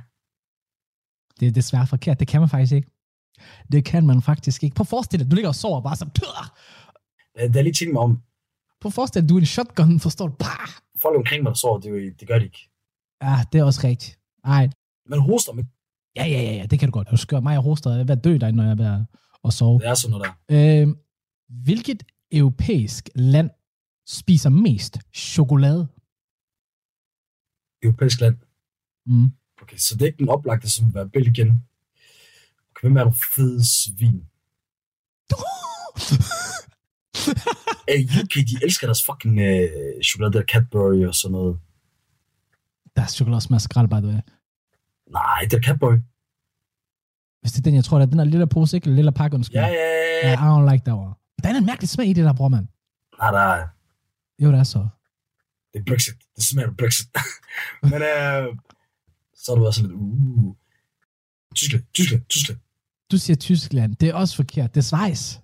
Det 1.40 1.48
er 1.48 1.52
desværre 1.52 1.88
forkert. 1.88 2.20
Det 2.20 2.28
kan 2.28 2.40
man 2.42 2.50
faktisk 2.50 2.74
ikke. 2.74 2.92
Det 3.72 3.86
kan 3.86 4.06
man 4.08 4.22
faktisk 4.22 4.64
ikke. 4.64 4.76
På 4.76 4.84
forestil 4.84 5.20
dig, 5.20 5.32
du 5.32 5.36
ligger 5.36 5.50
og 5.50 5.56
sover 5.56 5.82
bare 5.82 5.96
så... 5.96 6.06
Øh, 7.40 7.54
Der 7.54 7.60
er 7.60 7.64
lige 7.64 7.94
mig 7.94 8.02
om. 8.02 8.22
På 8.82 8.90
forestil 8.90 9.22
dig, 9.22 9.30
du 9.30 9.36
er 9.36 9.40
en 9.40 9.46
shotgun, 9.46 10.00
forstår 10.00 10.28
du? 10.28 10.34
Bah! 10.40 10.68
Folk 11.02 11.18
omkring 11.18 11.44
mig, 11.44 11.50
der 11.50 11.56
sover, 11.56 11.80
det, 11.80 12.20
det 12.20 12.28
gør 12.28 12.40
de 12.40 12.46
ikke. 12.46 12.70
Ja, 13.24 13.36
det 13.52 13.60
er 13.60 13.64
også 13.64 13.82
rigtigt. 13.88 14.20
Ej, 14.44 14.70
Man 15.06 15.20
hoster, 15.20 15.54
men 15.54 15.66
Ja, 16.16 16.26
ja, 16.26 16.42
ja, 16.42 16.54
ja, 16.56 16.66
det 16.66 16.80
kan 16.80 16.88
du 16.88 16.92
godt. 16.92 17.12
Du 17.12 17.18
skal 17.18 17.44
mig 17.44 17.58
og 17.58 17.64
hoster, 17.64 17.90
jeg 17.92 18.00
er 18.00 18.04
ved 18.04 18.18
at 18.18 18.24
dø 18.24 18.38
derinde, 18.38 18.58
når 18.58 18.64
jeg 18.64 18.72
er 18.72 18.76
ved 18.76 18.86
at, 18.86 19.02
at 19.46 19.54
sove. 19.54 19.80
det 19.80 19.88
er 19.88 19.94
sådan 19.94 20.12
noget 20.18 20.32
der. 20.50 20.82
Øh, 20.82 20.88
hvilket 21.64 22.04
europæisk 22.32 23.10
land 23.16 23.50
spiser 24.08 24.50
mest 24.50 25.00
chokolade? 25.14 25.88
Europæisk 27.84 28.22
land. 28.22 28.38
Mm. 29.06 29.32
Okay, 29.62 29.78
så 29.78 29.96
det 29.96 30.02
er 30.02 30.06
ikke 30.06 30.18
den 30.18 30.30
oplagte, 30.30 30.70
som 30.70 30.86
vil 30.86 30.94
være 30.94 31.10
Belgien. 31.10 31.50
Okay, 32.72 32.82
hvem 32.82 32.98
er 32.98 33.04
du 33.04 33.14
fede 33.36 33.64
svin? 33.66 34.26
Hey, 37.90 38.04
UK, 38.04 38.34
de 38.34 38.56
elsker 38.66 38.88
deres 38.88 39.06
fucking 39.06 39.40
øh, 39.40 40.04
chokolade, 40.04 40.34
der 40.34 40.44
Cadbury 40.44 41.06
og 41.06 41.16
sådan 41.16 41.32
noget. 41.32 41.60
Deres 42.96 43.12
chokolade 43.12 43.42
smager 43.42 43.60
skrald, 43.60 43.88
by 43.88 44.00
the 44.06 44.08
way. 44.08 44.22
Nej, 45.12 45.42
det 45.50 45.54
er 45.54 45.62
Cadbury. 45.62 45.98
Hvis 47.42 47.52
det 47.52 47.60
er 47.60 47.64
den, 47.64 47.76
jeg 47.76 47.84
tror, 47.84 47.98
det 47.98 48.06
er 48.06 48.10
den 48.10 48.20
der 48.20 48.26
lille 48.26 48.48
pose, 48.48 48.78
ikke? 48.78 48.92
Lille 48.92 49.12
pakke, 49.12 49.36
undskyld. 49.36 49.62
Ja, 49.62 49.68
ja, 49.68 49.74
ja. 49.74 50.30
ja. 50.30 50.34
I 50.34 50.36
don't 50.36 50.72
like 50.72 50.84
that 50.86 50.98
one. 50.98 51.14
Der 51.44 51.50
er 51.50 51.58
en 51.58 51.66
mærkelig 51.66 51.90
smag 51.90 52.08
i 52.08 52.14
det 52.14 52.26
der, 52.26 52.34
bror, 52.34 52.50
mand. 52.50 52.68
Nej, 53.20 53.32
nej. 53.32 53.68
Jo, 54.42 54.52
det 54.52 54.60
er 54.60 54.64
så. 54.64 54.88
Det 55.74 55.80
er 55.80 55.84
Brexit. 55.88 56.14
Det 56.36 56.44
smager 56.44 56.72
Brexit. 56.80 57.08
Men 57.92 57.94
øh, 57.94 58.58
så 59.36 59.52
er 59.52 59.56
du 59.56 59.66
også 59.66 59.82
lidt, 59.82 59.94
uh. 59.94 60.56
Tyskland, 61.56 61.84
Tyskland, 61.94 62.24
Tyskland. 62.30 62.60
Du 63.12 63.18
siger 63.18 63.38
Tyskland. 63.38 63.96
Det 63.96 64.10
er 64.10 64.14
også 64.14 64.36
forkert. 64.36 64.76
Det 64.76 64.82
er 64.82 64.84
Schweiz. 64.84 65.38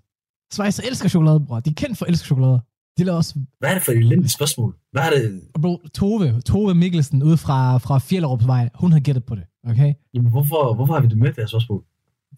Schweiz 0.53 0.79
elsker 0.79 1.09
chokolade, 1.09 1.39
bror. 1.45 1.59
De 1.59 1.69
er 1.69 1.73
kendt 1.73 1.97
for 1.97 2.05
at 2.05 2.09
elske 2.11 2.25
chokolade. 2.25 2.61
De 2.97 3.03
laver 3.03 3.17
også... 3.17 3.33
Hvad 3.59 3.69
er 3.69 3.73
det 3.73 3.83
for 3.83 3.91
et 3.91 3.97
elendigt 3.97 4.33
spørgsmål? 4.33 4.75
Hvad 4.91 5.03
er 5.03 5.09
det? 5.09 5.41
Bro, 5.61 5.77
Tove, 5.93 6.41
Tove 6.41 6.75
Mikkelsen 6.75 7.23
ude 7.23 7.37
fra, 7.37 7.77
fra 7.77 7.99
Fjellerupsvej, 7.99 8.69
hun 8.75 8.91
har 8.91 8.99
gættet 8.99 9.25
på 9.25 9.35
det, 9.35 9.43
okay? 9.63 9.93
Jamen, 10.13 10.31
hvorfor, 10.31 10.73
hvorfor 10.73 10.93
har 10.93 11.01
vi 11.01 11.07
det 11.07 11.17
med, 11.17 11.27
det 11.27 11.37
her 11.37 11.47
spørgsmål? 11.47 11.83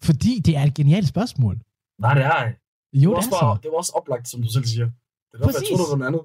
Fordi 0.02 0.40
det 0.44 0.56
er 0.56 0.62
et 0.62 0.74
genialt 0.74 1.08
spørgsmål. 1.08 1.60
Nej, 1.98 2.14
det 2.14 2.24
er. 2.24 2.52
Jo, 2.92 3.14
det, 3.14 3.24
det 3.24 3.30
var 3.30 3.42
er 3.42 3.50
også 3.50 3.60
det 3.62 3.70
var 3.70 3.76
også 3.76 3.92
oplagt, 3.94 4.28
som 4.28 4.42
du 4.42 4.48
selv 4.52 4.64
siger. 4.64 4.84
Det 4.86 4.94
er 5.34 5.38
derfor, 5.38 5.46
jeg 5.46 5.54
Præcis. 5.54 5.68
troede, 5.68 5.82
det 5.82 5.90
var 5.90 5.96
noget 5.96 6.10
andet. 6.12 6.22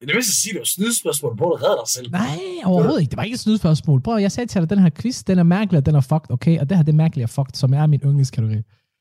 Men 0.00 0.08
det 0.08 0.14
vil 0.16 0.24
sige, 0.24 0.52
det 0.52 0.58
var 0.58 0.64
snydespørgsmål. 0.76 1.36
Prøv 1.36 1.50
at 1.56 1.62
redde 1.64 1.78
dig 1.82 1.88
selv. 1.96 2.10
Nej, 2.10 2.38
overhovedet 2.64 3.00
ikke. 3.00 3.10
Det 3.10 3.16
var 3.16 3.22
ikke 3.22 3.34
et 3.34 3.40
snydspørgsmål. 3.40 4.00
Prøv, 4.02 4.18
jeg 4.18 4.32
sagde 4.32 4.46
til 4.50 4.60
dig, 4.60 4.70
den 4.70 4.78
her 4.78 4.90
quiz, 5.00 5.22
den 5.22 5.38
er 5.38 5.42
mærkelig, 5.42 5.78
og 5.78 5.86
den 5.86 5.94
er 5.94 6.00
fucked, 6.00 6.30
okay? 6.30 6.58
Og 6.60 6.68
det 6.68 6.76
her, 6.76 6.84
det 6.84 6.92
er 6.92 6.96
mærkeligt 7.04 7.24
og 7.24 7.30
fucked, 7.30 7.54
som 7.54 7.74
er 7.74 7.86
min 7.86 8.00
yndlingskategori. 8.04 8.56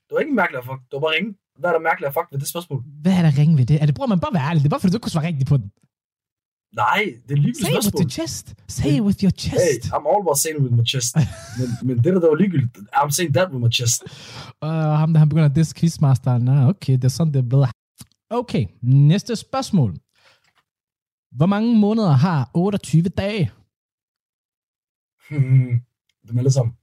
Det 0.07 0.11
var 0.11 0.19
ikke 0.19 0.33
mærkeligt 0.41 0.59
at 0.59 0.65
fuck. 0.65 0.79
Det 0.89 0.93
var 0.93 0.99
bare 0.99 1.15
ringe. 1.17 1.31
Hvad 1.59 1.69
er 1.69 1.73
der 1.73 1.83
mærkeligt 1.89 2.07
at 2.07 2.13
fuck 2.17 2.27
ved 2.31 2.39
det 2.39 2.47
spørgsmål? 2.53 2.79
Hvad 3.03 3.13
er 3.19 3.21
der 3.21 3.31
ringe 3.39 3.57
ved 3.57 3.65
det? 3.65 3.81
Er 3.81 3.85
det, 3.85 3.95
bror, 3.95 4.07
man 4.07 4.19
bare 4.19 4.33
være 4.33 4.45
ærlig. 4.49 4.59
Det 4.63 4.67
er 4.69 4.73
bare, 4.75 4.79
fordi 4.79 4.91
du 4.91 4.97
ikke 4.97 5.03
kunne 5.07 5.15
svare 5.17 5.27
rigtigt 5.27 5.49
på 5.49 5.57
den. 5.57 5.67
Nej, 6.75 7.03
det 7.27 7.31
er 7.37 7.41
ligegyldigt 7.45 7.65
Say 7.65 7.71
it 7.71 7.75
with 7.75 7.83
spørgsmål. 7.83 8.01
your 8.03 8.09
chest. 8.09 8.45
Say 8.77 8.91
it 8.97 9.01
with 9.07 9.17
your 9.23 9.33
Hey, 9.35 9.49
chest. 9.49 9.85
I'm 9.95 10.05
all 10.11 10.21
about 10.25 10.37
saying 10.43 10.55
it 10.59 10.63
with 10.65 10.75
my 10.81 10.85
chest. 10.93 11.11
men, 11.59 11.67
men 11.87 11.95
det 12.03 12.09
der, 12.13 12.19
der 12.23 12.29
var 12.33 12.35
ligegyldigt, 12.43 12.77
I'm 12.99 13.11
saying 13.17 13.33
that 13.37 13.47
with 13.51 13.61
my 13.65 13.71
chest. 13.79 13.97
Og 14.61 14.97
ham 15.01 15.09
der, 15.13 15.19
han 15.19 15.29
begynder 15.29 15.49
at 15.49 15.55
diske 15.55 15.79
quizmasteren. 15.79 16.47
Ah, 16.47 16.67
okay, 16.67 16.93
det 16.93 17.03
er 17.03 17.15
sådan, 17.19 17.33
det 17.33 17.39
er 17.45 17.49
blevet. 17.51 17.67
Okay, 18.29 18.65
næste 18.81 19.35
spørgsmål. 19.35 19.95
Hvor 21.37 21.45
mange 21.53 21.69
måneder 21.85 22.11
har 22.25 22.51
28 22.53 23.09
dage? 23.23 23.45
Hmm, 25.29 25.73
Dem 26.27 26.37
alle 26.41 26.51
sammen. 26.57 26.73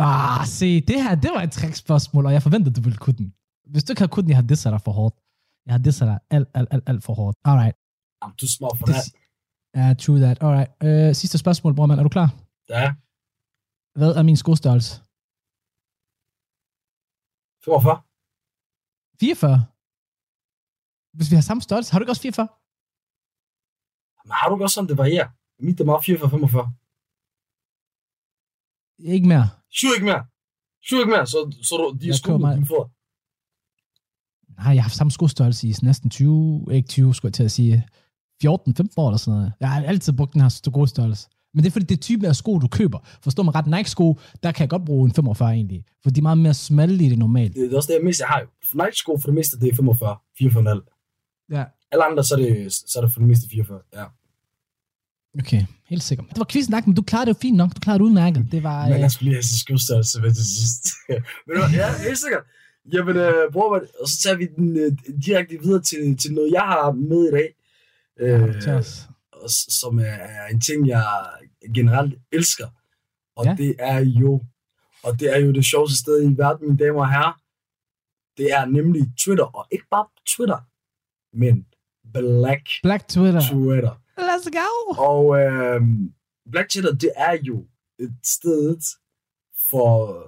Ah, 0.00 0.46
se, 0.58 0.80
det 0.90 0.98
her, 1.04 1.14
det 1.24 1.30
var 1.36 1.42
et 1.42 1.52
trickspørgsmål, 1.52 2.26
og 2.26 2.32
jeg 2.32 2.42
forventede, 2.42 2.74
du 2.74 2.80
ville 2.86 2.98
kunne 3.04 3.16
den. 3.22 3.28
Hvis 3.72 3.84
du 3.84 3.88
ikke 3.92 4.00
havde 4.00 4.12
kunnet 4.14 4.24
den, 4.26 4.30
jeg 4.34 4.40
har 4.42 4.48
disset 4.52 4.72
dig 4.74 4.80
for 4.86 4.92
hårdt. 4.98 5.16
Jeg 5.66 5.72
har 5.76 5.82
disset 5.86 6.06
dig 6.10 6.18
alt, 6.36 6.48
alt, 6.58 6.68
alt, 6.74 6.84
alt 6.90 7.02
for 7.06 7.14
hårdt. 7.20 7.36
Alright. 7.50 7.74
I'm 8.24 8.34
too 8.40 8.48
smart 8.56 8.74
for 8.78 8.86
Det, 8.86 8.94
that. 8.94 9.06
ja, 9.78 9.86
true 10.02 10.18
that. 10.24 10.36
Alright. 10.46 10.70
Uh, 10.86 11.10
sidste 11.20 11.38
spørgsmål, 11.44 11.74
bror 11.76 11.86
mand. 11.86 11.98
Er 12.00 12.04
du 12.08 12.14
klar? 12.16 12.28
Ja, 12.76 12.86
Hvad 13.98 14.10
er 14.18 14.22
min 14.30 14.36
skostørrelse? 14.44 14.90
45. 17.64 17.96
44. 19.20 19.64
Hvis 21.16 21.30
vi 21.30 21.34
har 21.38 21.42
samme 21.50 21.62
størrelse, 21.62 21.92
har 21.92 21.98
du 21.98 22.02
ikke 22.04 22.14
også 22.14 22.22
44? 22.22 22.48
Men 24.28 24.34
har 24.38 24.48
du 24.48 24.54
ikke 24.56 24.64
også 24.64 24.74
sådan, 24.74 24.88
det 24.88 24.98
varierer? 24.98 25.28
Mit 25.66 25.80
er 25.80 25.84
meget 25.84 26.04
44, 26.04 26.30
45. 26.30 26.72
Ikke 29.14 29.28
mere. 29.28 29.46
Syv 29.70 29.88
ikke 29.96 30.04
mere. 30.10 30.24
Syv 30.82 30.96
ikke 30.98 31.10
mere, 31.10 31.26
så, 31.26 31.38
så 31.62 31.74
du, 31.76 31.84
de 32.00 32.08
er 32.08 32.12
sko 32.12 32.36
mig- 32.38 32.54
dine 32.56 32.66
fødder. 32.66 32.88
Nej, 34.62 34.72
jeg 34.74 34.82
har 34.82 34.88
haft 34.88 34.94
samme 34.96 35.10
skostørrelse 35.10 35.68
i 35.68 35.74
næsten 35.82 36.10
20, 36.10 36.66
ikke 36.72 36.88
20, 36.88 37.14
skulle 37.14 37.30
jeg 37.30 37.34
til 37.34 37.44
at 37.44 37.50
sige, 37.50 37.74
14-15 38.44 38.48
år 38.96 39.08
eller 39.08 39.16
sådan 39.16 39.36
noget. 39.38 39.52
Jeg 39.60 39.70
har 39.70 39.82
altid 39.84 40.12
brugt 40.12 40.32
den 40.32 40.40
her 40.40 40.48
skostørrelse. 40.48 41.28
Men 41.54 41.62
det 41.64 41.70
er 41.70 41.72
fordi, 41.72 41.84
det 41.86 41.96
er 41.96 42.00
typen 42.00 42.26
af 42.26 42.36
sko, 42.36 42.58
du 42.58 42.68
køber. 42.68 42.98
Forstår 43.22 43.42
man 43.42 43.54
ret? 43.54 43.66
Nike-sko, 43.66 44.18
der 44.42 44.52
kan 44.52 44.60
jeg 44.60 44.70
godt 44.70 44.84
bruge 44.84 45.08
en 45.08 45.14
45 45.14 45.52
egentlig. 45.52 45.84
For 46.02 46.10
de 46.10 46.18
er 46.20 46.22
meget 46.22 46.38
mere 46.38 46.54
smalle 46.54 47.04
i 47.06 47.08
det 47.08 47.18
normalt. 47.18 47.54
Det, 47.54 47.62
det 47.62 47.72
er 47.72 47.76
også 47.76 47.86
det, 47.92 47.94
jeg 47.98 48.04
mest 48.04 48.20
jeg 48.20 48.28
har 48.28 48.40
jo. 48.40 48.46
Nike-sko 48.84 49.18
for 49.18 49.26
det 49.28 49.34
meste, 49.34 49.60
det 49.60 49.68
er 49.68 49.76
45, 49.76 50.16
44,5. 50.40 51.46
Ja. 51.56 51.64
Alle 51.92 52.04
andre, 52.04 52.24
så 52.24 52.34
er 52.34 52.38
det, 52.38 52.72
så 52.72 52.98
er 52.98 53.02
det 53.04 53.12
for 53.12 53.20
det 53.20 53.28
meste 53.28 53.48
44. 53.50 53.80
Ja. 53.94 54.04
Okay, 55.38 55.62
helt 55.86 56.02
sikkert. 56.02 56.28
Det 56.28 56.38
var 56.38 56.46
quizzen, 56.50 56.82
men 56.86 56.94
du 56.94 57.02
klarede 57.02 57.26
det 57.26 57.34
jo 57.34 57.38
fint 57.40 57.56
nok. 57.56 57.74
Du 57.74 57.80
klarede 57.80 57.98
det 57.98 58.04
udmærket. 58.04 58.48
Det 58.52 58.62
var... 58.62 58.84
Men 58.84 58.94
Øh, 58.94 59.00
jeg 59.00 59.10
skulle 59.10 59.28
lige 59.28 59.34
have 59.36 59.42
sin 59.42 59.58
skostørrelse 59.58 60.20
med 60.20 60.34
til 60.34 60.44
sidst. 60.44 60.86
Men 61.46 61.56
det 61.56 61.62
var, 61.62 61.70
ja, 61.70 61.98
helt 62.02 62.18
sikkert. 62.18 62.44
Jamen, 62.92 63.16
øh, 63.16 63.52
bror, 63.52 63.82
og 64.00 64.08
så 64.08 64.20
tager 64.22 64.36
vi 64.36 64.46
den 64.56 64.76
øh, 64.76 64.92
direkte 65.26 65.58
videre 65.62 65.82
til, 65.82 66.16
til 66.16 66.32
noget, 66.34 66.52
jeg 66.52 66.62
har 66.62 66.90
med 66.92 67.28
i 67.28 67.30
dag. 67.30 67.48
øh, 68.20 68.78
os. 68.78 69.08
og 69.32 69.50
som 69.50 69.98
er, 69.98 70.46
en 70.52 70.60
ting, 70.60 70.88
jeg 70.88 71.04
generelt 71.74 72.14
elsker. 72.32 72.66
Og 73.36 73.44
Ja. 73.44 73.50
ja. 73.50 73.56
det 73.56 73.74
er 73.78 73.98
jo, 73.98 74.42
og 75.02 75.20
det 75.20 75.34
er 75.36 75.38
jo 75.38 75.52
det 75.52 75.64
sjoveste 75.64 75.96
sted 75.98 76.22
i 76.30 76.34
verden, 76.38 76.66
mine 76.66 76.78
damer 76.78 77.00
og 77.00 77.10
herrer. 77.10 77.40
Det 78.36 78.52
er 78.52 78.64
nemlig 78.66 79.02
Twitter, 79.24 79.44
og 79.44 79.66
ikke 79.70 79.84
bare 79.90 80.06
Twitter, 80.36 80.58
men 81.36 81.66
Black 82.12 82.64
Black 82.82 83.08
Twitter. 83.08 83.42
Twitter. 83.52 83.94
Let's 84.18 84.48
go! 84.60 84.68
Og 85.10 85.38
øh, 85.40 85.80
Black 86.52 86.68
Twitter, 86.70 86.92
det 86.94 87.10
er 87.16 87.36
jo 87.42 87.66
et 87.98 88.14
sted 88.24 88.76
for... 89.70 90.24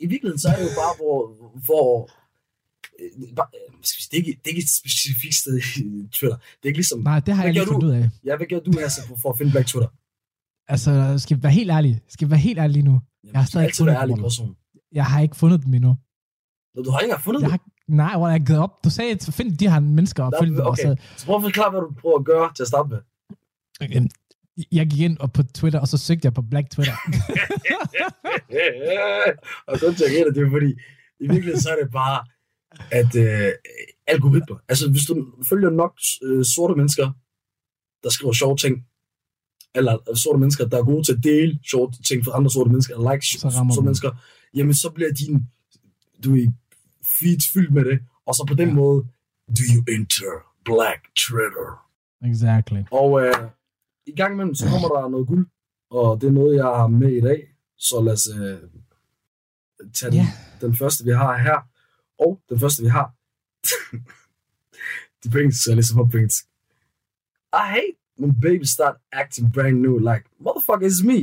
I 0.00 0.06
virkeligheden 0.06 0.38
så 0.38 0.48
er 0.48 0.56
det 0.56 0.62
jo 0.62 0.74
bare, 0.82 0.94
hvor... 0.96 1.18
hvor 1.66 2.10
øh, 3.00 3.22
øh, 3.22 3.28
det, 4.10 4.12
er 4.12 4.16
ikke, 4.16 4.30
det 4.30 4.44
er 4.44 4.54
ikke 4.54 4.62
et 4.62 4.70
specifikt 4.70 5.34
sted 5.34 5.58
i 5.58 6.08
Twitter. 6.12 6.36
Det 6.36 6.62
er 6.62 6.66
ikke 6.66 6.78
ligesom... 6.78 7.00
Nej, 7.00 7.20
det 7.20 7.34
har 7.34 7.44
jeg 7.44 7.54
gør 7.54 7.64
fundet 7.64 7.88
ud 7.88 7.92
af. 7.92 8.10
Ja, 8.24 8.36
hvad 8.36 8.46
gør 8.46 8.60
du 8.60 8.72
så 8.72 9.00
for, 9.08 9.16
for 9.22 9.30
at 9.32 9.38
finde 9.38 9.52
Black 9.52 9.66
Twitter? 9.68 9.88
Altså, 10.68 11.14
skal 11.18 11.36
vi 11.36 11.42
være 11.42 11.52
helt 11.52 11.70
ærlig? 11.70 12.00
Skal 12.08 12.26
vi 12.26 12.30
være 12.30 12.40
helt 12.40 12.58
ærlig 12.58 12.82
nu? 12.82 12.90
Jamen, 12.90 13.32
Jeg 13.32 13.40
har 13.40 13.46
stadig 13.46 13.64
altid 13.66 13.78
fundet 13.78 13.92
være 13.92 14.02
ærlig 14.02 14.16
den, 14.16 14.22
person. 14.22 14.56
Jeg 14.92 15.06
har 15.06 15.20
ikke 15.20 15.36
fundet 15.36 15.64
dem 15.64 15.74
endnu. 15.74 15.96
Når 16.74 16.82
du 16.82 16.90
har 16.90 16.98
ikke 16.98 17.10
engang 17.10 17.22
fundet 17.24 17.42
Jeg 17.42 17.50
har, 17.50 17.60
nej, 17.88 18.16
hvor 18.16 18.26
er 18.26 18.30
jeg 18.30 18.46
gået 18.46 18.58
op? 18.58 18.84
Du 18.84 18.90
sagde, 18.90 19.10
at 19.10 19.28
find 19.32 19.58
de 19.58 19.70
her 19.70 19.80
mennesker 19.80 20.24
og 20.24 20.32
følg 20.40 20.52
dem. 20.52 20.66
Okay. 20.66 20.82
så, 20.82 20.96
Så 21.16 21.26
prøv 21.26 21.36
at 21.36 21.42
forklare, 21.42 21.70
hvad 21.70 21.80
du 21.80 21.90
prøver 22.00 22.18
at 22.18 22.24
gøre 22.24 22.52
til 22.56 22.62
at 22.62 22.68
starte 22.68 22.88
med. 22.88 22.98
Øhm, 23.82 24.08
jeg 24.72 24.86
gik 24.86 25.00
ind 25.00 25.18
og 25.18 25.32
på 25.32 25.42
Twitter, 25.42 25.80
og 25.80 25.88
så 25.88 25.98
søgte 25.98 26.26
jeg 26.26 26.34
på 26.34 26.42
Black 26.42 26.70
Twitter. 26.70 26.94
og 29.68 29.78
til, 29.78 30.04
at 30.04 30.12
jeg 30.12 30.34
det 30.34 30.46
er 30.46 30.50
fordi, 30.50 30.70
i 31.20 31.26
virkeligheden 31.32 31.60
så 31.60 31.70
er 31.70 31.82
det 31.82 31.92
bare, 31.92 32.24
at 32.90 33.16
øh, 33.16 33.52
algoritmer, 34.06 34.56
altså 34.68 34.90
hvis 34.90 35.04
du 35.06 35.26
følger 35.48 35.70
nok 35.70 35.92
øh, 36.22 36.44
sorte 36.44 36.74
mennesker, 36.74 37.12
der 38.02 38.10
skriver 38.10 38.32
sjove 38.32 38.56
ting, 38.56 38.84
eller 39.74 39.94
øh, 40.10 40.16
sorte 40.16 40.38
mennesker, 40.38 40.68
der 40.68 40.78
er 40.78 40.84
gode 40.84 41.04
til 41.04 41.12
at 41.12 41.24
dele 41.24 41.58
sjove 41.70 41.92
ting 42.08 42.24
for 42.24 42.32
andre 42.32 42.50
sorte 42.50 42.70
mennesker, 42.70 42.94
eller 42.94 43.12
like 43.12 43.26
Så 43.26 43.38
sorte 43.38 43.76
du. 43.76 43.82
mennesker, 43.82 44.10
jamen 44.54 44.74
så 44.74 44.90
bliver 44.90 45.12
din, 45.12 45.46
du 46.24 46.34
er 47.20 47.24
feed 47.24 47.52
fyldt 47.52 47.74
med 47.74 47.84
det, 47.84 48.00
og 48.26 48.34
så 48.34 48.44
på 48.48 48.54
den 48.54 48.68
Ja. 48.68 48.74
måde, 48.74 49.06
do 49.48 49.62
you 49.76 49.84
enter 49.94 50.32
Black 50.64 51.02
Twitter. 51.16 51.88
exactly. 52.30 52.82
Og 52.90 53.20
øh, 53.22 53.34
i 54.06 54.12
gang 54.16 54.32
imellem, 54.32 54.54
så 54.54 54.64
kommer 54.68 54.88
der 55.00 55.08
noget 55.08 55.26
guld, 55.26 55.46
og 55.90 56.20
det 56.20 56.26
er 56.26 56.30
noget, 56.32 56.56
jeg 56.56 56.64
har 56.64 56.86
med 56.86 57.12
i 57.12 57.20
dag. 57.20 57.48
Så 57.76 58.00
lad 58.00 58.12
os 58.12 58.28
øh, 58.38 58.58
tage 59.94 60.12
den, 60.12 60.24
den 60.60 60.76
første, 60.76 61.04
vi 61.04 61.10
har 61.10 61.36
her. 61.38 61.58
Og 62.18 62.40
den 62.48 62.60
første, 62.60 62.82
vi 62.82 62.88
har. 62.88 63.12
De 65.24 65.30
på 65.30 65.38
engelsk, 65.38 65.62
så 65.64 65.70
jeg 65.70 65.76
læser 65.76 65.94
på 65.94 66.16
engelsk. 66.16 66.44
I 67.52 67.64
hate 67.74 67.96
when 68.20 68.40
babies 68.40 68.70
start 68.70 68.96
acting 69.12 69.52
brand 69.54 69.76
new, 69.80 69.98
like, 69.98 70.24
motherfucker, 70.40 70.86
it's 70.90 71.02
me. 71.06 71.18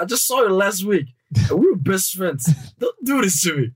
I 0.00 0.02
just 0.10 0.26
saw 0.26 0.38
you 0.48 0.52
last 0.64 0.84
week, 0.86 1.06
and 1.50 1.58
we 1.60 1.66
were 1.72 1.82
best 1.92 2.16
friends. 2.16 2.42
Don't 2.82 3.00
do 3.10 3.16
this 3.22 3.36
to 3.44 3.50
me. 3.58 3.66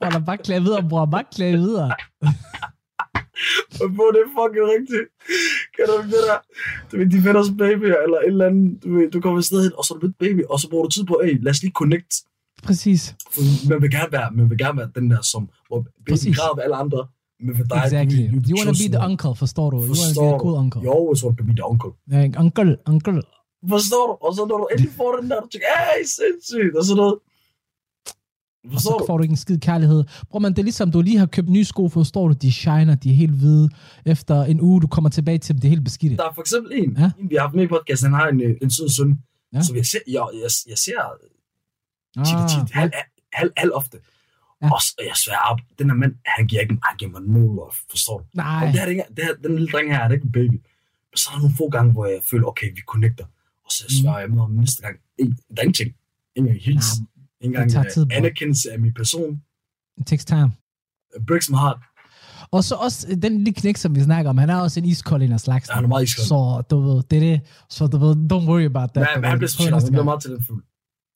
Og 0.00 0.10
der 0.12 0.18
bare 0.26 0.38
klage 0.38 0.62
videre, 0.62 0.88
bror. 0.88 1.04
Bare 1.06 1.24
klage 1.34 1.56
videre. 1.58 1.90
På 3.78 4.04
det 4.14 4.20
er 4.24 4.30
fucking 4.38 4.66
rigtigt. 4.74 5.06
Kan 5.76 5.84
du 5.90 5.94
det 6.12 6.20
der? 6.28 6.38
Du 6.90 6.96
ved, 6.98 7.06
de 7.14 7.18
finder 7.26 7.42
sig 7.42 7.56
baby, 7.56 7.84
eller 8.04 8.18
et 8.18 8.26
eller 8.26 8.46
andet. 8.46 8.84
Du, 8.84 8.88
ved, 8.94 9.10
du 9.10 9.20
kommer 9.20 9.38
et 9.38 9.44
sted 9.44 9.62
hen, 9.62 9.72
og 9.78 9.84
så 9.84 9.94
er 9.94 9.98
du 9.98 10.06
med 10.06 10.14
baby, 10.18 10.42
og 10.50 10.60
så 10.60 10.68
bruger 10.70 10.84
du 10.84 10.90
tid 10.90 11.04
på, 11.04 11.20
hey, 11.24 11.42
lad 11.44 11.50
os 11.50 11.62
lige 11.62 11.72
connect. 11.80 12.12
Præcis. 12.62 13.14
Man 13.68 13.82
vil 13.82 13.90
gerne 13.90 14.12
være, 14.12 14.30
man 14.32 14.50
vil 14.50 14.58
gerne 14.58 14.78
være 14.78 14.90
den 14.94 15.10
der, 15.10 15.22
som, 15.22 15.48
hvor 15.68 15.80
baby 16.06 16.34
græder 16.36 16.62
alle 16.64 16.76
andre, 16.76 17.06
men 17.40 17.56
for 17.56 17.64
dig, 17.64 17.82
Exactly. 17.84 18.22
you, 18.32 18.38
You 18.48 18.54
wanna 18.58 18.70
be 18.70 18.76
chosen 18.76 18.92
the 18.92 18.98
one. 19.00 19.06
uncle, 19.10 19.32
forstår 19.42 19.70
du? 19.70 19.76
You 19.76 19.80
wanna 19.82 19.94
Forstår 19.94 20.22
be 20.30 20.32
the 20.34 20.40
cool 20.44 20.56
uncle. 20.64 20.80
You 20.84 20.90
always 20.98 21.20
want 21.24 21.34
to 21.38 21.44
be 21.48 21.52
the 21.60 21.66
uncle. 21.72 21.90
Ja, 22.14 22.20
uncle, 22.44 22.70
uncle. 22.92 23.18
Forstår 23.68 24.06
du? 24.06 24.26
Og 24.26 24.34
så 24.34 24.46
når 24.46 24.58
du 24.58 24.66
endelig 24.72 24.92
får 24.96 25.16
den 25.16 25.30
der, 25.30 25.40
du 25.40 25.48
tænker, 25.48 25.66
hey, 25.78 26.04
sindssygt, 26.04 26.76
og 26.76 26.84
sådan 26.84 26.96
noget. 26.96 27.18
Og 28.74 28.80
så 28.80 29.04
får 29.06 29.16
du 29.16 29.22
ikke 29.22 29.32
en 29.32 29.36
skid 29.36 29.58
kærlighed. 29.58 30.04
Bror 30.30 30.38
man, 30.38 30.52
det 30.52 30.58
er 30.58 30.62
ligesom, 30.62 30.90
du 30.92 31.00
lige 31.00 31.18
har 31.18 31.26
købt 31.26 31.48
nye 31.48 31.64
sko, 31.64 31.88
forstår 31.88 32.28
du? 32.28 32.34
De 32.42 32.52
shiner, 32.52 32.94
de 32.94 33.10
er 33.10 33.14
helt 33.14 33.32
hvide. 33.32 33.68
Efter 34.06 34.42
en 34.44 34.60
uge, 34.60 34.80
du 34.82 34.86
kommer 34.86 35.10
tilbage 35.10 35.38
til 35.38 35.54
dem, 35.54 35.60
det 35.60 35.68
er 35.68 35.70
helt 35.70 35.84
beskidte. 35.84 36.16
Der 36.16 36.28
er 36.28 36.34
for 36.34 36.40
eksempel 36.42 36.72
en, 36.74 36.96
Ja. 36.98 37.10
en 37.20 37.30
vi 37.30 37.34
har 37.34 37.42
haft 37.42 37.54
med 37.54 37.64
i 37.64 37.66
podcasten, 37.66 38.10
han 38.12 38.20
har 38.20 38.28
en, 38.28 38.40
øh, 38.40 38.56
en 38.62 38.70
sød 38.70 38.88
søn, 38.88 39.18
Ja. 39.52 39.62
som 39.62 39.76
jeg 39.76 39.86
ser, 39.86 39.98
jeg, 40.06 40.22
jeg, 40.34 40.50
jeg 40.68 40.78
ser 40.78 41.00
tit 42.24 42.34
og 42.34 42.42
Ah, 42.42 42.48
tit, 42.50 42.70
halv, 42.74 42.92
halv, 43.32 43.50
halv 43.56 43.70
ofte. 43.74 43.98
Ja. 44.62 44.70
Og 44.74 44.80
så, 44.82 44.94
jeg 45.08 45.16
svær 45.16 45.38
op, 45.50 45.58
den 45.78 45.90
her 45.90 45.96
mand, 45.96 46.14
han 46.26 46.46
giver 46.46 46.62
ikke, 46.62 46.76
han 46.82 46.96
giver 46.98 47.10
mig 47.10 47.22
no 47.22 47.52
love, 47.54 47.72
forstår 47.90 48.18
du? 48.18 48.24
Nej, 48.34 48.66
Og 48.66 48.72
det, 48.72 48.80
her, 48.80 48.86
det 49.16 49.24
her, 49.24 49.34
den 49.44 49.52
lille 49.56 49.68
dreng 49.72 49.90
her, 49.92 50.00
er 50.00 50.08
det 50.08 50.14
ikke 50.14 50.24
en 50.26 50.32
baby. 50.32 50.56
Men 51.10 51.16
så 51.16 51.28
er 51.30 51.34
der 51.34 51.42
nogle 51.42 51.56
få 51.56 51.68
gange, 51.68 51.92
hvor 51.92 52.06
jeg 52.06 52.20
føler, 52.30 52.46
okay, 52.46 52.70
vi 52.74 52.80
connecter. 52.86 53.24
Og 53.64 53.70
så 53.70 53.84
svær 54.00 54.18
jeg 54.18 54.38
om 54.38 54.50
næste 54.50 54.82
gang. 54.82 54.96
Der 55.18 55.24
er 55.56 55.62
ingenting. 55.62 55.94
Ingen 56.36 56.52
gang 56.52 56.62
hils. 56.62 56.86
Ingen 57.40 57.70
gang 57.70 57.88
øh, 57.98 58.16
anerkendelse 58.18 58.72
af 58.72 58.78
min 58.78 58.94
person. 58.94 59.42
it 59.98 60.06
takes 60.06 60.24
time. 60.24 60.50
It 61.16 61.26
breaks 61.26 61.50
my 61.50 61.56
heart. 61.56 61.78
Og 62.50 62.64
så 62.64 62.74
også 62.74 63.08
øh, 63.10 63.22
den 63.22 63.38
lille 63.38 63.52
knæk, 63.60 63.76
som 63.76 63.94
vi 63.94 64.00
snakker 64.00 64.30
om, 64.30 64.38
han 64.38 64.50
er 64.50 64.56
også 64.56 64.80
en 64.80 64.86
iskold 64.86 65.22
en 65.22 65.32
af 65.32 65.40
slags. 65.40 65.68
Ja, 65.68 65.74
han 65.74 65.84
er 65.84 65.88
meget 65.88 66.04
iskold. 66.04 66.26
Så 66.26 66.62
du 66.70 66.80
ved, 66.80 67.02
det 67.10 67.16
er 67.16 67.20
det. 67.20 67.40
Så 67.70 67.86
du 67.86 67.98
ved, 67.98 68.12
don't 68.32 68.46
worry 68.50 68.64
about 68.64 68.90
that. 68.90 69.08
Men, 69.16 69.24
han 69.24 69.38
bliver 69.38 69.48
specielt, 69.48 69.74
han 69.74 69.82
bliver 69.82 69.96
gang. 69.96 70.04
meget 70.04 70.22
talentfuld. 70.22 70.64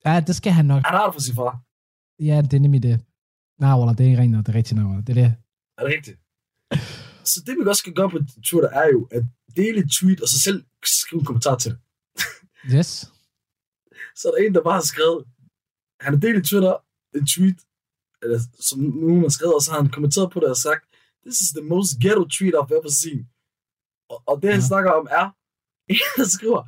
Ja, 0.06 0.20
det 0.26 0.36
skal 0.36 0.52
han 0.52 0.64
nok. 0.64 0.82
Han 0.86 0.96
har 0.96 1.06
det 1.06 1.14
for 1.14 1.20
sin 1.20 1.34
far. 1.34 1.62
Ja, 2.20 2.42
det 2.42 2.54
er 2.54 2.60
nemlig 2.60 2.82
det. 2.82 3.00
Nej, 3.60 3.74
Walla, 3.78 3.92
det 3.92 4.00
er 4.00 4.10
ikke 4.10 4.22
rent 4.22 4.46
det 4.46 4.48
er 4.48 4.54
rigtigt 4.54 4.80
nok. 4.80 5.06
Det 5.06 5.08
er 5.08 5.14
det. 5.14 5.34
Er 5.78 5.82
det 5.84 5.92
rigtigt? 5.96 6.18
Så 7.30 7.42
det, 7.46 7.52
vi 7.58 7.68
også 7.68 7.78
skal 7.78 7.92
gøre 7.92 8.10
på 8.10 8.18
Twitter, 8.48 8.68
er 8.68 8.88
jo 8.92 9.08
at 9.16 9.22
dele 9.56 9.78
et 9.84 9.90
tweet, 9.90 10.20
og 10.20 10.28
så 10.28 10.38
selv 10.40 10.64
skrive 10.84 11.20
en 11.20 11.24
kommentar 11.24 11.56
til 11.56 11.70
det. 11.70 11.78
Yes. 12.74 12.90
Så 14.16 14.28
er 14.28 14.32
der 14.32 14.46
en, 14.46 14.54
der 14.54 14.62
bare 14.62 14.74
har 14.82 14.88
skrevet, 14.92 15.24
han 16.00 16.12
har 16.14 16.20
delt 16.20 16.38
i 16.38 16.48
Twitter 16.50 16.74
en 17.14 17.26
tweet, 17.26 17.58
eller, 18.22 18.38
som 18.60 18.78
nogen 18.80 19.22
har 19.22 19.28
skrevet, 19.28 19.54
og 19.54 19.62
så 19.62 19.70
har 19.72 19.80
han 19.82 19.90
kommenteret 19.90 20.30
på 20.30 20.40
det 20.40 20.50
og 20.50 20.56
sagt, 20.56 20.84
this 21.24 21.40
is 21.40 21.50
the 21.58 21.64
most 21.72 21.92
ghetto 22.02 22.24
tweet 22.36 22.54
I've 22.54 22.72
ever 22.78 22.90
seen. 23.02 23.28
Og, 24.10 24.22
og 24.26 24.42
det, 24.42 24.50
han 24.50 24.60
Ja. 24.60 24.66
snakker 24.70 24.90
om, 25.00 25.06
er, 25.10 25.26
en, 25.94 26.08
der 26.16 26.28
skriver, 26.36 26.62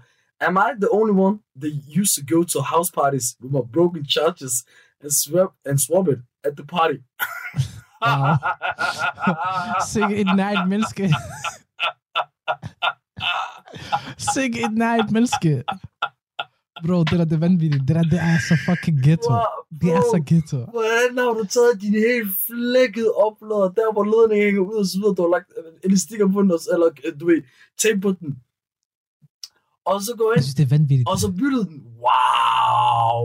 Am 0.48 0.56
I 0.56 0.70
the 0.82 0.88
only 0.98 1.12
one 1.26 1.36
that 1.60 1.72
used 2.00 2.14
to 2.18 2.22
go 2.34 2.42
to 2.44 2.58
house 2.62 2.90
parties 3.00 3.26
with 3.40 3.52
my 3.56 3.62
broken 3.72 4.04
charges 4.06 4.54
and 5.02 5.10
swap, 5.10 5.50
and 5.66 5.78
swap 5.78 6.08
it 6.08 6.18
at 6.44 6.52
the 6.56 6.66
party? 6.66 6.98
Wow. 8.06 8.36
Sikke 9.92 10.16
et 10.20 10.26
nært 10.36 10.68
menneske. 10.68 11.02
Sikke 14.34 14.58
et 14.64 14.72
nært 14.72 15.10
menneske. 15.10 15.62
Bro, 16.86 16.98
det 17.04 17.18
der 17.18 17.24
det 17.24 17.32
er 17.32 17.38
vanvittigt. 17.48 17.88
Det 17.88 17.96
der, 17.96 18.02
det 18.02 18.18
er 18.30 18.38
så 18.48 18.54
fucking 18.66 18.96
ghetto. 19.06 19.32
Det 19.80 19.90
er 19.98 20.02
så 20.14 20.22
ghetto. 20.26 20.56
Hvordan 20.56 21.12
har 21.24 21.32
du 21.38 21.44
taget 21.56 21.74
din 21.82 21.94
helt 22.08 22.30
flækkede 22.46 23.10
upload, 23.26 23.66
der 23.78 23.92
hvor 23.92 24.04
ledningen 24.12 24.44
hænger 24.46 24.60
ud 24.70 24.76
og 24.82 24.86
så 24.86 24.96
videre, 24.98 25.14
du 25.18 25.22
har 25.26 25.32
lagt 25.36 25.48
øh, 25.58 25.72
elastikker 25.90 26.26
på 26.34 26.38
den, 26.42 26.50
eller 26.74 26.88
øh, 27.06 27.20
du 27.20 27.24
ved, 27.26 27.42
tape 27.82 28.00
på 28.00 28.10
den. 28.20 28.30
Og 29.90 29.96
så 30.06 30.12
går 30.18 30.28
Jeg 30.32 30.36
ind, 30.36 30.42
synes, 30.44 30.54
det 30.60 30.64
er 30.68 30.72
vanvittigt. 30.78 31.08
og 31.10 31.16
så 31.18 31.28
byttede 31.40 31.64
den. 31.70 31.78
Wow! 32.04 33.22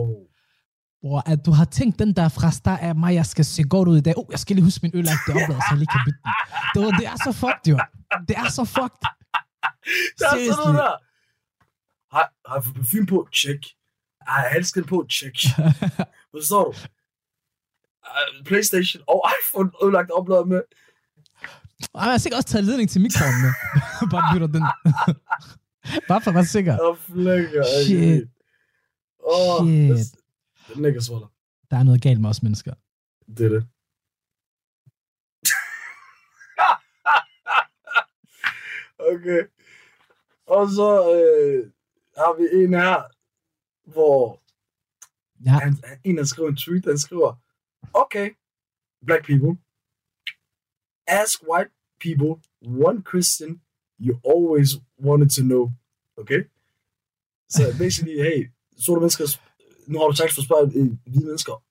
Bror, 1.02 1.22
at 1.32 1.46
du 1.46 1.50
har 1.50 1.64
tænkt 1.64 1.98
den 1.98 2.12
der 2.18 2.28
fra 2.28 2.50
start 2.50 2.80
af 2.82 2.94
mig, 2.94 3.14
jeg 3.14 3.26
skal 3.26 3.44
se 3.44 3.62
godt 3.62 3.88
ud 3.88 3.96
i 3.98 4.00
dag. 4.00 4.14
Oh, 4.18 4.24
jeg 4.30 4.38
skal 4.38 4.56
lige 4.56 4.64
huske 4.64 4.80
min 4.82 4.92
øl, 4.94 5.06
at 5.14 5.18
det 5.26 5.30
er 5.36 5.42
opladet, 5.42 5.62
så 5.62 5.70
jeg 5.70 5.78
lige 5.78 5.92
kan 5.94 6.00
bytte 6.06 6.20
den. 6.24 6.32
Det, 6.74 6.78
var- 6.84 6.98
det 7.00 7.06
er 7.12 7.16
så 7.26 7.32
fucked, 7.42 7.66
jo. 7.72 7.76
Det 8.28 8.36
er 8.42 8.48
så 8.58 8.64
fucked. 8.64 9.04
Er 9.74 10.18
sådan 10.18 10.38
Seriously. 10.38 10.62
noget 10.64 10.74
der. 10.78 10.94
Har, 12.16 12.32
har 12.48 12.54
jeg 12.54 12.64
fået 12.64 12.76
parfume 12.76 13.06
på? 13.06 13.28
Check. 13.34 13.62
Har 14.20 14.42
jeg 14.42 14.50
halsken 14.52 14.84
på? 14.84 15.06
Check. 15.10 15.36
Forstår 16.34 16.64
du? 16.64 16.78
Uh, 18.06 18.44
Playstation 18.44 19.02
og 19.08 19.30
iPhone 19.42 19.70
ødelagt 19.84 20.10
opladet 20.10 20.48
med. 20.48 20.62
Og 21.92 22.02
jeg 22.02 22.10
har 22.10 22.18
sikkert 22.18 22.36
også 22.36 22.48
taget 22.48 22.64
ledning 22.64 22.90
til 22.90 23.00
mikrofonen 23.00 23.40
med. 23.42 23.52
Bare 24.12 24.24
bytter 24.34 24.46
den. 24.46 24.64
Bare 26.08 26.20
for 26.20 26.30
at 26.30 26.34
være 26.34 26.44
sikker. 26.44 26.78
Og 26.78 26.98
flækker. 26.98 27.64
Shit. 27.84 28.24
Åh, 29.24 29.66
Shit. 29.66 29.96
det- 29.98 30.74
Den 30.74 30.82
ligger 30.82 31.00
svaret. 31.00 31.28
Der 31.70 31.76
er 31.76 31.82
noget 31.82 32.02
galt 32.02 32.20
med 32.20 32.30
os 32.30 32.42
mennesker. 32.42 32.74
Det 33.36 33.46
er 33.46 33.50
det. 33.50 33.66
okay. 38.98 39.42
Og 40.46 40.68
så 40.70 40.90
øh, 41.16 41.70
har 42.16 42.36
vi 42.38 42.64
en 42.64 42.74
her, 42.74 43.02
hvor 43.92 44.40
Ja, 45.44 45.50
han, 45.50 45.76
en, 46.04 46.16
der 46.16 46.24
skriver 46.24 46.48
en 46.48 46.56
tweet, 46.56 46.84
han 46.84 46.98
skriver, 46.98 47.34
okay, 47.94 48.30
black 49.06 49.26
people, 49.26 49.58
ask 51.06 51.42
white 51.50 51.70
people 52.00 52.42
one 52.62 53.02
question 53.10 53.60
you 53.98 54.20
always 54.24 54.68
wanted 54.98 55.28
to 55.28 55.42
know. 55.42 55.70
Okay? 56.16 56.42
Så 57.48 57.62
basically, 57.82 58.22
hey, 58.22 58.50
sorte 58.78 59.00
mennesker, 59.00 59.24
nu 59.86 59.98
har 59.98 60.06
du 60.06 60.16
chance 60.16 60.34
for 60.34 60.42
at 60.42 60.46
spørge 60.46 60.66
øh, 60.74 60.96
hvide 61.06 61.26
mennesker 61.26 61.62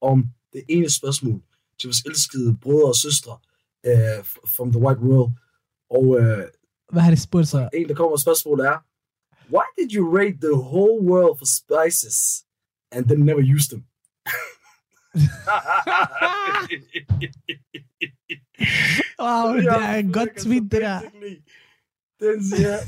om 0.00 0.28
det 0.52 0.64
ene 0.68 0.90
spørgsmål 0.90 1.42
til 1.78 1.88
vores 1.88 2.00
elskede 2.00 2.56
brødre 2.62 2.88
og 2.88 2.96
søstre 2.96 3.38
uh, 3.88 4.24
from 4.56 4.72
the 4.72 4.80
white 4.80 5.00
world. 5.00 5.32
Og 5.90 6.06
uh, 6.06 6.44
hvad 6.92 7.02
har 7.02 7.10
det 7.10 7.20
spurgt 7.20 7.48
så? 7.48 7.68
en, 7.74 7.88
der 7.88 7.94
kommer 7.94 8.10
med 8.10 8.18
spørgsmålet 8.18 8.66
er, 8.66 8.78
why 9.54 9.66
did 9.78 9.90
you 9.96 10.16
rate 10.18 10.38
the 10.46 10.54
whole 10.54 11.00
world 11.10 11.38
for 11.38 11.48
spices 11.60 12.44
and 12.92 13.06
then 13.06 13.20
never 13.20 13.42
use 13.56 13.68
them? 13.68 13.84
Wow, 19.18 19.54
det 19.56 19.66
er 19.66 19.94
en 19.94 20.12
godt 20.12 20.36
tweet, 20.36 20.72
det 20.72 20.80
der. 20.80 21.00
Den 22.20 22.44
siger, 22.44 22.78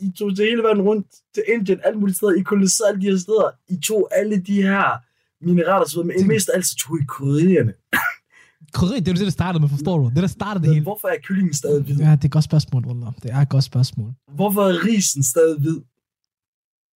I, 0.00 0.12
tog 0.18 0.36
til 0.36 0.44
hele 0.44 0.62
verden 0.62 0.82
rundt 0.82 1.06
til 1.34 1.44
Indien, 1.48 1.80
alle 1.84 1.98
mulige 1.98 2.16
steder. 2.16 2.32
I 2.32 2.42
koloniserede 2.42 2.88
alle 2.88 3.00
de 3.00 3.10
her 3.10 3.18
steder. 3.18 3.50
I 3.68 3.80
tog 3.80 4.08
alle 4.12 4.40
de 4.40 4.62
her 4.62 4.98
mineraler 5.44 5.86
så 5.86 6.02
men 6.02 6.28
mest 6.28 6.48
af 6.48 6.56
alt 6.56 6.66
så 6.66 6.76
tog 6.76 6.98
I 7.00 7.04
krydderierne. 7.08 7.74
Krydderi, 8.72 8.98
det 9.00 9.08
er 9.08 9.12
jo 9.12 9.16
det, 9.16 9.24
der 9.24 9.30
startede 9.30 9.60
med, 9.62 9.68
forstår 9.68 9.98
du? 9.98 10.04
Det, 10.08 10.16
der 10.16 10.26
startede 10.26 10.62
det 10.62 10.68
Men 10.68 10.74
hele. 10.74 10.82
hvorfor 10.82 11.08
er 11.08 11.16
kyllingen 11.22 11.54
stadig 11.54 11.82
hvid? 11.84 11.96
Ja, 11.98 12.10
det 12.10 12.20
er 12.24 12.24
et 12.24 12.30
godt 12.30 12.44
spørgsmål, 12.44 12.86
Wallah. 12.86 13.12
Det 13.22 13.30
er 13.30 13.38
et 13.38 13.48
godt 13.48 13.64
spørgsmål. 13.64 14.12
Hvorfor 14.34 14.62
er 14.62 14.84
risen 14.84 15.22
stadig 15.22 15.58
hvid? 15.60 15.80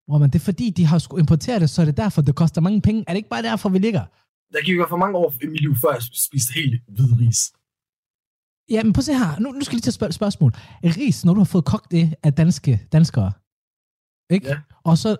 Hvor 0.08 0.18
man, 0.18 0.30
det 0.30 0.38
er 0.40 0.44
fordi, 0.44 0.70
de 0.70 0.84
har 0.86 0.98
skulle 0.98 1.20
importere 1.20 1.60
det, 1.60 1.70
så 1.70 1.80
er 1.82 1.84
det 1.84 1.96
derfor, 1.96 2.22
det 2.22 2.34
koster 2.34 2.60
mange 2.60 2.80
penge. 2.80 3.04
Er 3.06 3.12
det 3.12 3.16
ikke 3.16 3.28
bare 3.28 3.42
derfor, 3.42 3.68
vi 3.68 3.78
ligger? 3.78 4.04
Der 4.52 4.60
gik 4.64 4.76
jo 4.76 4.86
for 4.88 4.96
mange 4.96 5.16
år 5.18 5.34
i 5.42 5.46
mit 5.46 5.60
liv, 5.60 5.76
før 5.82 5.92
jeg 5.92 6.02
spiste 6.02 6.52
helt 6.54 6.82
hvid 6.88 7.12
ris. 7.20 7.40
Ja, 8.70 8.82
men 8.84 8.92
prøv 8.92 9.00
at 9.00 9.04
se 9.04 9.14
her. 9.14 9.38
Nu, 9.40 9.52
nu 9.52 9.60
skal 9.60 9.72
jeg 9.72 9.76
lige 9.78 9.80
til 9.82 9.92
spørge 9.92 10.12
spørgsmål. 10.12 10.52
Ris, 10.84 11.24
når 11.24 11.34
du 11.34 11.40
har 11.40 11.44
fået 11.44 11.64
kogt 11.64 11.90
det 11.90 12.14
af 12.22 12.32
danske 12.34 12.72
danskere, 12.92 13.32
ikke? 14.30 14.48
Ja. 14.48 14.58
Og 14.84 14.98
så, 14.98 15.16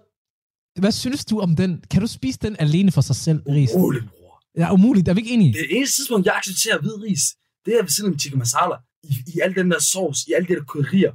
hvad 0.80 0.92
synes 0.92 1.24
du 1.24 1.40
om 1.40 1.57
den? 1.57 1.84
Kan 1.90 2.01
du 2.01 2.07
spise 2.07 2.38
den 2.42 2.57
alene 2.59 2.90
for 2.92 3.01
sig 3.01 3.16
selv, 3.16 3.42
ris? 3.49 3.70
Bror. 3.74 3.94
Ja, 4.57 4.72
umuligt. 4.72 5.09
Er 5.09 5.14
vi 5.14 5.20
ikke 5.20 5.32
enige? 5.34 5.52
Det 5.52 5.66
eneste 5.76 5.96
tidspunkt, 5.98 6.26
jeg 6.26 6.34
accepterer 6.36 6.78
hvid 6.80 7.02
ris, 7.02 7.20
det 7.66 7.74
er 7.78 7.82
ved 7.82 7.88
siden 7.90 8.12
af 8.12 8.18
tikka 8.18 8.38
masala. 8.38 8.74
I, 9.02 9.14
I 9.34 9.40
al 9.42 9.54
den 9.54 9.70
der 9.70 9.80
sovs, 9.80 10.18
i 10.28 10.32
alle 10.32 10.48
de 10.48 10.54
der 10.54 10.64
krydderier. 10.64 11.12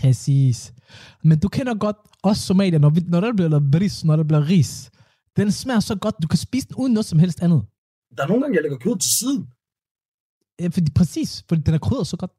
Præcis. 0.00 0.72
Men 1.24 1.38
du 1.38 1.48
kender 1.48 1.74
godt 1.74 1.96
os 2.22 2.38
somalier, 2.38 2.78
når, 2.78 2.90
vi, 2.90 3.00
når 3.08 3.20
der 3.20 3.32
bliver 3.32 3.48
lavet 3.48 3.74
ris, 3.80 4.04
når 4.04 4.16
der 4.16 4.24
bliver 4.24 4.48
ris. 4.48 4.90
Den 5.36 5.52
smager 5.52 5.80
så 5.80 5.94
godt, 5.94 6.14
du 6.22 6.28
kan 6.28 6.38
spise 6.38 6.68
den 6.68 6.76
uden 6.76 6.92
noget 6.92 7.06
som 7.06 7.18
helst 7.18 7.42
andet. 7.42 7.62
Der 8.16 8.22
er 8.22 8.28
nogle 8.28 8.42
gange, 8.42 8.54
jeg 8.56 8.62
lægger 8.62 8.78
kød 8.78 8.98
til 8.98 9.10
siden. 9.18 9.48
Ja, 10.60 10.68
fordi, 10.68 10.90
præcis, 10.94 11.44
fordi 11.48 11.62
den 11.66 11.74
er 11.74 11.78
krydret 11.78 12.06
så 12.06 12.16
godt. 12.16 12.30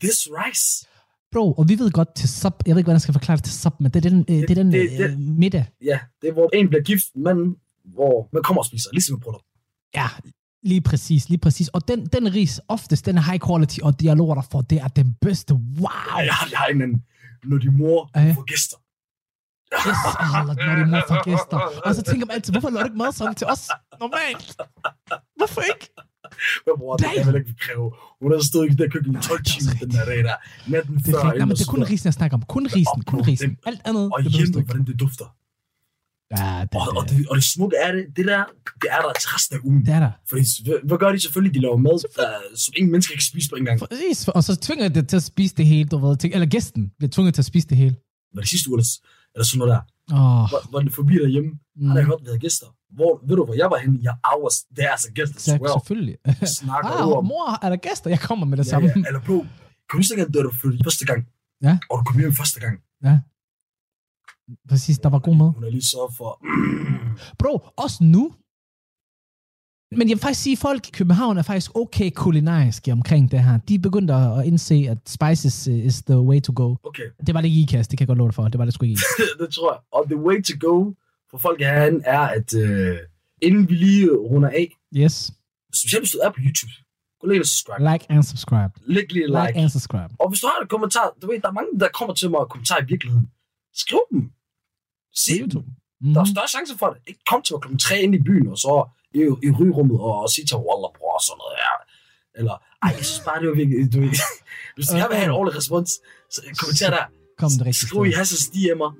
This 0.00 0.28
rice. 0.30 0.86
Bro, 1.32 1.52
og 1.52 1.68
vi 1.68 1.78
ved 1.78 1.90
godt 1.90 2.14
til 2.14 2.28
sub, 2.28 2.54
jeg 2.66 2.74
ved 2.74 2.80
ikke, 2.80 2.86
hvordan 2.86 2.94
jeg 2.94 3.00
skal 3.00 3.12
forklare 3.12 3.36
det 3.36 3.44
til 3.44 3.54
sub, 3.54 3.80
men 3.80 3.90
det 3.92 4.04
er 4.06 4.10
den, 4.10 4.18
øh, 4.20 4.36
det 4.48 4.50
er 4.50 4.54
den 4.54 4.72
det- 4.72 4.90
øh, 4.92 4.98
det- 4.98 5.18
middag. 5.18 5.64
Ja, 5.84 5.98
det 6.22 6.28
er, 6.28 6.32
hvor 6.32 6.50
en 6.54 6.68
bliver 6.68 6.82
gift, 6.82 7.06
men 7.16 7.56
hvor 7.84 8.28
man 8.32 8.42
kommer 8.42 8.60
og 8.62 8.66
spiser, 8.66 8.90
ligesom 8.92 9.16
et 9.16 9.22
bryllup. 9.22 9.42
Ja, 9.96 10.08
lige 10.62 10.80
præcis, 10.80 11.28
lige 11.28 11.38
præcis. 11.38 11.68
Og 11.68 11.88
den, 11.88 12.06
den 12.06 12.34
ris, 12.34 12.60
oftest, 12.68 13.06
den 13.06 13.18
er 13.18 13.22
high 13.22 13.40
quality, 13.46 13.78
og 13.82 14.00
dialoger 14.00 14.34
der 14.34 14.42
for, 14.52 14.60
det 14.60 14.78
er 14.80 14.88
den 14.88 15.14
bedste. 15.20 15.54
Wow! 15.54 15.88
Har, 15.88 16.20
jeg 16.22 16.34
har 16.58 16.66
en 16.66 17.02
når 17.44 17.58
de 17.58 17.70
mor 17.70 18.10
Ja. 18.16 18.32
får 18.36 18.44
gæster. 18.52 18.76
Yes, 19.88 20.00
oh, 20.22 20.46
når 20.46 20.74
de 20.84 20.86
mor 20.90 21.02
for 21.08 21.24
gæster. 21.30 21.58
Og 21.86 21.94
så 21.94 22.02
tænker 22.02 22.26
man 22.26 22.34
altid, 22.34 22.52
hvorfor 22.54 22.70
laver 22.70 22.82
du 22.82 22.86
ikke 22.90 22.98
mad 23.04 23.12
sådan 23.12 23.34
til 23.34 23.46
os? 23.46 23.62
Normalt. 24.00 24.48
Hvorfor 25.38 25.60
ikke? 25.72 25.86
Men 26.66 26.72
bror, 26.78 26.96
det 26.96 27.06
kan 27.16 27.26
vel 27.26 27.36
ikke 27.40 27.54
kræve. 27.64 27.88
Hun 28.22 28.32
har 28.32 28.40
stået 28.50 28.66
i 28.72 28.74
det 28.80 28.92
køkken 28.92 29.12
i 29.18 29.20
12 29.20 29.44
timer 29.44 29.72
den 29.80 29.90
der 29.90 30.04
dag 30.04 30.18
der. 30.28 30.36
Natten 30.70 30.96
Det 30.96 31.04
før. 31.06 31.12
er, 31.18 31.22
fint. 31.22 31.38
Nej, 31.38 31.44
men 31.48 31.56
det 31.56 31.66
er 31.68 31.70
kun 31.76 31.82
risen, 31.92 32.06
jeg 32.06 32.14
snakker 32.20 32.36
om. 32.38 32.42
Kun 32.54 32.66
risen, 32.66 33.00
kun 33.12 33.20
risen. 33.30 33.56
Alt 33.66 33.80
andet, 33.84 34.04
Og 34.14 34.22
hjemme, 34.22 34.62
hvordan 34.62 34.84
det 34.86 35.00
dufter. 35.00 35.26
Ja, 36.38 36.60
det, 36.72 36.80
Og, 36.80 36.86
og, 36.96 37.02
det, 37.10 37.28
og 37.30 37.36
det 37.36 37.44
smukke 37.44 37.76
er 37.84 37.92
det, 37.92 38.04
det 38.16 38.24
der, 38.32 38.44
det 38.82 38.88
er 38.96 39.00
der 39.04 39.12
til 39.22 39.28
resten 39.34 39.56
af 39.56 39.60
ugen. 39.64 39.86
det 39.86 39.94
er 39.94 40.00
der. 40.00 40.10
Fordi, 40.28 40.42
hvad- 40.64 40.98
gør 40.98 41.12
de 41.12 41.20
selvfølgelig? 41.20 41.54
De 41.54 41.60
laver 41.60 41.76
mad, 41.76 41.98
der, 42.16 42.30
som 42.64 42.72
ingen 42.76 42.90
mennesker 42.92 43.14
kan 43.14 43.22
spise 43.22 43.48
på 43.50 43.56
en 43.56 43.64
gang. 43.64 43.80
Præcis, 43.80 44.28
og 44.28 44.44
så 44.44 44.56
tvinger 44.56 44.88
det 44.88 45.08
til 45.08 45.16
at 45.16 45.22
spise 45.22 45.54
det 45.54 45.66
hele, 45.66 45.88
du 45.88 45.98
ved. 45.98 46.16
Eller 46.24 46.46
gæsten 46.46 46.82
bliver 46.98 47.10
tvunget 47.10 47.34
til 47.34 47.42
at 47.42 47.46
spise 47.52 47.68
det 47.68 47.76
hele. 47.82 47.96
Var 48.34 48.40
det 48.40 48.50
sidste 48.50 48.70
uge, 48.70 48.76
eller, 48.78 48.88
eller 49.34 49.44
sådan 49.44 49.58
noget 49.58 49.72
der. 49.74 49.82
Åh, 50.18 50.48
Hvor, 50.50 50.60
hvor 50.70 50.80
det 50.80 50.94
forbi 50.94 51.14
derhjemme. 51.14 51.50
mm, 51.76 51.88
Har 51.90 51.96
jeg 51.96 52.06
hørt, 52.10 52.20
vi 52.22 52.26
havde 52.30 52.38
gæster. 52.38 52.66
Hvor, 52.98 53.12
ved 53.28 53.36
du, 53.36 53.44
hvor 53.44 53.54
jeg 53.62 53.68
var 53.70 53.78
henne? 53.84 53.98
Jeg 54.02 54.14
hours. 54.28 54.56
Det 54.76 54.84
er 54.84 54.90
altså 54.96 55.08
gæster, 55.18 55.40
så, 55.40 55.56
swear. 55.56 55.78
selvfølgelig. 55.78 56.16
Snakker 56.60 56.90
Ah, 56.90 57.08
om. 57.18 57.24
mor, 57.32 57.64
er 57.64 57.68
der 57.74 57.76
gæster? 57.76 58.10
Jeg 58.10 58.20
kommer 58.20 58.46
med 58.50 58.56
det 58.58 58.64
Ja, 58.66 58.70
samme. 58.70 58.88
ja. 58.96 59.02
Eller 59.08 59.20
bro, 59.26 59.38
kan 59.88 59.92
du 59.92 59.96
huske, 59.96 60.14
at 60.48 60.54
flyttede 60.60 60.84
første 60.88 61.04
gang? 61.10 61.20
Ja. 61.66 61.78
Og 61.90 61.94
du 61.98 62.02
kom 62.04 62.18
hjem 62.20 62.32
første 62.42 62.60
gang. 62.60 62.74
Præcis, 64.68 64.98
der 64.98 65.08
var 65.08 65.18
god 65.18 65.36
mad. 65.36 65.50
Hun 65.54 65.62
har 65.62 65.70
lige 65.70 65.82
sørget 65.84 66.14
for... 66.16 66.30
Bro, 67.40 67.68
også 67.76 68.04
nu. 68.04 68.34
Men 69.98 70.08
jeg 70.08 70.14
vil 70.16 70.22
faktisk 70.22 70.42
sige, 70.42 70.52
at 70.52 70.58
folk 70.58 70.88
i 70.88 70.90
København 70.90 71.38
er 71.38 71.42
faktisk 71.42 71.70
okay 71.76 72.10
kulinariske 72.10 72.92
omkring 72.92 73.30
det 73.30 73.44
her. 73.44 73.58
De 73.58 73.74
er 73.74 73.78
begyndt 73.78 74.10
at 74.10 74.46
indse, 74.46 74.74
at 74.74 74.98
spices 75.06 75.68
uh, 75.68 75.74
is 75.88 76.02
the 76.02 76.20
way 76.20 76.40
to 76.40 76.52
go. 76.56 76.74
Okay, 76.82 77.02
Det 77.26 77.34
var 77.34 77.40
det 77.40 77.48
ikke 77.48 77.60
i 77.60 77.62
IKAST, 77.62 77.90
det 77.90 77.98
kan 77.98 78.02
jeg 78.04 78.08
godt 78.08 78.18
love 78.18 78.28
dig 78.28 78.34
for. 78.34 78.48
Det 78.48 78.58
var 78.58 78.64
det 78.64 78.74
sgu 78.74 78.84
ikke 78.84 79.00
det 79.40 79.54
tror 79.54 79.72
jeg. 79.72 79.80
Og 79.92 80.04
the 80.10 80.16
way 80.16 80.42
to 80.42 80.54
go 80.68 80.92
for 81.30 81.38
folk 81.38 81.60
herinde 81.60 82.00
er, 82.04 82.20
at 82.20 82.54
øh, 82.54 82.98
inden 83.42 83.68
vi 83.68 83.74
lige 83.74 84.16
runder 84.16 84.48
af, 84.48 84.68
Yes. 84.96 85.32
specielt 85.74 86.02
hvis 86.02 86.10
du 86.10 86.18
er 86.18 86.30
på 86.30 86.40
YouTube, 86.46 86.72
gå 87.20 87.26
lige 87.28 87.40
og 87.40 87.46
subscribe. 87.46 87.92
Like 87.92 88.04
and 88.12 88.22
subscribe. 88.22 88.72
Læg 88.94 89.12
lige 89.12 89.26
Like, 89.26 89.46
like. 89.46 89.58
and 89.60 89.68
subscribe. 89.70 90.10
Og 90.18 90.28
hvis 90.30 90.40
du 90.40 90.46
har 90.46 90.58
en 90.62 90.68
kommentar, 90.68 91.06
du 91.22 91.26
ved, 91.30 91.40
der 91.42 91.48
er 91.48 91.52
mange, 91.60 91.70
der 91.80 91.88
kommer 91.98 92.14
til 92.14 92.30
mig 92.30 92.40
og 92.40 92.48
kommentarer 92.48 92.82
i 92.82 92.86
virkeligheden. 92.92 93.26
Skriv 93.74 94.00
dem. 94.12 94.30
Se 95.24 95.32
dem. 95.32 95.40
YouTube. 95.42 95.66
Der 95.66 95.72
er 95.72 95.74
Mm-hmm. 96.00 96.26
større 96.34 96.48
chance 96.56 96.72
for 96.80 96.86
det. 96.92 96.98
Ikke 97.10 97.22
kom 97.30 97.40
til 97.42 97.52
klokken 97.62 97.78
3 97.78 98.02
ind 98.04 98.14
i 98.14 98.22
byen, 98.28 98.46
og 98.54 98.58
så 98.64 98.72
i, 99.18 99.20
i 99.46 99.50
rygerummet 99.58 99.96
og, 100.06 100.14
og 100.24 100.28
sige 100.34 100.46
til 100.50 100.56
Wallah, 100.66 100.90
bror, 100.98 101.14
og 101.18 101.22
sådan 101.26 101.38
noget 101.42 101.54
her. 101.64 101.74
Eller, 102.38 102.54
ej, 102.84 102.90
jeg 102.98 103.04
synes 103.10 103.22
bare, 103.28 103.38
det 103.40 103.46
var 103.50 103.56
virkelig, 103.62 103.92
du 103.94 103.98
ved, 104.04 104.14
hvis 104.76 104.86
gerne 104.88 105.08
vil 105.10 105.18
have 105.20 105.28
en 105.32 105.36
ordentlig 105.38 105.54
respons, 105.60 105.90
så 106.34 106.38
kommenter 106.60 106.90
der. 106.96 107.04
Kom 107.40 107.50
det 107.58 107.64
rigtigt. 107.68 107.88
Skriv 107.88 108.02
i 108.10 108.12
Hassels 108.18 108.46
DM'er. 108.54 108.90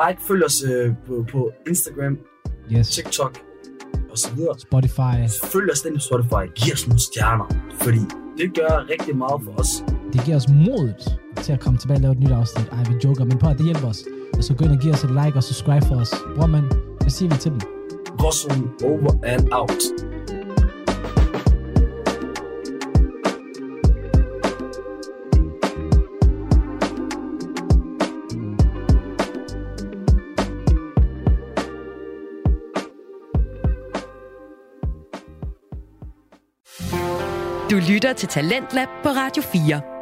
Like, 0.00 0.18
følg 0.28 0.42
os 0.48 0.56
øh, 0.70 0.88
på, 1.06 1.14
på 1.32 1.40
Instagram, 1.70 2.14
Yes. 2.74 2.88
TikTok 2.96 3.32
og 4.12 4.16
så 4.22 4.28
videre. 4.36 4.54
Spotify. 4.68 5.14
Følg 5.54 5.68
os 5.74 5.80
den 5.86 5.92
på 5.98 6.00
Spotify. 6.10 6.42
Giv 6.58 6.72
os 6.76 6.84
nogle 6.88 7.00
stjerner, 7.08 7.46
fordi 7.84 8.02
det 8.40 8.48
gør 8.58 8.72
rigtig 8.92 9.14
meget 9.22 9.38
for 9.44 9.52
os. 9.62 9.70
Det 10.12 10.18
giver 10.24 10.36
os 10.42 10.48
modet 10.66 11.02
til 11.44 11.52
at 11.56 11.60
komme 11.60 11.76
tilbage 11.78 11.98
og 11.98 12.02
lave 12.02 12.12
et 12.16 12.20
nyt 12.24 12.32
afsnit. 12.40 12.66
Ej, 12.76 12.82
vi 12.90 12.94
joker, 13.04 13.24
men 13.30 13.38
på 13.38 13.46
at 13.52 13.56
det 13.58 13.64
hjælper 13.70 13.88
os. 13.88 14.00
Så 14.40 14.54
gå 14.54 14.64
ind 14.64 14.72
og 14.72 14.78
giv 14.78 14.92
os 14.92 15.04
et 15.04 15.10
like 15.10 15.36
og 15.36 15.42
subscribe 15.42 15.86
for 15.86 15.96
os. 15.96 16.14
Bror, 16.36 16.46
man, 16.46 16.64
hvad 17.00 17.10
siger 17.10 17.30
vi 17.30 17.36
til 17.40 17.50
dem? 17.50 17.60
Gråzonen 18.18 18.70
over 18.84 19.12
and 19.24 19.48
out. 19.52 19.82
Du 37.70 37.76
lytter 37.92 38.12
til 38.12 38.28
Talentlab 38.28 38.88
på 39.02 39.08
Radio 39.08 39.42
4. 39.42 39.95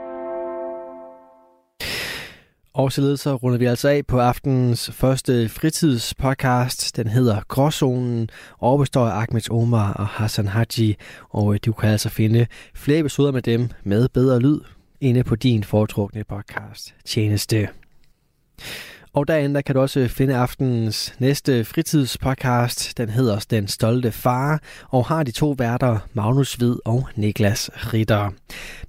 Og 2.75 2.93
således 2.93 3.21
så 3.21 3.35
runder 3.35 3.59
vi 3.59 3.65
altså 3.65 3.89
af 3.89 4.07
på 4.07 4.21
aftenens 4.21 4.91
første 4.93 5.49
fritidspodcast. 5.49 6.97
Den 6.97 7.07
hedder 7.07 7.41
Gråzonen 7.49 8.29
og 8.59 8.79
består 8.79 9.07
af 9.07 9.21
Ahmed 9.21 9.51
Omar 9.51 9.93
og 9.93 10.07
Hassan 10.07 10.49
Haji. 10.49 10.97
Og 11.29 11.55
øh, 11.55 11.61
du 11.67 11.73
kan 11.73 11.91
altså 11.91 12.09
finde 12.09 12.47
flere 12.75 12.99
episoder 12.99 13.33
med 13.33 13.43
dem 13.43 13.69
med 13.85 14.09
bedre 14.09 14.41
lyd 14.41 14.61
inde 15.01 15.25
på 15.25 15.37
din 15.37 15.65
foretrukne 15.65 16.25
podcast 16.25 16.95
tjeneste. 17.05 17.69
Og 19.15 19.29
derinde 19.29 19.55
der 19.55 19.61
kan 19.61 19.75
du 19.75 19.81
også 19.81 20.01
øh, 20.01 20.09
finde 20.09 20.37
aftenens 20.37 21.15
næste 21.19 21.65
fritidspodcast. 21.65 22.99
Den 22.99 23.09
hedder 23.09 23.47
Den 23.51 23.69
Stolte 23.69 24.13
Far, 24.13 24.63
og 24.89 25.07
har 25.07 25.23
de 25.23 25.31
to 25.31 25.55
værter, 25.59 25.99
Magnus 26.13 26.55
Hvid 26.55 26.77
og 26.85 27.09
Niklas 27.17 27.71
Ritter. 27.75 28.31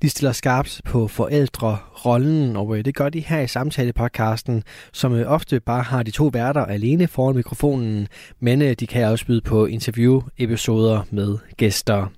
De 0.01 0.09
stiller 0.09 0.32
skarpt 0.32 0.82
på 0.86 1.07
forældrerollen, 1.07 2.55
og 2.55 2.78
øh, 2.78 2.86
det 2.86 2.95
gør 2.95 3.09
de 3.09 3.19
her 3.19 3.39
i 3.39 3.47
samtalepodcasten, 3.47 4.63
som 4.93 5.13
øh, 5.13 5.32
ofte 5.32 5.59
bare 5.59 5.84
har 5.84 6.03
de 6.03 6.11
to 6.11 6.30
værter 6.34 6.65
alene 6.65 7.07
foran 7.07 7.36
mikrofonen, 7.36 8.07
men 8.39 8.61
de 8.61 8.88
kan 8.88 9.05
også 9.07 9.26
byde 9.26 9.41
på 9.41 9.65
interview-episoder 9.65 11.01
med 11.11 11.38
gæster. 11.57 12.11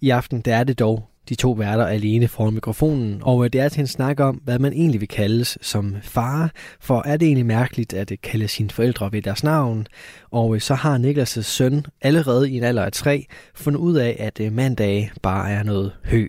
I 0.00 0.10
aften 0.10 0.40
der 0.40 0.56
er 0.56 0.64
det 0.64 0.78
dog 0.78 1.07
de 1.28 1.34
to 1.34 1.50
værter 1.50 1.86
alene 1.86 2.28
foran 2.28 2.54
mikrofonen, 2.54 3.20
og 3.22 3.44
øh, 3.44 3.50
det 3.52 3.60
er 3.60 3.68
til 3.68 3.80
en 3.80 3.86
snak 3.86 4.20
om, 4.20 4.34
hvad 4.34 4.58
man 4.58 4.72
egentlig 4.72 5.00
vil 5.00 5.08
kaldes 5.08 5.58
som 5.62 5.96
far, 6.02 6.50
for 6.80 7.02
er 7.06 7.16
det 7.16 7.26
egentlig 7.26 7.46
mærkeligt 7.46 7.92
at 7.92 8.12
øh, 8.12 8.18
kalde 8.22 8.48
sine 8.48 8.70
forældre 8.70 9.12
ved 9.12 9.22
deres 9.22 9.44
navn? 9.44 9.86
Og 10.30 10.54
øh, 10.54 10.60
så 10.60 10.74
har 10.74 10.98
Niklas' 10.98 11.42
søn 11.42 11.86
allerede 12.02 12.50
i 12.50 12.56
en 12.56 12.64
alder 12.64 12.84
af 12.84 12.92
tre 12.92 13.26
fundet 13.54 13.80
ud 13.80 13.96
af, 13.96 14.16
at 14.18 14.52
mandag 14.52 15.10
bare 15.22 15.50
er 15.50 15.62
noget 15.62 15.92
hø. 16.04 16.28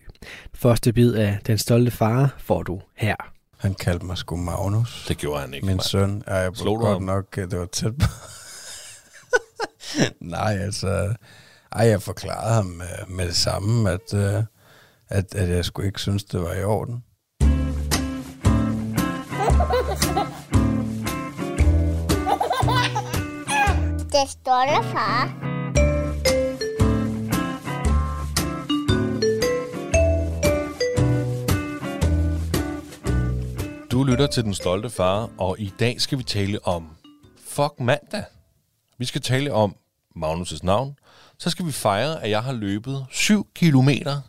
Første 0.54 0.94
bid 0.94 1.14
af 1.14 1.40
Den 1.48 1.58
Stolte 1.58 1.92
Far 1.92 2.36
får 2.38 2.64
du 2.64 2.82
her. 2.96 3.16
Han 3.58 3.74
kaldte 3.74 4.06
mig 4.06 4.18
sgu 4.18 4.36
Magnus. 4.36 5.06
Det 5.08 5.18
gjorde 5.18 5.42
han 5.42 5.54
ikke. 5.54 5.66
Min 5.66 5.80
søn 5.80 6.24
er 6.28 6.42
jeg 6.42 6.52
Slog 6.54 6.80
du 6.80 6.86
godt 6.86 6.94
ham? 6.94 7.02
nok, 7.02 7.36
det 7.36 7.60
var 7.60 7.66
tæt 7.66 7.92
på. 7.98 8.06
Nej, 10.20 10.58
altså... 10.62 11.14
Ej, 11.72 11.88
jeg 11.88 12.02
forklarede 12.02 12.54
ham 12.54 12.66
med, 12.66 12.86
med 13.08 13.28
det 13.28 13.36
samme, 13.36 13.92
at, 13.92 14.14
øh, 14.14 14.44
at, 15.10 15.36
at 15.36 15.50
jeg 15.50 15.66
skulle 15.66 15.88
ikke 15.88 16.02
synes, 16.02 16.24
det 16.24 16.42
var 16.42 16.54
i 16.54 16.64
orden. 16.64 17.04
Det 24.12 24.30
stolte 24.30 24.84
far. 24.84 25.50
Du 33.92 34.04
lytter 34.04 34.28
til 34.28 34.44
Den 34.44 34.54
Stolte 34.54 34.90
Far, 34.90 35.30
og 35.38 35.60
i 35.60 35.74
dag 35.80 36.02
skal 36.02 36.18
vi 36.18 36.24
tale 36.24 36.60
om 36.66 36.90
Fuck 37.48 37.80
mandag. 37.80 38.24
Vi 38.98 39.06
skal 39.06 39.22
tale 39.22 39.54
om 39.54 39.76
Magnus' 40.16 40.60
navn. 40.64 40.96
Så 41.38 41.50
skal 41.50 41.66
vi 41.66 41.72
fejre, 41.72 42.24
at 42.24 42.30
jeg 42.30 42.44
har 42.44 42.54
løbet 42.54 43.06
7 43.12 43.48
kilometer. 43.56 44.22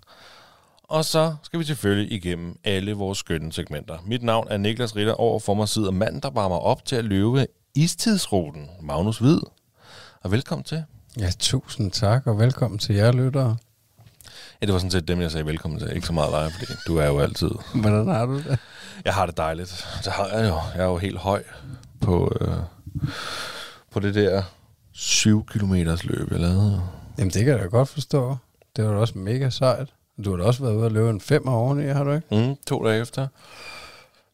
Og 0.90 1.04
så 1.04 1.34
skal 1.42 1.58
vi 1.58 1.64
selvfølgelig 1.64 2.12
igennem 2.12 2.58
alle 2.64 2.92
vores 2.92 3.18
skønne 3.18 3.52
segmenter. 3.52 3.98
Mit 4.06 4.22
navn 4.22 4.46
er 4.50 4.56
Niklas 4.56 4.96
Ritter. 4.96 5.12
Over 5.12 5.38
for 5.38 5.54
mig 5.54 5.68
sidder 5.68 5.90
manden, 5.90 6.20
der 6.22 6.30
varmer 6.30 6.56
op 6.56 6.84
til 6.84 6.96
at 6.96 7.04
løbe 7.04 7.46
istidsruten. 7.74 8.68
Magnus 8.80 9.18
Hvid. 9.18 9.40
Og 10.22 10.30
velkommen 10.30 10.64
til. 10.64 10.84
Ja, 11.18 11.30
tusind 11.38 11.90
tak, 11.90 12.26
og 12.26 12.38
velkommen 12.38 12.78
til 12.78 12.94
jer 12.94 13.12
lyttere. 13.12 13.56
Ja, 14.60 14.66
det 14.66 14.72
var 14.72 14.78
sådan 14.78 14.90
set 14.90 15.08
dem, 15.08 15.20
jeg 15.20 15.30
sagde 15.30 15.46
velkommen 15.46 15.80
til. 15.80 15.94
Ikke 15.94 16.06
så 16.06 16.12
meget 16.12 16.32
dig, 16.32 16.52
fordi 16.52 16.72
du 16.86 16.96
er 16.96 17.06
jo 17.06 17.18
altid 17.18 17.50
Hvordan 17.74 18.06
har 18.08 18.26
du 18.26 18.36
det? 18.36 18.58
Jeg 19.04 19.14
har 19.14 19.26
det 19.26 19.36
dejligt. 19.36 19.86
Det 20.04 20.12
har 20.12 20.28
jeg 20.28 20.48
jo. 20.48 20.58
Jeg 20.74 20.82
er 20.82 20.88
jo 20.88 20.96
helt 20.96 21.18
høj 21.18 21.42
på, 22.00 22.32
øh, 22.40 22.54
på 23.90 24.00
det 24.00 24.14
der 24.14 24.42
7 24.92 25.46
kilometers 25.46 26.04
løb, 26.04 26.30
jeg 26.30 26.40
lavede. 26.40 26.82
Jamen, 27.18 27.30
det 27.30 27.44
kan 27.44 27.52
jeg 27.52 27.58
da 27.58 27.66
godt 27.66 27.88
forstå. 27.88 28.36
Det 28.76 28.84
var 28.84 28.90
da 28.90 28.96
også 28.96 29.18
mega 29.18 29.50
sejt. 29.50 29.88
Du 30.24 30.30
har 30.30 30.36
da 30.36 30.44
også 30.44 30.62
været 30.62 30.74
ude 30.74 30.84
og 30.84 30.90
løbe 30.92 31.10
en 31.10 31.20
fem 31.20 31.48
oveni, 31.48 31.86
har 31.86 32.04
du 32.04 32.12
ikke? 32.12 32.48
Mm, 32.48 32.56
to 32.66 32.84
dage 32.84 33.00
efter. 33.00 33.26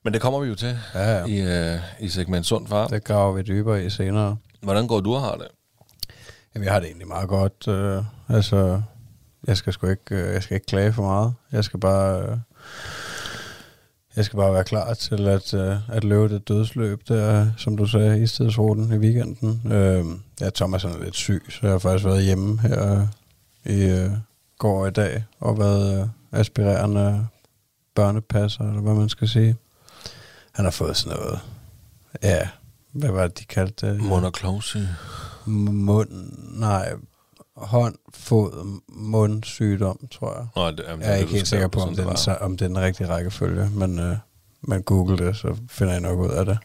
Men 0.04 0.12
det 0.12 0.20
kommer 0.22 0.40
vi 0.40 0.48
jo 0.48 0.54
til 0.54 0.78
Ja, 0.94 1.18
ja. 1.18 1.24
i, 1.24 1.74
øh, 1.74 1.80
i 2.00 2.08
segment 2.08 2.46
Sund 2.46 2.66
Far. 2.68 2.86
Det 2.86 3.04
graver 3.04 3.32
vi 3.32 3.42
dybere 3.42 3.84
i 3.84 3.90
senere. 3.90 4.36
Hvordan 4.62 4.86
går 4.86 5.00
du 5.00 5.14
og 5.14 5.20
har 5.20 5.34
det? 5.34 5.48
Jamen, 6.54 6.64
jeg 6.64 6.72
har 6.72 6.80
det 6.80 6.86
egentlig 6.86 7.08
meget 7.08 7.28
godt. 7.28 7.68
Øh, 7.68 8.02
altså, 8.28 8.82
jeg 9.46 9.56
skal 9.56 9.72
sgu 9.72 9.86
ikke, 9.86 10.02
øh, 10.14 10.32
jeg 10.34 10.42
skal 10.42 10.54
ikke 10.54 10.66
klage 10.66 10.92
for 10.92 11.02
meget. 11.02 11.34
Jeg 11.52 11.64
skal 11.64 11.80
bare, 11.80 12.22
øh, 12.22 12.36
jeg 14.16 14.24
skal 14.24 14.36
bare 14.36 14.52
være 14.54 14.64
klar 14.64 14.94
til 14.94 15.28
at, 15.28 15.54
øh, 15.54 15.76
at 15.88 16.04
løbe 16.04 16.34
det 16.34 16.48
dødsløb 16.48 17.00
der, 17.08 17.46
som 17.58 17.76
du 17.76 17.86
sagde, 17.86 18.22
i 18.22 18.26
stedsruten 18.26 18.92
i 18.92 18.96
weekenden. 18.96 19.72
Øh, 19.72 20.04
ja, 20.40 20.50
Thomas 20.50 20.84
er 20.84 21.02
lidt 21.04 21.16
syg, 21.16 21.42
så 21.50 21.58
jeg 21.62 21.70
har 21.70 21.78
faktisk 21.78 22.04
været 22.04 22.24
hjemme 22.24 22.60
her 22.60 23.00
øh, 23.66 23.76
i 23.76 23.84
øh, 23.84 24.10
går 24.58 24.86
i 24.86 24.90
dag, 24.90 25.24
og 25.40 25.58
været 25.58 26.02
øh, 26.02 26.40
aspirerende 26.40 27.26
børnepasser, 27.94 28.68
eller 28.68 28.80
hvad 28.80 28.94
man 28.94 29.08
skal 29.08 29.28
sige. 29.28 29.56
Han 30.52 30.64
har 30.64 30.72
fået 30.72 30.96
sådan 30.96 31.18
noget, 31.18 31.40
ja, 32.22 32.48
hvad 32.92 33.10
var 33.10 33.22
det, 33.22 33.38
de 33.38 33.44
kaldte 33.44 33.86
det? 33.94 34.00
Mund 34.02 34.24
og 34.26 34.32
klovsyge. 34.32 34.88
mund, 35.46 36.08
nej, 36.58 36.92
hånd, 37.56 37.94
fod, 38.14 38.80
mundsygdom, 38.88 40.06
tror 40.10 40.34
jeg. 40.38 40.46
Nå, 40.56 40.70
det, 40.70 40.84
jamen, 40.88 41.02
Jeg 41.02 41.08
er 41.10 41.14
det, 41.14 41.20
ikke 41.20 41.32
helt 41.32 41.48
sikker 41.48 41.68
på, 41.68 41.80
om 41.80 41.96
det, 41.96 42.06
den, 42.06 42.14
sa- 42.16 42.42
om 42.44 42.56
det 42.56 42.64
er 42.64 42.68
den 42.68 42.78
rigtige 42.80 43.08
rækkefølge, 43.08 43.70
men 43.70 43.98
øh, 43.98 44.16
man 44.62 44.82
google 44.82 45.26
det, 45.26 45.36
så 45.36 45.56
finder 45.68 45.92
jeg 45.92 46.00
nok 46.02 46.18
ud 46.18 46.30
af 46.30 46.44
det. 46.44 46.58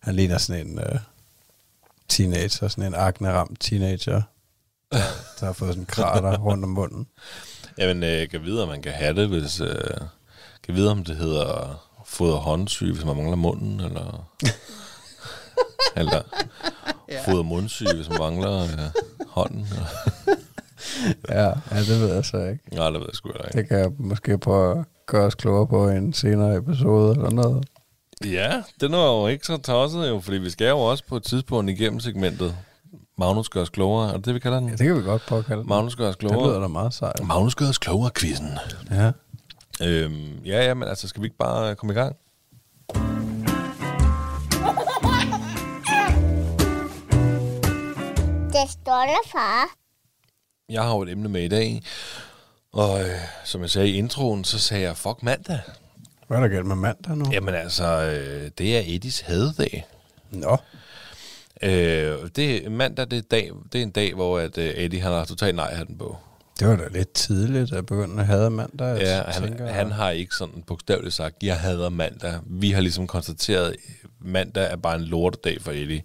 Han 0.00 0.14
ligner 0.14 0.38
sådan 0.38 0.66
en 0.66 0.78
øh, 0.78 0.98
teenager, 2.08 2.68
sådan 2.68 2.84
en 2.84 2.94
akne-ramt 2.94 3.60
teenager, 3.60 4.22
der 5.40 5.46
har 5.46 5.52
fået 5.52 5.68
sådan 5.70 5.82
en 5.82 5.86
krater 5.86 6.38
rundt 6.38 6.64
om 6.64 6.70
munden. 6.70 7.06
Jamen, 7.78 8.02
øh, 8.02 8.28
kan 8.28 8.44
vide, 8.44 8.62
om 8.62 8.68
man 8.68 8.82
kan 8.82 8.92
have 8.92 9.14
det, 9.14 9.28
hvis... 9.28 9.60
Øh, 9.60 10.00
kan 10.62 10.74
vide, 10.74 10.90
om 10.90 11.04
det 11.04 11.16
hedder 11.16 11.80
fod- 12.06 12.32
og 12.32 12.38
håndsyge, 12.38 12.92
hvis 12.92 13.04
man 13.04 13.16
mangler 13.16 13.36
munden, 13.36 13.80
eller... 13.80 14.30
eller 15.96 16.22
fod- 17.24 17.38
og 17.38 17.46
mundsyge, 17.46 17.94
hvis 17.94 18.08
man 18.08 18.18
mangler 18.18 18.62
øh, 18.62 19.26
hånden. 19.26 19.66
Eller. 19.72 19.86
Ja, 21.28 21.46
ja, 21.46 21.78
det 21.80 22.00
ved 22.00 22.14
jeg 22.14 22.24
så 22.24 22.36
ikke. 22.36 22.76
Nej, 22.76 22.90
det 22.90 23.00
ved 23.00 23.06
jeg 23.08 23.14
sgu 23.14 23.28
ikke. 23.28 23.58
Det 23.58 23.68
kan 23.68 23.78
jeg 23.78 23.90
måske 23.98 24.38
prøve 24.38 24.78
at 24.78 24.84
gøre 25.06 25.26
os 25.26 25.34
klogere 25.34 25.66
på 25.66 25.88
i 25.88 25.96
en 25.96 26.12
senere 26.12 26.56
episode 26.56 27.16
eller 27.16 27.30
noget. 27.30 27.64
Ja, 28.24 28.62
det 28.80 28.94
er 28.94 29.20
jo 29.20 29.26
ikke 29.26 29.46
så 29.46 29.56
tosset 29.56 30.08
jo, 30.08 30.20
fordi 30.20 30.36
vi 30.38 30.50
skal 30.50 30.68
jo 30.68 30.78
også 30.78 31.04
på 31.08 31.16
et 31.16 31.22
tidspunkt 31.22 31.70
igennem 31.70 32.00
segmentet. 32.00 32.56
Magnus 33.20 33.48
gør 33.48 33.62
os 33.62 33.68
klogere, 33.68 34.08
er 34.08 34.16
det 34.16 34.24
det, 34.24 34.34
vi 34.34 34.38
kalder 34.40 34.60
den? 34.60 34.68
Ja, 34.68 34.74
det 34.76 34.86
kan 34.86 34.96
vi 34.96 35.02
godt 35.02 35.22
prøve 35.26 35.38
at 35.38 35.44
kalde 35.46 35.60
det. 35.60 35.68
Magnus 35.68 35.96
gør 35.96 36.08
os 36.08 36.16
Det 36.16 36.22
lyder 36.22 36.34
klogere. 36.34 36.62
da 36.62 36.66
meget 36.68 36.94
sejt. 36.94 37.26
Magnus 37.26 37.54
gør 37.54 37.68
os 37.68 37.78
klogere, 37.78 38.10
quizzen. 38.18 38.58
Ja. 38.90 39.10
Øhm, 39.82 40.38
ja, 40.44 40.64
ja, 40.64 40.74
men 40.74 40.88
altså, 40.88 41.08
skal 41.08 41.22
vi 41.22 41.26
ikke 41.26 41.36
bare 41.38 41.74
komme 41.74 41.92
i 41.92 41.96
gang? 41.96 42.16
Det 48.52 48.70
stolte 48.70 49.14
far. 49.32 49.66
Jeg 50.68 50.82
har 50.82 50.94
jo 50.94 51.02
et 51.02 51.08
emne 51.08 51.28
med 51.28 51.42
i 51.42 51.48
dag, 51.48 51.82
og 52.72 53.00
øh, 53.00 53.16
som 53.44 53.60
jeg 53.62 53.70
sagde 53.70 53.88
i 53.88 53.96
introen, 53.96 54.44
så 54.44 54.58
sagde 54.58 54.82
jeg, 54.84 54.96
fuck 54.96 55.22
mandag. 55.22 55.58
Hvad 56.28 56.38
er 56.38 56.42
der 56.42 56.48
galt 56.48 56.66
med 56.66 56.76
mandag 56.76 57.16
nu? 57.16 57.24
Jamen 57.32 57.54
altså, 57.54 57.84
øh, 57.84 58.50
det 58.58 58.76
er 58.78 58.82
Eddies 58.94 59.20
hadedag. 59.20 59.86
Nå. 60.30 60.56
Øh, 61.62 62.16
det, 62.36 62.72
mandag, 62.72 63.06
det 63.10 63.18
er, 63.18 63.22
dag, 63.30 63.50
det 63.72 63.78
er 63.78 63.82
en 63.82 63.90
dag, 63.90 64.14
hvor 64.14 64.38
at, 64.38 64.58
øh, 64.58 64.70
Eddie 64.76 65.00
han 65.00 65.12
har 65.12 65.24
totalt 65.24 65.56
nej-hatten 65.56 65.98
på. 65.98 66.16
Det 66.60 66.68
var 66.68 66.76
da 66.76 66.82
lidt 66.92 67.12
tidligt 67.12 67.72
at 67.72 67.86
begynde 67.86 68.20
at 68.20 68.26
have 68.26 68.50
mandag. 68.50 68.98
Ja, 69.00 69.14
jeg 69.16 69.24
han, 69.28 69.42
tænker, 69.42 69.66
han 69.66 69.90
har 69.92 70.10
ikke 70.10 70.34
sådan 70.34 70.62
bogstaveligt 70.66 71.14
sagt, 71.14 71.36
jeg 71.42 71.56
hader 71.58 71.88
mandag. 71.88 72.32
Vi 72.46 72.70
har 72.70 72.80
ligesom 72.80 73.06
konstateret, 73.06 73.68
at 73.70 73.76
mandag 74.20 74.72
er 74.72 74.76
bare 74.76 74.94
en 74.96 75.02
lortedag 75.04 75.60
for 75.62 75.70
Eddie. 75.72 76.02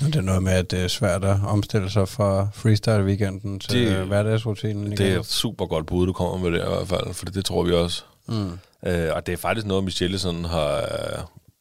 Det 0.00 0.16
er 0.16 0.20
noget 0.20 0.42
med, 0.42 0.52
at 0.52 0.70
det 0.70 0.80
er 0.84 0.88
svært 0.88 1.24
at 1.24 1.36
omstille 1.46 1.90
sig 1.90 2.08
fra 2.08 2.48
freestyle-weekenden 2.54 3.58
til 3.58 3.70
Det- 3.88 3.96
det, 3.98 4.06
hverdagsrutinen. 4.06 4.86
igen. 4.86 4.96
Det 4.96 5.12
er 5.12 5.20
et 5.20 5.26
super 5.26 5.66
godt 5.66 5.86
bud, 5.86 6.06
du 6.06 6.12
kommer 6.12 6.36
med 6.38 6.58
det 6.58 6.64
i 6.64 6.68
hvert 6.68 6.88
fald, 6.88 7.14
for 7.14 7.24
det 7.24 7.44
tror 7.44 7.62
vi 7.62 7.72
også. 7.72 8.04
Mm. 8.28 8.50
Øh, 8.86 9.08
og 9.14 9.26
det 9.26 9.32
er 9.32 9.36
faktisk 9.36 9.66
noget, 9.66 9.84
Michelle 9.84 10.18
sådan 10.18 10.44
har, 10.44 10.76
øh, 10.76 11.18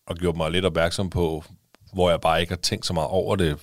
har 0.07 0.13
gjort 0.15 0.35
mig 0.35 0.51
lidt 0.51 0.65
opmærksom 0.65 1.09
på, 1.09 1.43
hvor 1.95 2.09
jeg 2.09 2.21
bare 2.21 2.41
ikke 2.41 2.51
har 2.51 2.57
tænkt 2.57 2.85
så 2.85 2.93
meget 2.93 3.09
over 3.09 3.35
det 3.35 3.57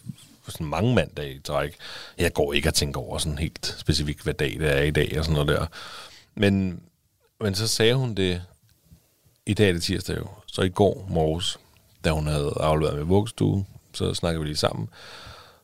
sådan 0.48 0.66
mange 0.66 0.94
mandage 0.94 1.34
i 1.34 1.38
træk. 1.38 1.76
Jeg 2.18 2.32
går 2.32 2.52
ikke 2.52 2.68
og 2.68 2.74
tænker 2.74 3.00
over 3.00 3.18
sådan 3.18 3.38
helt 3.38 3.76
specifikt, 3.78 4.22
hvad 4.22 4.34
dag 4.34 4.56
det 4.58 4.78
er 4.78 4.82
i 4.82 4.90
dag 4.90 5.14
og 5.18 5.24
sådan 5.24 5.44
noget 5.44 5.48
der. 5.48 5.66
Men, 6.34 6.80
men 7.40 7.54
så 7.54 7.68
sagde 7.68 7.94
hun 7.94 8.14
det, 8.14 8.42
i 9.46 9.54
dag 9.54 9.68
er 9.68 9.72
det 9.72 9.82
tirsdag 9.82 10.16
jo, 10.16 10.26
så 10.46 10.62
i 10.62 10.68
går 10.68 11.06
morges, 11.10 11.58
da 12.04 12.10
hun 12.10 12.26
havde 12.26 12.52
afleveret 12.60 12.96
med 12.96 13.04
vuggestue, 13.04 13.64
så 13.92 14.14
snakkede 14.14 14.42
vi 14.42 14.48
lige 14.48 14.56
sammen. 14.56 14.88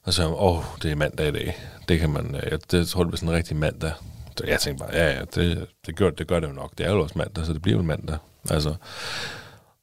Og 0.02 0.12
så 0.12 0.16
sagde 0.16 0.30
hun, 0.30 0.38
åh, 0.40 0.64
det 0.82 0.90
er 0.90 0.96
mandag 0.96 1.28
i 1.28 1.32
dag. 1.32 1.58
Det 1.88 2.00
kan 2.00 2.10
man, 2.10 2.34
øh, 2.34 2.42
jeg, 2.50 2.70
det 2.70 2.88
tror 2.88 3.02
det 3.02 3.10
bliver 3.10 3.18
sådan 3.18 3.28
en 3.28 3.36
rigtig 3.36 3.56
mandag. 3.56 3.92
Så 4.36 4.44
jeg 4.46 4.60
tænkte 4.60 4.84
bare, 4.84 4.94
ja, 4.94 5.12
ja, 5.12 5.20
det, 5.34 5.66
det, 5.86 5.96
gør, 5.96 6.10
det 6.10 6.26
gør 6.26 6.40
det 6.40 6.48
jo 6.48 6.52
nok. 6.52 6.72
Det 6.78 6.86
er 6.86 6.90
jo 6.90 7.02
også 7.02 7.18
mandag, 7.18 7.46
så 7.46 7.52
det 7.52 7.62
bliver 7.62 7.76
jo 7.76 7.82
mandag. 7.82 8.18
Altså, 8.50 8.74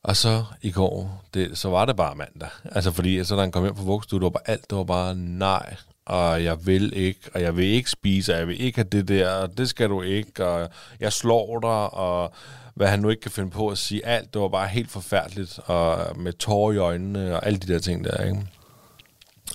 og 0.06 0.18
så 0.18 0.44
i 0.62 0.72
går, 0.72 1.24
det, 1.34 1.58
så 1.58 1.70
var 1.70 1.86
det 1.86 1.96
bare 1.96 2.16
mandag. 2.16 2.50
Altså 2.72 2.92
fordi, 2.92 3.24
så 3.24 3.36
da 3.36 3.42
han 3.42 3.52
kom 3.52 3.64
hjem 3.64 3.76
fra 3.76 3.84
vuggestue, 3.84 4.20
det 4.20 4.24
var 4.24 4.30
bare 4.30 4.50
alt, 4.50 4.70
det 4.70 4.78
var 4.78 4.84
bare 4.84 5.16
nej, 5.16 5.76
og 6.06 6.44
jeg 6.44 6.66
vil 6.66 6.94
ikke, 6.96 7.20
og 7.34 7.42
jeg 7.42 7.58
vil 7.58 7.66
ikke 7.66 7.90
spise, 7.90 8.34
og 8.34 8.40
jeg 8.40 8.48
vil 8.48 8.62
ikke 8.62 8.78
have 8.78 8.90
det 8.92 9.08
der, 9.08 9.30
og 9.30 9.58
det 9.58 9.70
skal 9.70 9.90
du 9.90 10.02
ikke, 10.02 10.46
og 10.46 10.70
jeg 11.00 11.14
slår 11.14 11.60
dig, 11.60 11.94
og 11.94 12.32
hvad 12.76 12.88
han 12.88 13.00
nu 13.00 13.10
ikke 13.10 13.22
kan 13.22 13.32
finde 13.32 13.52
på 13.52 13.68
at 13.68 13.78
sige. 13.78 14.06
Alt, 14.06 14.34
det 14.34 14.42
var 14.42 14.48
bare 14.48 14.68
helt 14.68 14.92
forfærdeligt, 14.92 15.60
og 15.66 16.20
med 16.20 16.34
tårer 16.34 16.74
i 16.74 16.78
øjnene, 16.78 17.36
og 17.36 17.46
alle 17.46 17.60
de 17.60 17.74
der 17.74 17.80
ting 17.80 18.04
der, 18.04 18.24
ikke? 18.24 18.48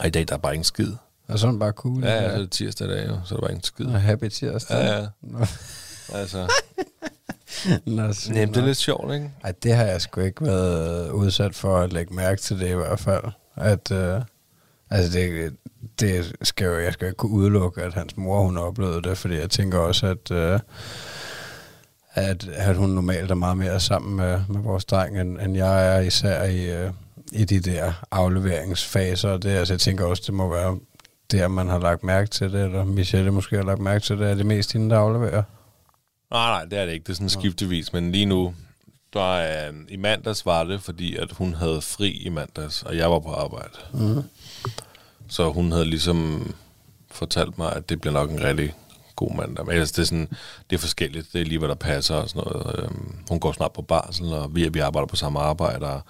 Og 0.01 0.07
i 0.07 0.11
dag, 0.11 0.29
der 0.29 0.35
er 0.35 0.39
bare 0.39 0.55
ingen 0.55 0.65
skid. 0.65 0.93
Og 1.29 1.39
sådan 1.39 1.59
bare 1.59 1.73
cool. 1.73 2.05
Ja, 2.05 2.23
ja, 2.23 2.29
så 2.29 2.35
er 2.35 2.39
det 2.39 2.51
tirsdag 2.51 2.87
i 2.87 2.91
dag, 2.91 3.09
jo, 3.09 3.19
så 3.25 3.35
er 3.35 3.37
der 3.37 3.41
bare 3.41 3.51
ingen 3.51 3.65
skid. 3.65 3.87
Og 3.87 4.01
happy 4.01 4.29
tirsdag. 4.29 4.77
Ja, 4.77 4.99
ja. 4.99 5.07
Altså, 6.13 6.53
Nå, 7.87 8.03
nemt, 8.31 8.55
det 8.55 8.57
er 8.57 8.67
lidt 8.67 8.79
sjovt, 8.79 9.15
ikke? 9.15 9.31
Ej, 9.45 9.53
det 9.63 9.75
har 9.75 9.85
jeg 9.85 10.01
sgu 10.01 10.21
ikke 10.21 10.45
været 10.45 11.11
udsat 11.11 11.55
for 11.55 11.79
at 11.79 11.93
lægge 11.93 12.15
mærke 12.15 12.41
til 12.41 12.61
det 12.61 12.69
i 12.69 12.75
hvert 12.75 13.01
fald. 13.01 13.25
At, 13.57 13.93
øh, 13.93 14.21
altså 14.91 15.19
det, 15.19 15.53
det 16.01 16.33
skal 16.43 16.67
jo, 16.67 16.79
jeg 16.79 16.93
skal 16.93 17.05
jo 17.05 17.09
ikke 17.09 17.17
kunne 17.17 17.33
udelukke, 17.33 17.83
at 17.83 17.95
hans 17.95 18.17
mor 18.17 18.43
hun 18.43 18.59
oplevede 18.59 19.03
det, 19.03 19.19
fordi 19.19 19.35
jeg 19.35 19.51
tænker 19.51 19.79
også, 19.79 20.07
at, 20.07 20.31
øh, 20.31 20.61
at, 22.15 22.49
at 22.49 22.77
hun 22.77 22.89
normalt 22.89 23.31
er 23.31 23.35
meget 23.35 23.57
mere 23.57 23.81
sammen 23.81 24.17
med, 24.17 24.41
med 24.49 24.61
vores 24.61 24.85
dreng, 24.85 25.21
end, 25.21 25.41
end 25.41 25.57
jeg 25.57 25.97
er, 25.97 26.01
især 26.01 26.45
i, 26.45 26.71
øh, 26.71 26.91
i 27.33 27.45
de 27.45 27.61
der 27.61 27.93
afleveringsfaser. 28.11 29.37
Det, 29.37 29.51
altså, 29.51 29.75
jeg 29.75 29.81
tænker 29.81 30.05
også, 30.05 30.23
det 30.27 30.35
må 30.35 30.49
være 30.49 30.79
der, 31.31 31.49
man 31.49 31.69
har 31.69 31.79
lagt 31.79 32.05
mærke 32.05 32.31
til 32.31 32.53
det, 32.53 32.65
eller 32.65 32.85
Michelle 32.85 33.31
måske 33.31 33.57
har 33.57 33.63
lagt 33.63 33.81
mærke 33.81 34.05
til 34.05 34.19
det, 34.19 34.31
er 34.31 34.35
det 34.35 34.47
mest 34.47 34.73
hende, 34.73 34.91
der 34.91 34.99
afleverer. 34.99 35.43
Nej, 36.31 36.51
nej, 36.51 36.65
det 36.65 36.79
er 36.79 36.87
det 36.87 36.93
ikke. 36.93 37.05
Det 37.05 37.11
er 37.13 37.15
sådan 37.15 37.29
skiftevis, 37.29 37.93
men 37.93 38.13
lige 38.13 38.27
nu, 38.27 38.55
der 39.13 39.35
er, 39.35 39.73
i 39.89 39.97
mandags 39.97 40.47
var 40.47 40.65
det, 40.65 40.83
fordi 40.83 41.17
at 41.17 41.33
hun 41.33 41.55
havde 41.55 41.81
fri 41.81 42.11
i 42.11 42.29
mandags, 42.29 42.83
og 42.83 42.97
jeg 42.97 43.11
var 43.11 43.19
på 43.19 43.33
arbejde. 43.33 43.79
Mm. 43.93 44.23
Så 45.29 45.51
hun 45.51 45.73
havde 45.73 45.85
ligesom 45.85 46.51
fortalt 47.11 47.59
mig, 47.59 47.73
at 47.73 47.89
det 47.89 48.01
bliver 48.01 48.13
nok 48.13 48.31
en 48.31 48.43
rigtig 48.45 48.75
god 49.17 49.35
mandag. 49.35 49.67
Men 49.67 49.73
ellers, 49.73 49.93
det 49.93 50.03
er, 50.03 50.07
sådan, 50.07 50.29
det 50.71 50.77
er 50.77 50.81
forskelligt. 50.81 51.33
Det 51.33 51.41
er 51.41 51.45
lige, 51.45 51.59
hvad 51.59 51.69
der 51.69 51.75
passer 51.75 52.15
og 52.15 52.29
sådan 52.29 52.43
noget. 52.47 52.79
Øhm, 52.79 53.15
hun 53.29 53.41
går 53.41 53.53
snart 53.53 53.73
på 53.73 53.83
barsel, 53.83 54.33
og 54.33 54.55
vi, 54.55 54.69
vi 54.69 54.79
arbejder 54.79 55.07
på 55.07 55.17
samme 55.17 55.41
arbejde. 55.41 55.87
Og, 55.87 56.01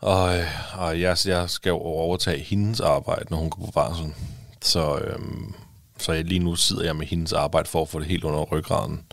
og, 0.00 0.38
øh, 0.38 0.46
og 0.74 1.00
jeg, 1.00 1.16
jeg 1.26 1.50
skal 1.50 1.70
jo 1.70 1.78
overtage 1.78 2.42
hendes 2.42 2.80
arbejde, 2.80 3.24
når 3.30 3.36
hun 3.36 3.50
går 3.50 3.64
på 3.64 3.70
barsel. 3.70 4.14
Så, 4.62 4.98
øhm, 4.98 5.54
så 6.02 6.12
jeg, 6.12 6.24
lige 6.24 6.38
nu 6.38 6.56
sidder 6.56 6.84
jeg 6.84 6.96
med 6.96 7.06
hendes 7.06 7.32
arbejde 7.32 7.68
for 7.68 7.82
at 7.82 7.88
få 7.88 7.98
det 7.98 8.06
helt 8.06 8.24
under 8.24 8.42
ryggraden. 8.42 9.04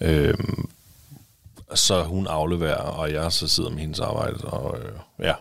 Øhm, 0.00 0.70
så 1.74 2.02
hun 2.02 2.26
afleverer, 2.26 2.74
og 2.74 3.12
jeg 3.12 3.32
så 3.32 3.48
sidder 3.48 3.70
med 3.70 3.78
hendes 3.78 4.00
arbejde. 4.00 4.36
Og 4.44 4.78
øh, 4.78 4.92
ja, 5.18 5.34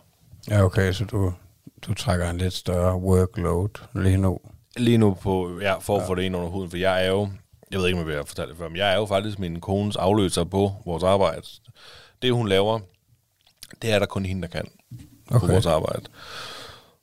Ja, 0.50 0.64
okay, 0.64 0.94
så 0.94 1.06
du, 1.06 1.34
du 1.82 1.94
trækker 1.94 2.30
en 2.30 2.38
lidt 2.38 2.54
større 2.54 2.96
workload 2.98 3.70
lige 3.96 4.18
nu. 4.18 4.40
lige 4.78 4.98
nu 4.98 5.14
på, 5.14 5.60
ja, 5.62 5.78
for 5.78 5.98
at 6.00 6.08
få 6.08 6.16
det 6.16 6.24
ind 6.24 6.36
under 6.36 6.50
huden, 6.50 6.70
for 6.70 6.78
jeg 6.78 7.06
er 7.06 7.10
jo, 7.10 7.30
jeg 7.72 7.80
ved 7.80 7.88
ikke, 7.88 8.00
om 8.02 8.10
jeg 8.10 8.18
vil 8.18 8.26
fortælle 8.26 8.50
det 8.50 8.58
før, 8.58 8.68
men 8.68 8.78
jeg 8.78 8.94
er 8.94 8.98
jo 8.98 9.06
faktisk 9.06 9.40
min 9.40 9.62
kones 9.62 9.96
afløser 9.96 10.44
på 10.44 10.72
vores 10.86 11.04
arbejde. 11.04 11.42
Det, 12.22 12.34
hun 12.34 12.48
laver, 12.48 12.80
det 13.82 13.92
er 13.92 14.00
der 14.00 14.06
kun 14.06 14.26
hende, 14.26 14.42
der 14.42 14.48
kan 14.48 14.68
okay. 15.32 15.40
på 15.40 15.48
vores 15.48 15.66
arbejde. 15.66 16.04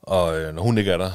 Og 0.03 0.41
øh, 0.41 0.55
når 0.55 0.63
hun 0.63 0.79
ikke 0.79 0.91
er 0.91 0.97
der, 0.97 1.11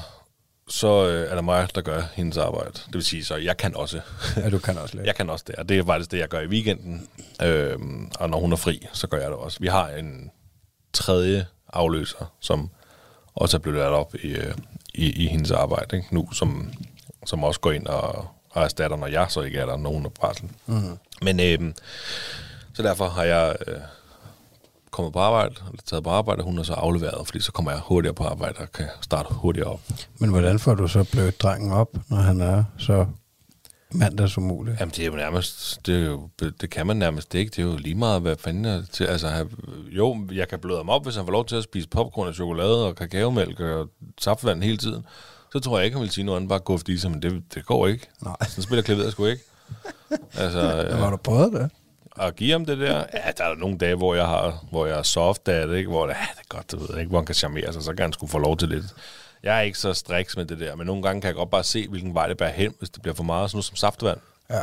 så 0.73 1.07
øh, 1.07 1.31
er 1.31 1.35
der 1.35 1.41
mig, 1.41 1.75
der 1.75 1.81
gør 1.81 2.01
hendes 2.13 2.37
arbejde. 2.37 2.71
Det 2.71 2.93
vil 2.93 3.03
sige, 3.03 3.25
så 3.25 3.35
jeg 3.35 3.57
kan 3.57 3.75
også. 3.75 4.01
Ja, 4.37 4.49
du 4.49 4.59
kan 4.59 4.77
også 4.77 4.95
lidt. 4.95 5.07
jeg 5.11 5.15
kan 5.15 5.29
også 5.29 5.45
det, 5.47 5.55
og 5.55 5.69
det 5.69 5.79
er 5.79 5.85
faktisk 5.85 6.11
det, 6.11 6.17
jeg 6.17 6.27
gør 6.27 6.39
i 6.39 6.47
weekenden. 6.47 7.07
Øhm, 7.41 8.11
og 8.19 8.29
når 8.29 8.39
hun 8.39 8.51
er 8.51 8.55
fri, 8.55 8.87
så 8.93 9.07
gør 9.07 9.17
jeg 9.17 9.29
det 9.29 9.37
også. 9.37 9.57
Vi 9.59 9.67
har 9.67 9.89
en 9.89 10.31
tredje 10.93 11.45
afløser, 11.73 12.33
som 12.39 12.69
også 13.35 13.57
er 13.57 13.61
blevet 13.61 13.79
lært 13.79 13.91
op 13.91 14.15
i, 14.15 14.27
øh, 14.27 14.53
i, 14.93 15.23
i 15.23 15.27
hendes 15.27 15.51
arbejde 15.51 15.97
ikke? 15.97 16.15
nu, 16.15 16.31
som, 16.31 16.73
som 17.25 17.43
også 17.43 17.59
går 17.59 17.71
ind 17.71 17.87
og, 17.87 18.27
og 18.49 18.63
erstatter, 18.63 18.97
når 18.97 19.07
jeg 19.07 19.25
så 19.29 19.41
ikke 19.41 19.59
er 19.59 19.65
der, 19.65 19.77
når 19.77 19.89
hun 19.89 20.05
er 20.05 20.09
på 20.09 20.21
barsel. 20.21 20.49
Mm. 20.65 20.97
Men 21.21 21.39
øhm, 21.39 21.75
så 22.73 22.83
derfor 22.83 23.09
har 23.09 23.23
jeg 23.23 23.55
øh, 23.67 23.75
kommet 24.93 25.13
på 25.13 25.19
arbejde, 25.19 25.55
eller 25.69 25.81
taget 25.85 26.03
på 26.03 26.09
arbejde, 26.09 26.39
og 26.39 26.45
hun 26.45 26.57
er 26.57 26.63
så 26.63 26.73
afleveret, 26.73 27.25
fordi 27.27 27.39
så 27.39 27.51
kommer 27.51 27.71
jeg 27.71 27.79
hurtigere 27.79 28.13
på 28.15 28.23
arbejde 28.23 28.55
og 28.59 28.71
kan 28.71 28.85
starte 29.01 29.33
hurtigere 29.33 29.69
op. 29.69 29.81
Men 30.19 30.29
hvordan 30.29 30.59
får 30.59 30.75
du 30.75 30.87
så 30.87 31.03
blødt 31.11 31.41
drengen 31.41 31.71
op, 31.71 31.97
når 32.09 32.17
han 32.17 32.41
er 32.41 32.63
så 32.77 33.05
mandags 33.91 34.37
umulig? 34.37 34.77
Jamen, 34.79 34.91
det 34.95 34.99
er 34.99 35.05
jo 35.05 35.15
nærmest, 35.15 35.85
det, 35.85 36.01
er 36.01 36.05
jo, 36.05 36.29
det 36.61 36.69
kan 36.69 36.87
man 36.87 36.97
nærmest 36.97 37.35
ikke. 37.35 37.49
Det 37.49 37.59
er 37.59 37.63
jo 37.63 37.77
lige 37.77 37.95
meget, 37.95 38.21
hvad 38.21 38.35
fanden 38.39 38.65
er 38.65 38.81
til. 38.91 39.03
Altså, 39.03 39.27
have, 39.27 39.49
jo, 39.91 40.27
jeg 40.31 40.47
kan 40.47 40.59
bløde 40.59 40.77
ham 40.77 40.89
op, 40.89 41.03
hvis 41.03 41.15
han 41.15 41.25
får 41.25 41.31
lov 41.31 41.45
til 41.45 41.55
at 41.55 41.63
spise 41.63 41.87
popcorn 41.89 42.27
og 42.27 42.33
chokolade 42.33 42.87
og 42.87 42.95
kakaomælk 42.95 43.59
og 43.59 43.89
saftvand 44.21 44.63
hele 44.63 44.77
tiden. 44.77 45.05
Så 45.51 45.59
tror 45.59 45.77
jeg 45.77 45.85
ikke, 45.85 45.95
han 45.97 46.01
vil 46.03 46.11
sige 46.11 46.25
noget 46.25 46.37
andet, 46.37 46.49
bare 46.49 46.59
gå 46.59 46.79
i 46.87 46.97
sig, 46.97 47.11
men 47.11 47.21
det, 47.21 47.43
det 47.53 47.65
går 47.65 47.87
ikke. 47.87 48.07
Nej. 48.23 48.35
Sådan 48.47 48.63
spiller 48.63 48.83
klaveret 48.83 49.11
sgu 49.11 49.25
ikke. 49.25 49.43
Altså, 50.37 50.59
Ja. 50.59 50.95
Har 50.95 51.09
du 51.09 51.17
prøvet 51.17 51.53
det? 51.53 51.69
At 52.19 52.35
give 52.35 52.51
ham 52.51 52.65
det 52.65 52.77
der. 52.77 53.05
Ja, 53.13 53.31
der 53.37 53.43
er 53.43 53.55
nogle 53.55 53.77
dage, 53.77 53.95
hvor 53.95 54.15
jeg 54.15 54.25
har, 54.25 54.65
hvor 54.71 54.85
jeg 54.85 54.97
er 54.97 55.03
soft 55.03 55.47
af 55.47 55.67
det, 55.67 55.77
ikke? 55.77 55.89
hvor 55.89 56.05
det, 56.05 56.13
ja, 56.13 56.27
det 56.33 56.39
er 56.39 56.55
godt, 56.55 56.71
du 56.71 56.77
ved 56.77 56.99
ikke, 56.99 57.09
hvor 57.09 57.19
han 57.19 57.25
kan 57.25 57.35
charmere 57.35 57.73
sig, 57.73 57.83
så 57.83 57.91
kan 57.93 58.01
han 58.03 58.13
skulle 58.13 58.29
få 58.29 58.39
lov 58.39 58.57
til 58.57 58.69
lidt. 58.69 58.85
Jeg 59.43 59.57
er 59.57 59.61
ikke 59.61 59.77
så 59.79 59.93
striks 59.93 60.37
med 60.37 60.45
det 60.45 60.59
der, 60.59 60.75
men 60.75 60.87
nogle 60.87 61.03
gange 61.03 61.21
kan 61.21 61.27
jeg 61.27 61.35
godt 61.35 61.49
bare 61.49 61.63
se, 61.63 61.87
hvilken 61.87 62.13
vej 62.13 62.27
det 62.27 62.37
bærer 62.37 62.51
hen, 62.51 62.73
hvis 62.79 62.89
det 62.89 63.01
bliver 63.01 63.15
for 63.15 63.23
meget, 63.23 63.49
sådan 63.49 63.57
noget 63.57 63.65
som 63.65 63.75
saftvand. 63.75 64.19
Ja. 64.49 64.61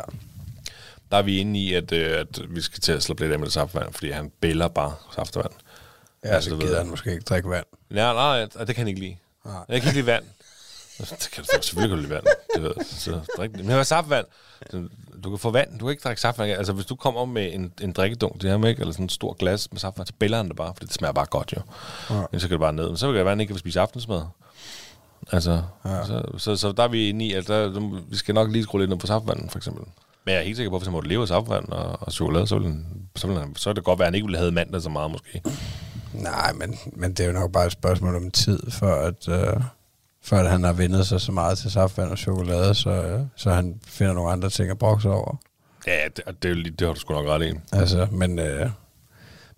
Der 1.11 1.17
er 1.17 1.21
vi 1.21 1.37
inde 1.39 1.59
i, 1.59 1.73
at, 1.73 1.91
øh, 1.91 2.19
at 2.19 2.41
vi 2.49 2.61
skal 2.61 2.79
til 2.81 2.91
at 2.91 3.03
slippe 3.03 3.23
lidt 3.23 3.33
af 3.33 3.39
med 3.39 3.45
det 3.45 3.53
saftvand, 3.53 3.93
fordi 3.93 4.11
han 4.11 4.31
bæller 4.41 4.67
bare 4.67 4.93
saftvand. 5.15 5.51
Ja, 6.23 6.29
Altså, 6.29 6.49
så 6.49 6.57
gider 6.57 6.77
han 6.77 6.87
måske 6.89 7.11
ikke 7.11 7.23
drikke 7.23 7.49
vand. 7.49 7.65
Nej, 7.89 8.13
nej, 8.13 8.39
det 8.45 8.67
kan 8.67 8.75
han 8.75 8.87
ikke 8.87 8.99
lide. 8.99 9.17
Nej. 9.45 9.53
Jeg 9.69 9.81
kan 9.81 9.89
ikke 9.89 9.99
lide 10.01 10.05
vand. 10.05 10.23
Det 11.09 11.29
kan 11.33 11.43
du 11.43 11.49
selvfølgelig 11.63 11.89
kan 11.89 11.97
du 11.97 12.01
lide 12.01 12.09
vand. 12.09 12.23
Det 12.55 12.63
ved, 12.63 12.73
jeg. 12.77 12.85
så 12.89 13.19
drik 13.37 13.51
det. 13.51 13.65
Men 13.65 13.73
hvad 13.75 13.83
saftvand? 13.83 14.25
Du 15.23 15.29
kan 15.29 15.39
få 15.39 15.51
vand, 15.51 15.79
du 15.79 15.85
kan 15.85 15.89
ikke 15.91 16.01
drikke 16.03 16.21
saftvand. 16.21 16.51
Altså, 16.51 16.73
hvis 16.73 16.85
du 16.85 16.95
kommer 16.95 17.25
med 17.25 17.53
en, 17.53 17.71
en 17.81 17.91
drikkedunk 17.91 18.41
til 18.41 18.49
ham, 18.49 18.65
ikke? 18.65 18.79
eller 18.79 18.93
sådan 18.93 19.05
et 19.05 19.11
stort 19.11 19.37
glas 19.37 19.67
med 19.71 19.79
saftvand, 19.79 20.07
så 20.07 20.13
bæller 20.19 20.37
han 20.37 20.47
det 20.47 20.55
bare, 20.55 20.73
fordi 20.75 20.85
det 20.85 20.93
smager 20.93 21.11
bare 21.13 21.25
godt, 21.25 21.53
jo. 21.57 21.61
Ja. 22.33 22.39
Så 22.39 22.47
kan 22.47 22.51
det 22.51 22.59
bare 22.59 22.73
ned. 22.73 22.87
Men 22.87 22.97
så 22.97 23.05
kan 23.07 23.15
det 23.15 23.25
være, 23.25 23.31
at 23.31 23.37
han 23.37 23.39
ikke 23.41 23.53
vil 23.53 23.59
spise 23.59 23.79
aftensmad. 23.79 24.21
Altså, 25.31 25.61
Ja. 25.85 26.05
så, 26.05 26.23
så, 26.37 26.55
så, 26.55 26.71
der 26.71 26.83
er 26.83 26.87
vi 26.87 27.09
inde 27.09 27.25
i, 27.25 27.33
at 27.33 27.47
der, 27.47 27.89
vi 28.09 28.15
skal 28.17 28.35
nok 28.35 28.51
lige 28.51 28.63
skrue 28.63 28.81
lidt 28.81 28.89
ned 28.89 28.97
på 28.97 29.07
saftvandet, 29.07 29.51
for 29.51 29.59
eksempel. 29.59 29.83
Men 30.25 30.33
jeg 30.33 30.39
er 30.41 30.45
helt 30.45 30.55
sikker 30.57 30.69
på, 30.69 30.75
at 30.75 30.79
hvis 30.81 30.87
han 30.87 30.93
måtte 30.93 31.09
leve 31.09 31.21
af 31.21 31.27
saftvand 31.27 31.69
og, 31.69 31.97
og 32.01 32.11
chokolade, 32.11 32.47
så, 32.47 32.57
ville 32.59 32.75
så, 33.15 33.27
ville 33.27 33.39
han, 33.41 33.55
så 33.55 33.69
er 33.69 33.73
det 33.73 33.83
godt 33.83 33.99
være, 33.99 34.05
at 34.05 34.11
han 34.11 34.15
ikke 34.15 34.25
ville 34.27 34.37
have 34.37 34.51
mandag 34.51 34.81
så 34.81 34.89
meget, 34.89 35.11
måske. 35.11 35.41
Nej, 36.13 36.53
men, 36.53 36.77
men 36.93 37.11
det 37.13 37.19
er 37.19 37.27
jo 37.27 37.33
nok 37.33 37.51
bare 37.51 37.65
et 37.65 37.71
spørgsmål 37.71 38.15
om 38.15 38.31
tid, 38.31 38.71
for 38.71 38.87
at, 38.93 39.27
øh, 39.29 39.61
at 40.31 40.51
han 40.51 40.63
har 40.63 40.73
vendet 40.73 41.07
sig 41.07 41.21
så 41.21 41.31
meget 41.31 41.57
til 41.57 41.71
saftvand 41.71 42.11
og 42.11 42.17
chokolade, 42.17 42.75
så, 42.75 42.89
øh, 42.89 43.21
så 43.35 43.51
han 43.51 43.79
finder 43.87 44.13
nogle 44.13 44.31
andre 44.31 44.49
ting 44.49 44.69
at 44.69 44.77
brokse 44.77 45.09
over. 45.09 45.35
Ja, 45.87 46.03
det, 46.15 46.25
det, 46.43 46.45
er 46.45 46.49
jo 46.49 46.55
lige- 46.55 46.71
det 46.79 46.87
har 46.87 46.93
du 46.93 46.99
sgu 46.99 47.13
nok 47.13 47.27
ret 47.27 47.45
i. 47.47 47.53
Altså, 47.73 48.07
men, 48.11 48.39
øh, 48.39 48.69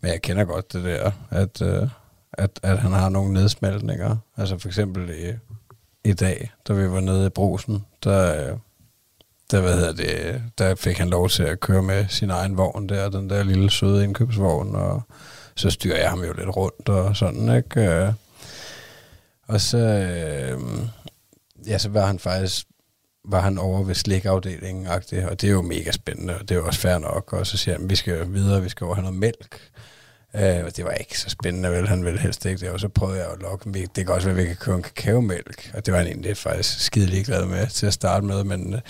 men 0.02 0.12
jeg 0.12 0.22
kender 0.22 0.44
godt 0.46 0.74
det 0.74 0.84
der, 0.84 1.12
at, 1.30 1.62
øh, 1.62 1.88
at, 2.34 2.60
at 2.64 2.80
han 2.80 2.92
har 2.92 3.10
nogle 3.10 3.34
nedsmeltninger. 3.34 4.18
Altså 4.38 4.58
for 4.58 4.68
eksempel 4.68 5.10
i, 5.10 5.34
i 6.10 6.14
dag, 6.14 6.52
da 6.68 6.74
vi 6.74 6.92
var 6.92 7.00
nede 7.00 7.26
i 7.26 7.30
brusen, 7.30 7.86
der, 8.04 8.48
øh, 8.52 8.58
der, 9.52 9.62
hvad 9.62 9.74
hedder 9.76 9.94
det, 9.94 10.42
der 10.58 10.76
fik 10.76 10.98
han 10.98 11.10
lov 11.10 11.30
til 11.30 11.44
at 11.44 11.60
køre 11.60 11.82
med 11.84 12.06
sin 12.10 12.30
egen 12.30 12.58
vogn 12.58 12.90
der, 12.90 13.10
den 13.10 13.30
der 13.30 13.44
lille 13.44 13.70
søde 13.70 14.04
indkøbsvogn, 14.04 14.76
og 14.76 15.02
så 15.56 15.70
styrer 15.70 15.98
jeg 16.00 16.10
ham 16.10 16.24
jo 16.24 16.34
lidt 16.34 16.56
rundt 16.58 16.90
og 16.90 17.16
sådan, 17.16 17.56
ikke? 17.58 18.14
Og 19.48 19.62
så, 19.62 19.78
øh, 19.78 20.60
ja, 21.68 21.78
så 21.78 21.90
var 21.90 22.06
han 22.06 22.20
faktisk 22.20 22.66
var 23.26 23.42
han 23.42 23.58
over 23.58 23.84
ved 23.84 23.96
slikafdelingen, 23.96 24.88
og 24.88 25.10
det 25.12 25.44
er 25.44 25.52
jo 25.52 25.62
mega 25.62 25.92
spændende, 25.92 26.36
og 26.36 26.42
det 26.42 26.52
er 26.52 26.60
jo 26.60 26.66
også 26.66 26.80
fair 26.80 26.98
nok. 26.98 27.34
Og 27.34 27.48
så 27.48 27.58
siger 27.58 27.78
han, 27.78 27.90
vi 27.90 27.96
skal 27.96 28.34
videre, 28.34 28.64
vi 28.64 28.70
skal 28.70 28.86
over 28.86 28.96
have 28.96 29.04
noget 29.04 29.20
mælk. 29.20 29.72
Øh, 30.36 30.66
og 30.66 30.78
det 30.78 30.86
var 30.86 30.92
ikke 30.92 31.20
så 31.20 31.30
spændende, 31.30 31.72
vel? 31.72 31.88
Han 31.88 32.06
ville 32.06 32.20
helst 32.20 32.46
ikke 32.46 32.60
det. 32.60 32.70
Og 32.70 32.80
så 32.80 32.88
prøvede 32.88 33.20
jeg 33.20 33.32
at 33.32 33.42
lokke 33.42 33.66
ham. 33.66 33.74
Det 33.74 34.06
kan 34.06 34.10
også 34.10 34.28
være, 34.28 34.38
at 34.38 34.44
vi 34.44 34.48
kan 34.48 34.56
købe 34.56 34.78
en 34.78 34.84
kakaomælk. 34.84 35.72
Og 35.74 35.86
det 35.86 35.92
var 35.92 35.98
han 35.98 36.08
egentlig 36.08 36.38
faktisk 36.38 36.86
skide 36.86 37.06
ligeglad 37.06 37.46
med 37.46 37.68
til 37.68 37.86
at 37.86 37.94
starte 37.94 38.26
med. 38.26 38.44
Men 38.44 38.74
øh, 38.74 38.82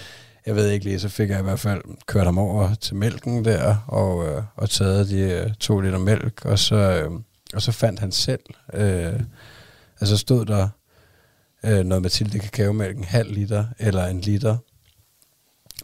jeg 0.46 0.56
ved 0.56 0.70
ikke 0.70 0.86
lige, 0.86 1.00
så 1.00 1.10
fik 1.10 1.30
jeg 1.30 1.40
i 1.40 1.44
hvert 1.44 1.60
fald 1.60 1.82
kørt 2.06 2.26
ham 2.26 2.38
over 2.38 2.74
til 2.74 2.96
mælken 2.96 3.46
der, 3.46 3.76
og, 3.88 4.28
øh, 4.28 4.44
og 4.56 4.70
taget 4.70 5.10
de 5.10 5.20
øh, 5.20 5.54
to 5.60 5.80
liter 5.80 5.98
mælk. 5.98 6.46
Og 6.46 6.60
så, 6.60 6.76
øh, 6.76 7.12
og 7.54 7.62
så 7.62 7.72
fandt 7.72 8.00
han 8.00 8.12
selv, 8.12 8.44
øh, 8.74 9.20
altså 10.04 10.18
stod 10.18 10.46
der 10.46 10.70
øh, 11.66 11.86
noget 11.86 12.02
Mathilde 12.02 12.40
kakaomælk, 12.40 12.98
en 12.98 13.04
halv 13.04 13.34
liter 13.34 13.66
eller 13.80 14.06
en 14.06 14.22
liter. 14.22 14.58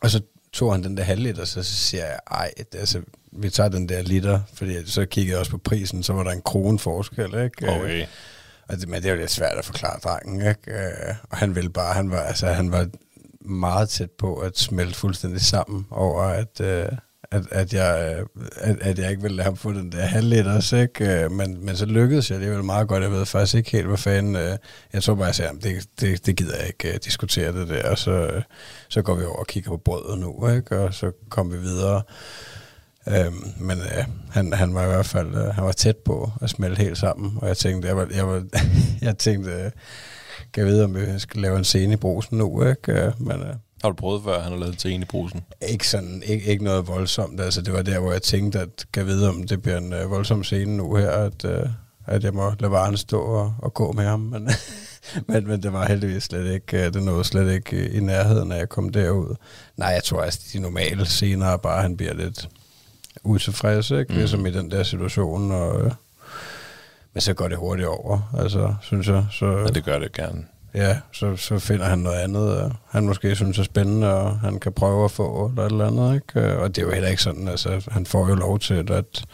Og 0.01 0.09
så 0.09 0.21
tog 0.53 0.73
han 0.73 0.83
den 0.83 0.97
der 0.97 1.03
halv 1.03 1.21
liter, 1.21 1.45
så, 1.45 1.63
siger 1.63 2.05
jeg, 2.05 2.19
ej, 2.31 2.51
det, 2.57 2.79
altså, 2.79 3.01
vi 3.31 3.49
tager 3.49 3.69
den 3.69 3.89
der 3.89 4.01
liter, 4.01 4.39
fordi 4.53 4.85
så 4.85 5.05
kiggede 5.05 5.31
jeg 5.31 5.39
også 5.39 5.51
på 5.51 5.57
prisen, 5.57 6.03
så 6.03 6.13
var 6.13 6.23
der 6.23 6.31
en 6.31 6.41
krone 6.41 6.79
forskel, 6.79 7.25
ikke? 7.25 7.69
Okay. 7.69 8.05
Og 8.67 8.77
det, 8.77 8.89
men 8.89 9.01
det 9.01 9.09
er 9.09 9.13
jo 9.13 9.19
lidt 9.19 9.31
svært 9.31 9.57
at 9.57 9.65
forklare 9.65 9.99
drengen, 10.03 10.47
ikke? 10.49 10.71
Øh, 10.71 11.15
Og 11.29 11.37
han 11.37 11.55
ville 11.55 11.69
bare, 11.69 11.93
han 11.93 12.11
var, 12.11 12.19
altså, 12.21 12.47
han 12.47 12.71
var 12.71 12.87
meget 13.41 13.89
tæt 13.89 14.11
på 14.11 14.35
at 14.35 14.57
smelte 14.57 14.95
fuldstændig 14.95 15.41
sammen 15.41 15.87
over, 15.91 16.23
at, 16.23 16.61
øh, 16.61 16.91
at, 17.31 17.43
at, 17.51 17.73
jeg, 17.73 18.15
øh, 18.19 18.25
at, 18.55 18.77
at 18.81 18.99
jeg 18.99 19.09
ikke 19.09 19.21
ville 19.21 19.37
lade 19.37 19.45
ham 19.45 19.57
få 19.57 19.73
den 19.73 19.91
der 19.91 20.01
halvliters, 20.01 20.71
ikke? 20.73 21.23
Øh, 21.23 21.31
men, 21.31 21.65
men 21.65 21.75
så 21.75 21.85
lykkedes 21.85 22.29
jeg 22.29 22.35
alligevel 22.35 22.63
meget 22.63 22.87
godt. 22.87 23.03
Jeg 23.03 23.11
ved 23.11 23.25
faktisk 23.25 23.55
ikke 23.55 23.71
helt, 23.71 23.87
hvad 23.87 23.97
fanden... 23.97 24.35
Øh, 24.35 24.57
jeg 24.93 25.03
tror 25.03 25.15
bare, 25.15 25.25
jeg 25.25 25.35
sagde, 25.35 25.51
det, 25.63 25.85
det, 25.99 26.25
det 26.25 26.35
gider 26.35 26.57
jeg 26.57 26.67
ikke 26.67 26.97
diskutere 26.97 27.53
det 27.53 27.69
der. 27.69 27.89
Og 27.89 27.97
så, 27.97 28.41
så 28.89 29.01
går 29.01 29.15
vi 29.15 29.23
over 29.23 29.39
og 29.39 29.47
kigger 29.47 29.71
på 29.71 29.77
brødet 29.77 30.19
nu, 30.19 30.49
ikke? 30.49 30.79
Og 30.79 30.93
så 30.93 31.11
kom 31.29 31.53
vi 31.53 31.57
videre. 31.57 32.01
Øhm, 33.07 33.43
men 33.59 33.77
øh, 33.77 34.05
han, 34.31 34.53
han 34.53 34.73
var 34.73 34.83
i 34.83 34.87
hvert 34.87 35.05
fald 35.05 35.35
øh, 35.35 35.45
han 35.45 35.63
var 35.63 35.71
tæt 35.71 35.97
på 35.97 36.31
at 36.41 36.49
smelte 36.49 36.81
helt 36.81 36.97
sammen, 36.97 37.37
og 37.41 37.47
jeg 37.47 37.57
tænkte, 37.57 37.87
jeg, 37.87 37.97
var, 37.97 38.07
jeg, 38.15 38.27
var, 38.27 38.43
jeg 39.01 39.17
tænkte, 39.17 39.51
øh, 39.51 39.71
kan 40.53 40.65
jeg 40.65 40.65
vide, 40.65 40.83
om 40.83 40.95
vi 40.95 41.19
skal 41.19 41.41
lave 41.41 41.57
en 41.57 41.63
scene 41.63 41.93
i 41.93 41.97
brosen 41.97 42.37
nu, 42.37 42.63
ikke? 42.63 42.91
Øh, 42.91 43.11
men 43.21 43.41
øh, 43.41 43.55
har 43.81 43.89
du 43.89 43.95
prøvet 43.95 44.23
før, 44.23 44.41
han 44.41 44.51
har 44.51 44.59
lavet 44.59 44.77
til 44.77 44.91
en 44.91 45.01
i 45.01 45.05
brusen? 45.05 45.41
ikke, 45.69 45.87
sådan, 45.87 46.23
ikke, 46.25 46.45
ikke 46.45 46.63
noget 46.63 46.87
voldsomt. 46.87 47.41
Altså, 47.41 47.61
det 47.61 47.73
var 47.73 47.81
der, 47.81 47.99
hvor 47.99 48.11
jeg 48.11 48.21
tænkte, 48.21 48.59
at 48.59 48.85
kan 48.93 49.05
vide, 49.05 49.29
om 49.29 49.47
det 49.47 49.61
bliver 49.61 49.77
en 49.77 49.93
øh, 49.93 50.09
voldsom 50.11 50.43
scene 50.43 50.77
nu 50.77 50.95
her, 50.95 51.11
at, 51.11 51.45
øh, 51.45 51.65
at 52.05 52.23
jeg 52.23 52.33
må 52.33 52.53
lade 52.59 52.71
varen 52.71 52.97
stå 52.97 53.21
og, 53.21 53.53
og 53.57 53.73
gå 53.73 53.91
med 53.91 54.03
ham. 54.05 54.19
Men, 54.33 54.49
men, 55.27 55.47
men 55.47 55.63
det 55.63 55.73
var 55.73 55.87
heldigvis 55.87 56.23
slet 56.23 56.53
ikke, 56.53 56.85
øh, 56.85 56.93
det 56.93 57.03
nåede 57.03 57.23
slet 57.23 57.53
ikke 57.53 57.77
øh, 57.77 57.95
i 57.95 57.99
nærheden, 57.99 58.47
når 58.47 58.55
jeg 58.55 58.69
kom 58.69 58.89
derud. 58.89 59.35
Nej, 59.77 59.87
jeg 59.87 60.03
tror 60.03 60.21
altså, 60.21 60.39
de 60.53 60.59
normale 60.59 61.05
scener 61.05 61.45
er 61.45 61.57
bare, 61.57 61.81
han 61.81 61.97
bliver 61.97 62.13
lidt 62.13 62.49
utilfreds, 63.23 63.91
ikke? 63.91 64.13
Mm. 64.13 64.17
Ligesom 64.17 64.45
i 64.45 64.51
den 64.51 64.71
der 64.71 64.83
situation, 64.83 65.51
og, 65.51 65.85
øh, 65.85 65.91
men 67.13 67.21
så 67.21 67.33
går 67.33 67.47
det 67.47 67.57
hurtigt 67.57 67.87
over, 67.87 68.35
altså, 68.37 68.75
synes 68.81 69.07
jeg. 69.07 69.25
Så, 69.31 69.45
Ja, 69.45 69.65
det 69.65 69.83
gør 69.83 69.99
det 69.99 70.11
gerne. 70.11 70.45
Ja, 70.73 70.97
så, 71.13 71.35
så 71.35 71.59
finder 71.59 71.85
han 71.85 71.99
noget 71.99 72.17
andet, 72.19 72.63
øh, 72.65 72.71
han 72.89 73.05
måske 73.05 73.35
synes 73.35 73.59
er 73.59 73.63
spændende, 73.63 74.13
og 74.13 74.39
han 74.39 74.59
kan 74.59 74.71
prøve 74.73 75.05
at 75.05 75.11
få, 75.11 75.47
eller 75.49 75.65
et 75.65 75.71
eller 75.71 75.87
andet, 75.87 76.15
ikke? 76.15 76.39
Øh, 76.49 76.61
Og 76.61 76.75
det 76.75 76.81
er 76.81 76.85
jo 76.85 76.93
heller 76.93 77.09
ikke 77.09 77.21
sådan, 77.23 77.47
altså, 77.47 77.87
han 77.91 78.05
får 78.05 78.29
jo 78.29 78.35
lov 78.35 78.59
til 78.59 78.73
at, 78.73 78.89
at, 78.91 79.25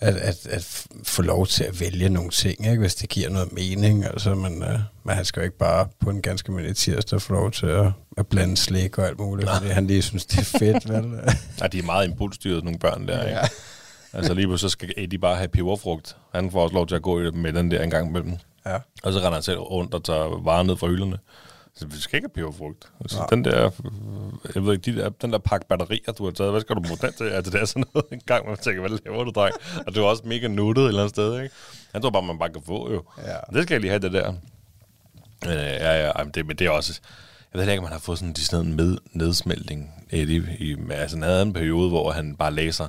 at, 0.00 0.16
at, 0.16 0.46
at 0.46 0.86
få 1.04 1.22
lov 1.22 1.46
til 1.46 1.64
at 1.64 1.80
vælge 1.80 2.08
nogle 2.08 2.30
ting, 2.30 2.66
ikke? 2.66 2.78
hvis 2.80 2.94
det 2.94 3.08
giver 3.08 3.30
noget 3.30 3.52
mening, 3.52 4.04
altså, 4.04 4.34
men, 4.34 4.62
øh, 4.62 4.78
men 5.04 5.14
han 5.16 5.24
skal 5.24 5.40
jo 5.40 5.44
ikke 5.44 5.58
bare 5.58 5.88
på 6.00 6.10
en 6.10 6.22
ganske 6.22 6.48
almindelig 6.48 6.76
tirsdag 6.76 7.22
få 7.22 7.32
lov 7.32 7.50
til 7.50 7.66
at, 7.66 7.86
at 8.18 8.26
blande 8.26 8.56
slik 8.56 8.98
og 8.98 9.06
alt 9.06 9.18
muligt, 9.18 9.50
fordi 9.50 9.68
han 9.72 9.86
lige 9.86 10.02
synes, 10.02 10.26
det 10.26 10.38
er 10.38 10.58
fedt, 10.58 10.88
vel? 10.92 11.20
Ja, 11.60 11.66
de 11.66 11.78
er 11.78 11.82
meget 11.82 12.08
impulsstyret, 12.08 12.64
nogle 12.64 12.78
børn 12.78 13.08
der, 13.08 13.24
ikke? 13.26 13.40
Altså 14.12 14.34
lige 14.34 14.46
pludselig 14.46 14.70
så 14.70 14.72
skal 14.72 14.92
Eddie 14.96 15.18
bare 15.18 15.36
have 15.36 15.48
peberfrugt. 15.48 16.16
Han 16.34 16.50
får 16.50 16.62
også 16.62 16.74
lov 16.74 16.86
til 16.86 16.94
at 16.94 17.02
gå 17.02 17.30
med 17.30 17.52
den 17.52 17.70
der 17.70 17.82
en 17.82 17.90
gang 17.90 18.08
imellem. 18.08 18.32
Ja. 18.66 18.78
Og 19.02 19.12
så 19.12 19.18
render 19.18 19.32
han 19.32 19.42
selv 19.42 19.58
rundt 19.58 19.94
og 19.94 20.04
tager 20.04 20.42
varer 20.44 20.62
ned 20.62 20.76
fra 20.76 20.86
hylderne. 20.86 21.18
Så 21.74 21.86
vi 21.86 21.98
skal 21.98 22.16
ikke 22.16 22.28
have 22.34 22.46
peberfrugt. 22.46 22.92
Altså, 23.00 23.26
den 23.30 23.44
der, 23.44 23.70
jeg 24.54 24.64
ved 24.64 24.72
ikke, 24.72 24.92
de 24.92 24.98
der, 24.98 25.08
den 25.08 25.32
der 25.32 25.38
pakke 25.38 25.66
batterier, 25.68 26.12
du 26.12 26.24
har 26.24 26.30
taget, 26.30 26.52
hvad 26.52 26.60
skal 26.60 26.76
du 26.76 26.80
bruge 26.80 26.98
den 27.00 27.12
til? 27.12 27.24
Altså, 27.24 27.52
det 27.52 27.60
er 27.60 27.64
sådan 27.64 27.84
noget 27.94 28.06
en 28.12 28.20
gang, 28.26 28.48
man 28.48 28.56
tænker, 28.56 28.80
hvad 28.80 28.98
laver 29.04 29.24
du, 29.24 29.30
dreng? 29.30 29.54
Og 29.86 29.94
det 29.94 30.00
er 30.02 30.06
også 30.06 30.22
mega 30.26 30.48
nuttet 30.48 30.82
et 30.82 30.88
eller 30.88 31.00
andet 31.00 31.14
sted, 31.14 31.42
ikke? 31.42 31.54
Han 31.92 32.02
tror 32.02 32.10
bare, 32.10 32.22
man 32.22 32.38
bare 32.38 32.50
kan 32.50 32.62
få, 32.66 32.92
jo. 32.92 33.04
Ja. 33.18 33.36
Det 33.54 33.62
skal 33.62 33.74
jeg 33.74 33.80
lige 33.80 33.90
have, 33.90 34.02
det 34.02 34.12
der. 34.12 34.32
Men, 35.42 35.50
øh, 35.50 35.56
ja, 35.56 36.06
ja, 36.06 36.24
men 36.24 36.32
det, 36.32 36.46
men 36.46 36.56
det 36.56 36.66
er 36.66 36.70
også... 36.70 37.00
Jeg 37.52 37.60
ved 37.60 37.68
ikke, 37.68 37.78
om 37.78 37.84
han 37.84 37.92
har 37.92 38.00
fået 38.00 38.18
sådan 38.18 38.34
en 38.60 38.66
en 38.66 38.76
med, 38.76 38.98
nedsmeltning 39.12 40.06
Eddie, 40.10 40.56
i, 40.58 40.76
altså 40.90 41.16
en 41.16 41.22
anden 41.22 41.52
periode, 41.52 41.88
hvor 41.88 42.10
han 42.10 42.36
bare 42.36 42.52
læser. 42.52 42.88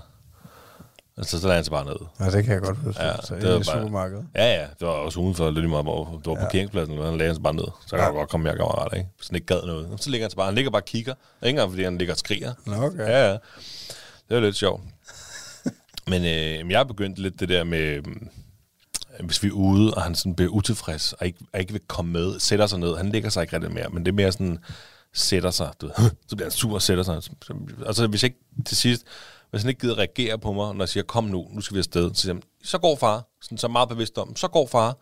Altså, 1.17 1.39
så 1.39 1.47
lader 1.47 1.55
han 1.55 1.63
sig 1.63 1.71
bare 1.71 1.85
ned. 1.85 1.95
Ja, 2.19 2.25
det 2.25 2.43
kan 2.43 2.53
jeg 2.53 2.61
godt 2.61 2.77
huske. 2.77 3.01
Ja, 3.01 3.07
Ja, 3.07 3.15
så 3.23 3.35
det 3.35 3.43
var 3.43 3.49
i 3.49 3.53
bare- 3.53 3.63
supermarkedet. 3.63 4.25
Ja, 4.35 4.45
ja, 4.53 4.61
det 4.79 4.87
var 4.87 4.93
også 4.93 5.19
udenfor 5.19 5.51
lidt 5.51 5.69
meget, 5.69 5.85
hvor 5.85 6.05
det 6.17 6.25
var 6.27 6.35
parkeringspladsen, 6.35 6.97
og 6.99 7.05
han 7.05 7.17
lagde 7.17 7.33
sig 7.33 7.43
bare 7.43 7.53
ned. 7.53 7.63
Så 7.63 7.89
kan 7.89 7.99
Ja. 7.99 8.05
ja. 8.05 8.11
godt 8.11 8.29
komme 8.29 8.43
mere 8.43 8.57
kammerat, 8.57 8.97
ikke? 8.97 9.09
Hvis 9.17 9.27
han 9.27 9.35
ikke 9.35 9.47
gad 9.47 9.61
noget. 9.65 9.89
Så 9.97 10.09
ligger 10.09 10.25
han 10.25 10.31
sig 10.31 10.37
bare, 10.37 10.45
han 10.45 10.55
ligger 10.55 10.71
bare 10.71 10.81
og 10.81 10.85
kigger. 10.85 11.13
Ikke 11.13 11.49
engang, 11.49 11.71
fordi 11.71 11.83
han 11.83 11.97
ligger 11.97 12.13
og 12.13 12.17
skriger. 12.17 12.53
Nå, 12.65 12.73
okay. 12.75 12.99
Ja, 12.99 13.27
ja. 13.27 13.31
Det 13.31 13.39
var 14.29 14.39
lidt 14.39 14.55
sjovt. 14.55 14.81
Men 16.11 16.21
øh, 16.21 16.71
jeg 16.71 16.79
har 16.79 16.83
begyndt 16.83 17.19
lidt 17.19 17.39
det 17.39 17.49
der 17.49 17.63
med, 17.63 17.79
øh, 17.79 18.03
hvis 19.25 19.43
vi 19.43 19.47
er 19.47 19.51
ude, 19.51 19.93
og 19.93 20.01
han 20.01 20.15
sådan 20.15 20.35
bliver 20.35 20.51
utilfreds, 20.51 21.13
og 21.13 21.25
ikke, 21.25 21.39
og 21.53 21.59
ikke 21.59 21.71
vil 21.71 21.81
komme 21.87 22.11
med, 22.11 22.39
sætter 22.39 22.67
sig 22.67 22.79
ned. 22.79 22.97
Han 22.97 23.09
ligger 23.09 23.29
sig 23.29 23.41
ikke 23.41 23.55
rigtig 23.55 23.71
mere, 23.73 23.89
men 23.89 24.05
det 24.05 24.11
er 24.11 24.15
mere 24.15 24.31
sådan, 24.31 24.59
sætter 25.13 25.51
sig, 25.51 25.69
du 25.81 25.85
ved, 25.85 25.95
så 26.27 26.35
bliver 26.35 26.45
han 26.45 26.51
sur 26.51 26.73
og 26.73 26.81
sætter 26.81 27.03
sig. 27.03 27.21
Altså, 27.85 28.07
hvis 28.07 28.23
jeg 28.23 28.29
ikke 28.29 28.63
til 28.65 28.77
sidst, 28.77 29.03
hvis 29.53 29.61
han 29.61 29.69
ikke 29.69 29.81
gider 29.81 29.97
reagere 29.97 30.37
på 30.37 30.53
mig, 30.53 30.75
når 30.75 30.83
jeg 30.83 30.89
siger, 30.89 31.03
kom 31.03 31.23
nu, 31.23 31.47
nu 31.51 31.61
skal 31.61 31.75
vi 31.75 31.79
afsted, 31.79 32.13
så 32.13 32.21
siger 32.21 32.33
han, 32.33 32.43
så 32.63 32.77
går 32.77 32.95
far. 32.95 33.23
Sådan, 33.41 33.57
så 33.57 33.67
meget 33.67 33.89
bevidst 33.89 34.17
om, 34.17 34.35
så 34.35 34.47
går 34.47 34.67
far. 34.67 34.97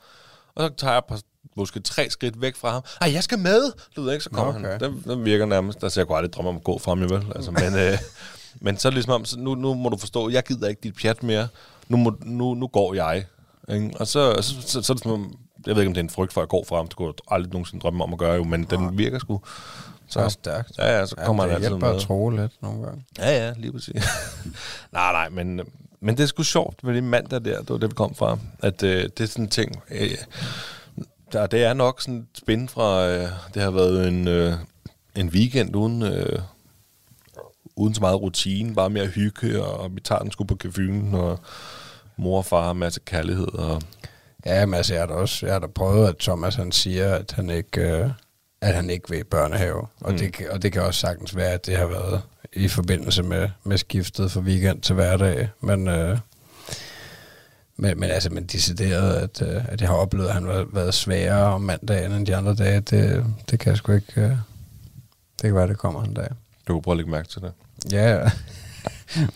Og 0.56 0.64
så 0.64 0.70
tager 0.78 0.94
jeg 0.94 1.04
par, 1.08 1.20
måske 1.58 1.80
tre 1.80 2.10
skridt 2.10 2.42
væk 2.42 2.56
fra 2.56 2.72
ham. 2.72 2.84
Ej, 3.02 3.14
jeg 3.14 3.24
skal 3.24 3.40
med! 3.40 3.72
Du 3.96 4.02
ved 4.02 4.14
ikke, 4.14 4.24
så 4.24 4.30
kommer 4.30 4.54
okay. 4.54 4.70
han. 4.70 4.80
Den, 4.80 5.04
den 5.08 5.26
virker 5.26 5.46
nærmest, 5.46 5.84
altså 5.84 6.00
jeg 6.00 6.08
kunne 6.08 6.18
aldrig 6.18 6.34
drømme 6.34 6.50
om 6.50 6.56
at 6.56 6.64
gå 6.64 6.80
fra 6.80 6.92
ham, 6.92 7.02
vel? 7.02 7.26
Altså, 7.36 7.52
men, 7.52 7.76
øh, 7.76 7.98
men 8.66 8.78
så 8.78 8.88
er 8.88 8.90
det 8.90 8.96
ligesom 8.96 9.14
om, 9.14 9.26
så 9.26 9.40
nu, 9.40 9.56
nu 9.56 9.74
må 9.74 9.90
du 9.90 9.98
forstå, 9.98 10.30
jeg 10.30 10.44
gider 10.44 10.68
ikke 10.68 10.82
dit 10.84 10.96
pjat 10.96 11.24
mere. 11.24 11.48
Nu, 11.90 11.98
må, 11.98 12.18
nu, 12.22 12.54
nu 12.54 12.68
går 12.68 12.94
jeg. 12.94 13.26
Ikke? 13.74 13.92
Og 14.00 14.08
så, 14.08 14.42
så, 14.42 14.62
så, 14.62 14.82
så, 14.82 14.94
er 14.94 14.96
det 14.96 15.04
som 15.04 15.12
om, 15.12 15.38
jeg 15.68 15.76
ved 15.76 15.82
ikke, 15.82 15.90
om 15.90 15.94
det 15.94 16.02
er 16.02 16.06
en 16.06 16.10
frygt 16.10 16.34
for, 16.34 16.42
at 16.42 16.44
jeg 16.44 16.50
går 16.50 16.66
fra 16.68 16.76
ham. 16.76 16.88
Det 16.88 16.96
kunne 16.96 17.08
jeg 17.08 17.36
aldrig 17.36 17.54
nogensinde 17.54 17.82
drømme 17.82 18.04
om 18.04 18.14
at 18.14 18.20
gøre, 18.20 18.34
jo, 18.34 18.44
men 18.44 18.64
den 18.64 18.98
virker 18.98 19.20
sgu. 19.20 19.42
Så 20.12 20.20
er 20.20 20.30
stærkt. 20.30 20.72
Ja, 20.78 20.98
ja, 21.00 21.06
så 21.06 21.16
kommer 21.16 21.44
ja, 21.44 21.50
han 21.50 21.62
det 21.62 21.66
altid 21.66 21.70
hjælper 21.70 21.88
med. 21.88 21.96
at 21.96 22.02
tro 22.02 22.30
lidt 22.30 22.52
nogle 22.62 22.84
gange. 22.86 23.06
Ja, 23.18 23.46
ja, 23.46 23.54
lige 23.58 23.72
præcis. 23.72 23.96
nej, 24.94 25.12
nej, 25.12 25.30
men, 25.30 25.62
men 26.00 26.18
det 26.18 26.24
er 26.24 26.28
sgu 26.28 26.44
sjovt 26.44 26.84
med 26.84 26.96
det 26.96 27.04
mandag 27.04 27.46
der, 27.46 27.60
det 27.60 27.70
var 27.70 27.78
det, 27.78 27.90
vi 27.90 27.96
kom 27.96 28.16
fra. 28.16 28.38
At 28.60 28.84
øh, 28.84 29.04
det 29.04 29.20
er 29.20 29.28
sådan 29.28 29.46
en 29.46 29.50
ting, 29.50 29.84
øh, 29.92 30.10
der, 31.34 31.48
det 31.48 31.64
er 31.64 31.74
nok 31.74 32.02
sådan 32.02 32.28
spændt 32.38 32.72
fra, 32.72 33.08
øh, 33.08 33.28
det 33.54 33.62
har 33.62 33.72
været 33.72 34.08
en, 34.08 34.28
øh, 34.28 34.54
en 35.16 35.28
weekend 35.30 35.76
uden, 35.76 36.02
øh, 36.04 36.40
uden 37.76 37.94
så 37.94 38.02
meget 38.02 38.22
rutine, 38.22 38.76
bare 38.76 38.90
mere 38.90 39.08
hygge, 39.08 39.64
og 39.64 39.96
vi 39.96 40.00
tager 40.00 40.20
den 40.20 40.32
sgu 40.32 40.44
på 40.44 40.58
caféen, 40.66 41.16
og 41.16 41.40
mor 42.18 42.38
og 42.38 42.46
far 42.46 42.64
har 42.64 42.74
masse 42.74 43.00
kærlighed, 43.06 43.54
og 43.54 43.82
Ja, 44.46 44.66
men 44.66 44.74
altså, 44.74 44.94
jeg 44.94 45.02
har 45.02 45.08
da 45.08 45.14
også 45.14 45.46
jeg 45.46 45.56
har 45.56 45.60
da 45.60 45.68
prøvet, 45.68 46.08
at 46.08 46.18
Thomas 46.18 46.56
han 46.56 46.72
siger, 46.72 47.16
at 47.16 47.32
han 47.32 47.50
ikke, 47.50 47.82
øh, 47.82 48.10
at 48.62 48.76
han 48.76 48.90
ikke 48.90 49.10
vil 49.10 49.24
børnehave. 49.24 49.88
Og, 50.02 50.12
mm. 50.12 50.18
det, 50.18 50.48
og 50.50 50.62
det 50.62 50.74
kan 50.74 50.82
også 50.82 51.00
sagtens 51.00 51.36
være, 51.36 51.52
at 51.52 51.66
det 51.66 51.78
har 51.78 51.86
været 51.86 52.22
i 52.54 52.68
forbindelse 52.68 53.24
med, 53.24 53.50
med 53.64 53.78
skiftet 53.78 54.32
fra 54.32 54.40
weekend 54.40 54.82
til 54.82 54.96
hverdag. 54.96 55.50
Men, 55.62 55.88
øh, 55.88 56.18
men, 57.78 58.00
men 58.00 58.10
altså, 58.10 58.30
men 58.30 58.46
decideret, 58.46 59.14
at, 59.14 59.42
øh, 59.42 59.66
at 59.68 59.82
jeg 59.82 59.90
har 59.90 59.96
oplevet, 59.96 60.28
at 60.28 60.34
han 60.34 60.46
har 60.46 60.68
været 60.74 60.94
sværere 60.94 61.54
om 61.54 61.62
mandagen 61.62 62.12
end 62.12 62.26
de 62.26 62.36
andre 62.36 62.56
dage, 62.56 62.80
det, 62.80 63.26
det 63.52 63.60
kan 63.60 63.70
jeg 63.70 63.78
sgu 63.78 63.92
ikke... 63.92 64.22
Øh, 64.22 64.30
det 65.42 65.48
kan 65.48 65.56
være, 65.56 65.68
det 65.68 65.78
kommer 65.78 66.04
en 66.04 66.14
dag. 66.14 66.28
du 66.68 66.74
kan 66.74 66.82
prøve 66.82 66.94
at 66.94 66.98
lægge 66.98 67.12
mærke 67.12 67.28
til 67.28 67.42
det. 67.42 67.52
Ja, 67.92 68.30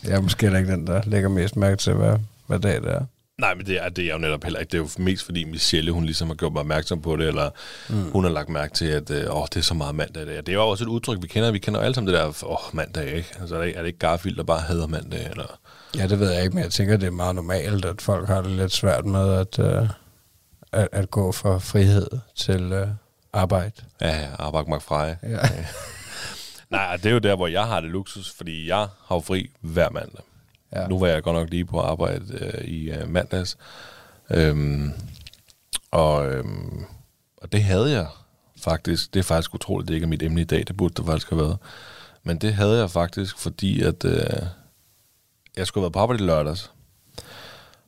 jeg 0.03 0.11
er 0.11 0.21
måske 0.21 0.45
ikke 0.45 0.71
den, 0.71 0.87
der 0.87 1.01
lægger 1.05 1.29
mest 1.29 1.55
mærke 1.55 1.75
til, 1.75 1.93
hvad, 1.93 2.19
hvad 2.47 2.59
dag 2.59 2.81
det 2.81 2.91
er. 2.91 3.05
Nej, 3.37 3.55
men 3.55 3.65
det 3.65 3.83
er, 3.83 3.89
det 3.89 4.05
er 4.05 4.13
jo 4.13 4.17
netop 4.17 4.43
heller 4.43 4.59
ikke. 4.59 4.71
Det 4.71 4.77
er 4.77 4.81
jo 4.81 5.03
mest 5.03 5.25
fordi 5.25 5.43
Michelle, 5.43 5.91
hun 5.91 6.05
ligesom 6.05 6.27
har 6.27 6.35
gjort 6.35 6.53
mig 6.53 6.59
opmærksom 6.59 7.01
på 7.01 7.15
det, 7.15 7.27
eller 7.27 7.49
mm. 7.89 8.11
hun 8.11 8.23
har 8.23 8.31
lagt 8.31 8.49
mærke 8.49 8.73
til, 8.73 8.85
at 8.85 9.11
øh, 9.11 9.35
åh, 9.37 9.45
det 9.53 9.57
er 9.57 9.61
så 9.61 9.73
meget 9.73 9.95
mandag 9.95 10.23
i 10.23 10.25
dag. 10.25 10.37
Det 10.37 10.49
er 10.49 10.53
jo 10.53 10.67
også 10.67 10.83
et 10.83 10.87
udtryk, 10.87 11.21
vi 11.21 11.27
kender. 11.27 11.51
Vi 11.51 11.59
kender 11.59 11.79
jo 11.79 11.83
alle 11.83 11.95
sammen 11.95 12.13
det 12.13 12.21
der, 12.21 12.45
åh, 12.45 12.75
mandag, 12.75 13.15
ikke? 13.15 13.29
Altså, 13.39 13.55
er 13.55 13.61
det, 13.61 13.77
er 13.77 13.79
det 13.79 13.87
ikke 13.87 13.99
Garfield, 13.99 14.37
der 14.37 14.43
bare 14.43 14.59
hader 14.59 14.87
mandag, 14.87 15.29
eller... 15.29 15.59
Ja, 15.97 16.07
det 16.07 16.19
ved 16.19 16.31
jeg 16.31 16.43
ikke, 16.43 16.55
men 16.55 16.63
jeg 16.63 16.71
tænker, 16.71 16.97
det 16.97 17.07
er 17.07 17.11
meget 17.11 17.35
normalt, 17.35 17.85
at 17.85 18.01
folk 18.01 18.27
har 18.27 18.41
det 18.41 18.51
lidt 18.51 18.71
svært 18.71 19.05
med 19.05 19.33
at, 19.33 19.59
øh, 19.59 19.89
at, 20.71 20.87
at 20.91 21.11
gå 21.11 21.31
fra 21.31 21.57
frihed 21.57 22.07
til 22.35 22.71
øh, 22.71 22.87
arbejde. 23.33 23.73
Ja, 24.01 24.19
ja, 24.19 24.27
arbejde 24.39 24.69
mig 24.69 24.81
fra. 24.81 25.05
Ja. 25.07 25.15
Nej, 26.69 26.97
det 26.97 27.05
er 27.05 27.11
jo 27.11 27.19
der, 27.19 27.35
hvor 27.35 27.47
jeg 27.47 27.65
har 27.65 27.81
det 27.81 27.89
luksus, 27.89 28.33
fordi 28.37 28.67
jeg 28.67 28.87
har 29.05 29.15
jo 29.15 29.19
fri 29.19 29.49
hver 29.61 29.89
mandag. 29.89 30.23
Ja. 30.75 30.87
Nu 30.87 30.99
var 30.99 31.07
jeg 31.07 31.23
godt 31.23 31.35
nok 31.35 31.49
lige 31.49 31.65
på 31.65 31.79
arbejde 31.79 32.25
øh, 32.33 32.65
i 32.65 32.91
øh, 32.91 33.09
mandags. 33.09 33.57
Øhm, 34.29 34.91
og, 35.91 36.31
øhm, 36.31 36.85
og 37.37 37.51
det 37.51 37.63
havde 37.63 37.91
jeg 37.91 38.07
faktisk. 38.57 39.13
Det 39.13 39.19
er 39.19 39.23
faktisk 39.23 39.53
utroligt, 39.53 39.87
det 39.87 39.93
ikke 39.93 40.05
er 40.05 40.09
mit 40.09 40.23
emne 40.23 40.41
i 40.41 40.45
dag. 40.45 40.63
Det 40.67 40.77
burde 40.77 40.93
det 40.93 41.05
faktisk 41.05 41.29
have 41.29 41.41
været. 41.41 41.57
Men 42.23 42.37
det 42.37 42.53
havde 42.53 42.79
jeg 42.79 42.91
faktisk, 42.91 43.37
fordi 43.37 43.81
at 43.81 44.05
øh, 44.05 44.19
jeg 45.57 45.67
skulle 45.67 45.81
have 45.81 45.85
været 45.85 45.93
på 45.93 45.99
arbejde 45.99 46.23
i 46.23 46.27
lørdags. 46.27 46.71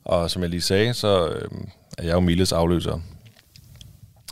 Og 0.04 0.30
som 0.30 0.42
jeg 0.42 0.50
lige 0.50 0.60
sagde, 0.60 0.94
så 0.94 1.28
øh, 1.28 1.50
er 1.98 2.02
jeg 2.04 2.12
jo 2.12 2.20
Miles 2.20 2.52
afløser. 2.52 3.00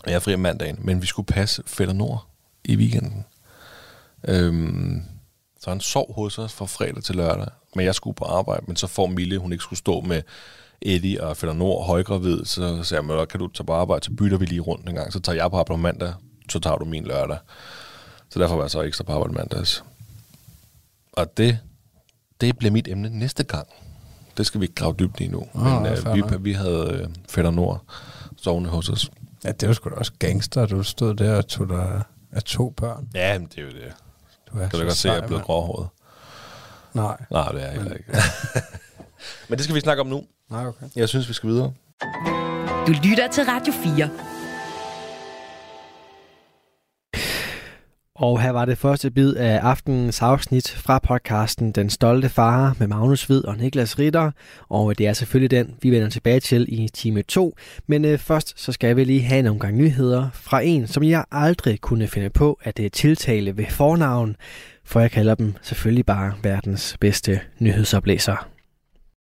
Jeg 0.06 0.14
er 0.14 0.18
fri 0.18 0.34
om 0.34 0.40
mandagen, 0.40 0.78
men 0.80 1.02
vi 1.02 1.06
skulle 1.06 1.26
passe 1.26 1.62
Fætter 1.66 1.94
Nord 1.94 2.26
i 2.64 2.76
weekenden. 2.76 3.24
Øhm, 4.28 5.02
så 5.60 5.70
han 5.70 5.80
sov 5.80 6.14
hos 6.14 6.38
os 6.38 6.52
fra 6.52 6.66
fredag 6.66 7.02
til 7.02 7.16
lørdag, 7.16 7.48
men 7.76 7.84
jeg 7.86 7.94
skulle 7.94 8.14
på 8.14 8.24
arbejde, 8.24 8.64
men 8.66 8.76
så 8.76 8.86
får 8.86 9.06
Mille, 9.06 9.38
hun 9.38 9.52
ikke 9.52 9.62
skulle 9.62 9.78
stå 9.78 10.00
med 10.00 10.22
Eddie 10.82 11.22
og 11.24 11.36
Fætter 11.36 11.54
Nord 11.54 11.86
højgravid, 11.86 12.44
så 12.44 12.82
sagde 12.82 13.02
jeg, 13.02 13.16
"Men, 13.18 13.26
kan 13.26 13.40
du 13.40 13.48
tage 13.48 13.66
på 13.66 13.72
arbejde, 13.72 14.04
så 14.04 14.10
bytter 14.10 14.38
vi 14.38 14.44
lige 14.46 14.60
rundt 14.60 14.88
en 14.88 14.94
gang, 14.94 15.12
så 15.12 15.20
tager 15.20 15.36
jeg 15.36 15.50
på 15.50 15.56
arbejde 15.56 15.76
på 15.78 15.82
mandag, 15.82 16.14
så 16.50 16.58
tager 16.58 16.76
du 16.76 16.84
min 16.84 17.04
lørdag. 17.04 17.38
Så 18.30 18.38
derfor 18.38 18.54
var 18.56 18.62
jeg 18.62 18.70
så 18.70 18.82
ekstra 18.82 19.04
på 19.04 19.12
arbejde 19.12 19.34
mandags. 19.34 19.84
Og 21.12 21.36
det, 21.36 21.58
det 22.40 22.58
bliver 22.58 22.72
mit 22.72 22.88
emne 22.88 23.08
næste 23.18 23.44
gang. 23.44 23.66
Det 24.36 24.46
skal 24.46 24.60
vi 24.60 24.64
ikke 24.64 24.74
grave 24.74 24.94
dybt 24.98 25.20
i 25.20 25.28
nu. 25.28 25.46
Nå, 25.54 25.60
men 25.64 25.86
øh, 25.86 26.14
vi, 26.14 26.22
vi 26.40 26.52
havde 26.52 26.90
øh, 26.92 27.08
Fætter 27.28 27.50
Nord 27.50 27.82
sovende 28.36 28.70
hos 28.70 28.88
os. 28.88 29.10
ja, 29.44 29.52
det 29.52 29.68
var 29.68 29.74
sgu 29.74 29.90
da 29.90 29.94
også 29.94 30.12
gangster, 30.18 30.62
at 30.62 30.70
du 30.70 30.82
stod 30.82 31.14
der 31.14 31.36
og 31.36 31.46
tog 31.48 31.68
dig 31.68 32.02
af 32.32 32.42
to 32.42 32.70
børn. 32.70 33.08
Ja, 33.14 33.38
men 33.38 33.48
det 33.48 33.58
er 33.58 33.62
jo 33.62 33.68
det. 33.68 33.92
Du 34.52 34.58
er 34.58 34.68
Kan 34.68 34.78
du 34.80 34.84
godt 34.84 34.96
se, 34.96 35.08
at 35.08 35.14
jeg 35.14 35.22
er 35.22 35.26
blevet 35.26 35.44
gråhåret? 35.44 35.88
Nej. 36.96 37.16
Nej, 37.30 37.52
det 37.52 37.62
er 37.62 37.66
jeg 37.66 37.74
heller 37.74 37.94
ikke. 37.94 38.12
men 39.48 39.56
det 39.56 39.64
skal 39.64 39.74
vi 39.74 39.80
snakke 39.80 40.00
om 40.00 40.06
nu. 40.06 40.24
Nej, 40.50 40.66
okay. 40.66 40.86
Jeg 40.96 41.08
synes, 41.08 41.28
vi 41.28 41.34
skal 41.34 41.48
videre. 41.48 41.72
Du 42.86 42.92
lytter 43.04 43.28
til 43.32 43.44
Radio 43.44 43.72
4. 43.72 44.10
Og 48.18 48.40
her 48.40 48.50
var 48.50 48.64
det 48.64 48.78
første 48.78 49.10
bid 49.10 49.34
af 49.34 49.58
aftenens 49.58 50.22
afsnit 50.22 50.70
fra 50.70 50.98
podcasten 50.98 51.72
Den 51.72 51.90
Stolte 51.90 52.28
Far 52.28 52.76
med 52.78 52.86
Magnus 52.86 53.24
Hvid 53.24 53.44
og 53.44 53.56
Niklas 53.56 53.98
Ritter. 53.98 54.30
Og 54.68 54.98
det 54.98 55.06
er 55.06 55.12
selvfølgelig 55.12 55.50
den, 55.50 55.74
vi 55.82 55.90
vender 55.90 56.08
tilbage 56.10 56.40
til 56.40 56.66
i 56.68 56.88
time 56.88 57.22
2. 57.22 57.56
Men 57.86 58.04
øh, 58.04 58.18
først 58.18 58.60
så 58.60 58.72
skal 58.72 58.96
vi 58.96 59.04
lige 59.04 59.22
have 59.22 59.42
nogle 59.42 59.60
gange 59.60 59.78
nyheder 59.78 60.28
fra 60.32 60.60
en, 60.60 60.86
som 60.86 61.02
jeg 61.02 61.24
aldrig 61.32 61.80
kunne 61.80 62.06
finde 62.08 62.30
på 62.30 62.58
at 62.62 62.76
det 62.76 62.92
tiltale 62.92 63.56
ved 63.56 63.66
fornavn. 63.66 64.36
For 64.86 65.00
jeg 65.00 65.10
kalder 65.10 65.34
dem 65.34 65.54
selvfølgelig 65.62 66.06
bare 66.06 66.32
verdens 66.42 66.96
bedste 67.00 67.40
nyhedsoplæser. 67.58 68.48